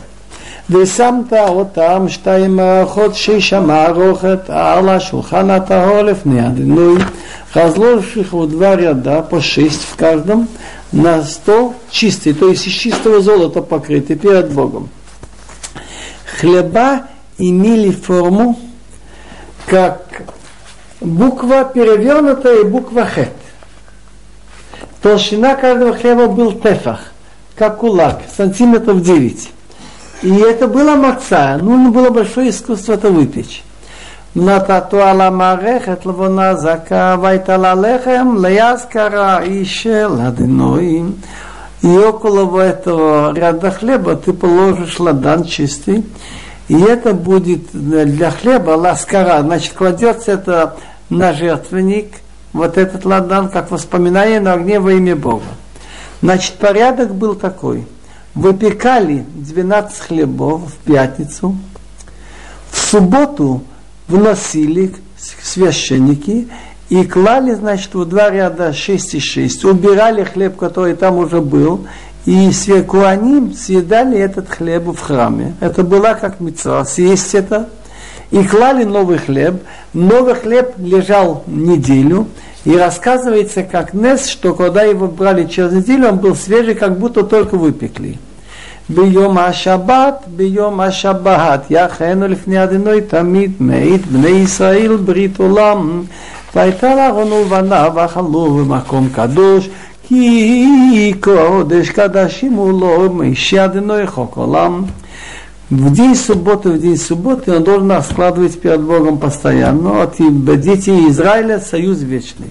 ושמת 0.69 1.33
אותם 1.33 2.05
שתיים 2.07 2.55
מערכות 2.55 3.15
ששמע 3.15 3.89
רוחת 3.89 4.49
על 4.49 4.89
השולחן 4.89 5.49
הטהור 5.49 6.01
לפני 6.01 6.41
הדינוי, 6.41 6.97
разложив 7.55 8.17
их 8.17 8.33
в 8.33 8.47
два 8.47 8.75
ряда 8.75 9.21
по 9.21 9.41
шесть 9.41 9.83
в 9.83 9.95
каждом, 9.95 10.47
на 10.91 11.23
стол 11.23 11.73
чистый, 11.89 12.33
то 12.33 12.49
есть 12.49 12.67
из 12.67 12.73
чистого 12.73 13.21
золота 13.21 13.61
покрытый 13.61 14.15
перед 14.15 14.51
Богом. 14.51 14.89
Хлеба 16.39 17.07
имели 17.37 17.91
форму, 17.91 18.59
как 19.65 20.23
буква 21.01 21.65
перевернутая 21.65 22.61
и 22.61 22.63
буква 22.63 23.05
хет. 23.05 23.33
Толщина 25.01 25.55
каждого 25.55 25.93
хлеба 25.93 26.27
был 26.27 26.51
тефах, 26.51 27.11
как 27.55 27.77
кулак, 27.77 28.21
сантиметров 28.35 29.01
девять. 29.01 29.49
И 30.23 30.35
это 30.35 30.67
было 30.67 30.95
маца. 30.95 31.57
Нужно 31.61 31.91
было 31.91 32.09
большое 32.09 32.49
искусство 32.49 32.93
это 32.93 33.09
выпечь. 33.09 33.63
נתתו 34.35 35.03
על 35.03 35.21
המערכת 35.21 36.05
לבונה 36.05 36.55
זכה 36.55 37.15
והייתה 37.21 37.57
ללחם 37.57 38.35
ליזכרה 38.41 39.41
איש 39.41 39.83
של 39.83 40.07
הדינויים. 40.19 41.13
И 41.81 41.97
около 41.97 42.59
этого 42.59 43.31
ряда 43.33 43.71
хлеба 43.71 44.17
ты 44.17 44.33
положишь 44.33 44.99
ладан 44.99 45.45
чистый, 45.45 46.03
и 46.67 46.77
это 46.77 47.13
будет 47.13 47.71
для 47.71 48.31
хлеба 48.31 48.71
ласкара. 48.71 49.41
Значит, 49.41 49.73
кладется 49.73 50.33
это 50.33 50.75
на 51.09 51.31
жертвенник, 51.31 52.15
вот 52.51 52.77
этот 52.77 53.05
ладан, 53.05 53.47
как 53.47 53.71
воспоминание 53.71 54.41
на 54.41 54.53
огне 54.53 54.81
во 54.81 54.91
имя 54.91 55.15
Бога. 55.15 55.45
Значит, 56.21 56.55
порядок 56.55 57.15
был 57.15 57.35
такой – 57.35 57.97
выпекали 58.34 59.24
12 59.34 59.98
хлебов 59.98 60.62
в 60.72 60.76
пятницу, 60.84 61.56
в 62.70 62.78
субботу 62.78 63.62
вносили 64.08 64.94
священники 65.42 66.48
и 66.88 67.04
клали, 67.04 67.54
значит, 67.54 67.94
в 67.94 68.04
два 68.04 68.30
ряда 68.30 68.72
6 68.72 69.14
и 69.14 69.20
6, 69.20 69.64
убирали 69.64 70.24
хлеб, 70.24 70.56
который 70.56 70.94
там 70.94 71.16
уже 71.16 71.40
был, 71.40 71.86
и 72.26 72.50
свекуаним 72.52 73.54
съедали 73.54 74.18
этот 74.18 74.48
хлеб 74.48 74.84
в 74.84 74.98
храме. 74.98 75.54
Это 75.60 75.82
была 75.82 76.14
как 76.14 76.40
мецва, 76.40 76.84
съесть 76.84 77.34
это 77.34 77.68
И 78.31 78.43
клали 78.43 78.83
новый 78.83 79.17
хлеб. 79.17 79.63
Новый 79.93 80.35
хлеб 80.35 80.73
лежал 80.77 81.43
неделю. 81.47 82.27
И 82.65 82.75
рассказывается, 82.75 83.63
как 83.63 83.93
Нес, 83.93 84.27
что 84.27 84.53
когда 84.53 84.83
его 84.83 85.07
брали 85.07 85.45
через 85.45 85.71
неделю, 85.71 86.09
он 86.09 86.17
был 86.17 86.35
свежий, 86.35 86.75
как 86.75 86.97
будто 86.99 87.23
только 87.23 87.55
выпекли. 87.57 88.19
ביום 88.89 89.37
השבת, 89.37 90.25
ביום 90.27 90.79
השבת, 90.79 91.65
יחנו 91.69 92.27
לפני 92.27 92.63
אדינוי 92.63 93.01
תמיד 93.01 93.51
מעיד 93.59 94.01
בני 94.05 94.29
ישראל 94.29 94.95
ברית 94.95 95.39
עולם. 95.39 96.03
והייתה 96.55 96.95
לאהרון 96.95 97.31
ובניו 97.31 97.93
אכלו 98.05 98.49
במקום 98.49 99.09
קדוש, 99.15 99.69
כי 100.07 101.13
קודש 101.19 101.89
קדשים 101.89 102.53
הוא 102.53 102.81
לא 102.81 103.09
משה 103.13 103.65
אדינוי 103.65 104.07
חוק 104.07 104.37
עולם. 104.37 104.83
В 105.70 105.92
день 105.94 106.14
субботы, 106.14 106.70
в 106.70 106.78
день 106.78 106.98
субботы 106.98 107.50
он 107.56 107.64
должен 107.64 108.02
складывать 108.02 108.60
перед 108.60 108.82
Богом 108.82 109.18
постоянно. 109.18 109.90
Вот 109.94 110.20
и 110.20 110.30
дети 110.58 110.90
Израиля 111.08 111.58
союз 111.58 112.00
вечный. 112.00 112.48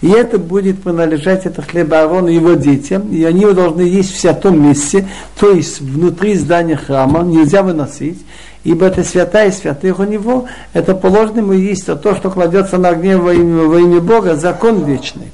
И 0.00 0.08
это 0.08 0.38
будет 0.38 0.82
принадлежать, 0.82 1.44
это 1.46 1.60
хлеб 1.62 1.92
Аарону 1.92 2.28
и 2.28 2.34
его 2.34 2.54
детям, 2.54 3.10
и 3.10 3.22
они 3.24 3.42
его 3.42 3.52
должны 3.52 3.82
есть 3.82 4.14
в 4.14 4.20
святом 4.20 4.62
месте, 4.62 5.08
то 5.38 5.50
есть 5.50 5.80
внутри 5.80 6.34
здания 6.36 6.76
храма, 6.76 7.22
нельзя 7.22 7.62
выносить, 7.62 8.18
ибо 8.64 8.86
это 8.86 9.02
святая 9.02 9.50
святых 9.50 10.00
у 10.00 10.04
него, 10.04 10.46
это 10.74 10.94
положено 10.94 11.38
ему 11.38 11.52
есть, 11.52 11.88
а 11.88 11.96
то, 11.96 12.14
что 12.14 12.30
кладется 12.30 12.76
на 12.76 12.90
огне 12.90 13.16
во 13.16 13.32
имя, 13.32 13.62
во 13.62 13.80
имя 13.80 14.00
Бога, 14.00 14.36
закон 14.36 14.84
вечный. 14.84 15.32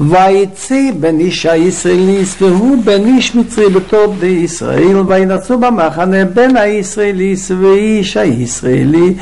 ויצא 0.00 0.90
בן 1.00 1.20
איש 1.20 1.46
הישראלי 1.46 2.12
יספרו 2.12 2.76
בן 2.84 3.04
איש 3.04 3.34
מצרי 3.34 3.68
בתור 3.68 4.06
בני 4.06 4.28
ישראל 4.28 4.96
וינצו 5.06 5.58
במחנה 5.58 6.24
בן 6.24 6.56
הישראלי 6.56 7.34
ואיש 7.60 8.16
הישראלי 8.16 9.14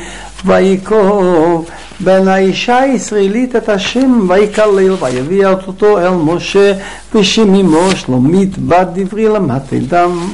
ויקוב 0.45 1.69
בן 1.99 2.27
האישה 2.27 2.79
הישראלית 2.79 3.55
את 3.55 3.69
השם 3.69 4.19
ויקלל 4.29 4.91
ויביא 4.99 5.47
אותו 5.47 5.99
אל 5.99 6.09
משה 6.09 6.73
בשם 7.15 7.55
אמו 7.55 7.89
שלומית 7.95 8.57
בת 8.57 8.87
דברי 8.93 9.25
למטה 9.25 9.75
דם. 9.87 10.27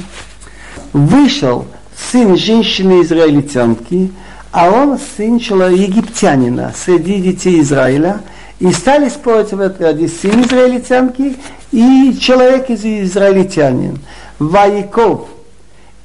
Вышел 0.93 1.65
сын 2.11 2.35
женщины 2.35 3.01
израильтянки, 3.01 4.11
а 4.51 4.69
он 4.69 4.97
сын 4.97 5.37
египтянина 5.37 6.73
среди 6.75 7.21
детей 7.21 7.61
Израиля – 7.61 8.31
и 8.58 8.72
стали 8.72 9.08
спорить 9.08 9.52
в 9.52 9.60
этой 9.60 9.86
ради 9.86 10.06
сын 10.06 10.42
израильтянки 10.42 11.36
и 11.72 12.16
человек 12.20 12.70
из 12.70 12.84
израильтянин. 12.84 13.98
Ваиков 14.38 15.28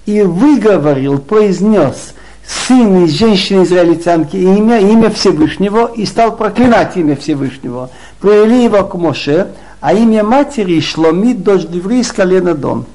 и 0.05 0.21
выговорил, 0.21 1.19
произнес 1.19 2.13
сын 2.45 3.05
из 3.05 3.11
женщины 3.11 3.63
израильтянки 3.63 4.35
имя, 4.35 4.79
имя 4.79 5.09
Всевышнего, 5.09 5.91
и 5.95 6.05
стал 6.05 6.35
проклинать 6.35 6.97
имя 6.97 7.15
Всевышнего. 7.15 7.89
Привели 8.19 8.63
его 8.63 8.83
к 8.83 8.95
Моше, 8.95 9.47
а 9.79 9.93
имя 9.93 10.23
матери 10.23 10.79
Шломит, 10.79 11.43
дочь 11.43 11.65
Деври 11.65 12.01
из 12.01 12.11
колена 12.11 12.53
Дон. 12.53 12.85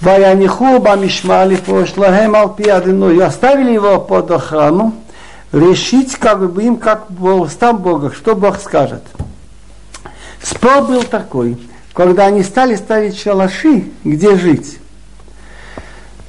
Ваянику 0.00 0.78
бамишмали 0.78 1.56
пошлахем 1.56 2.34
алпи 2.34 2.64
и 2.64 3.20
оставили 3.20 3.72
его 3.72 3.98
под 3.98 4.30
охрану, 4.30 4.94
решить 5.52 6.16
как 6.16 6.50
бы 6.50 6.62
им, 6.62 6.76
как 6.76 7.06
устам 7.20 7.78
Бога, 7.78 8.12
что 8.12 8.34
Бог 8.34 8.58
скажет. 8.60 9.02
Спор 10.42 10.82
был 10.82 11.02
такой, 11.02 11.58
когда 11.92 12.26
они 12.26 12.42
стали 12.42 12.76
ставить 12.76 13.18
шалаши, 13.18 13.84
где 14.04 14.36
жить. 14.36 14.78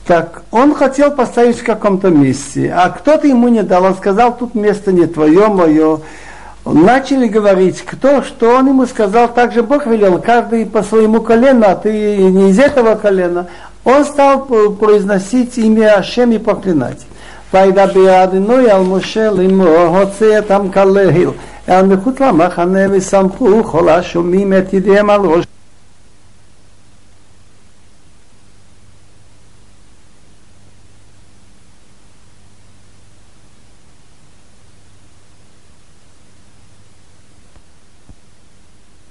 Так, 0.06 0.44
он 0.52 0.74
хотел 0.74 1.12
поставить 1.12 1.60
в 1.60 1.66
каком-то 1.66 2.10
месте, 2.10 2.74
а 2.74 2.90
кто-то 2.90 3.28
ему 3.28 3.50
не 3.50 3.62
дал. 3.62 3.84
Он 3.84 3.96
сказал, 3.96 4.38
тут 4.38 4.56
место 4.56 4.94
не 4.94 5.06
твое, 5.06 5.48
мое. 5.48 6.00
Начали 6.64 7.28
говорить, 7.28 7.82
кто 7.82 8.24
что, 8.24 8.56
он 8.56 8.68
ему 8.68 8.86
сказал, 8.86 9.28
также 9.34 9.64
Бог 9.64 9.86
велел, 9.86 10.22
каждый 10.22 10.66
по 10.66 10.82
своему 10.84 11.22
колену, 11.22 11.66
а 11.68 11.76
ты 11.76 12.18
не 12.18 12.52
из 12.52 12.60
этого 12.60 12.96
колена. 12.96 13.48
Он 13.84 14.06
стал 14.06 14.46
произносить 14.46 15.58
имя 15.58 15.98
Ашем 15.98 16.32
и 16.32 16.38
проклинать. 16.38 17.06
וידבר 17.66 18.24
אדינוי 18.24 18.72
על 18.72 18.82
משה 18.82 19.32
לאמור 19.32 19.78
הוצא 20.00 20.40
את 20.40 20.52
להיל 20.86 21.30
אל 21.70 21.86
מחוץ 21.86 22.20
למחנה 22.20 22.80
וסמכו 22.92 23.64
כל 23.64 23.90
השומעים 23.90 24.54
את 24.54 24.74
ידיהם 24.74 25.10
על 25.10 25.22
ראש 25.22 25.46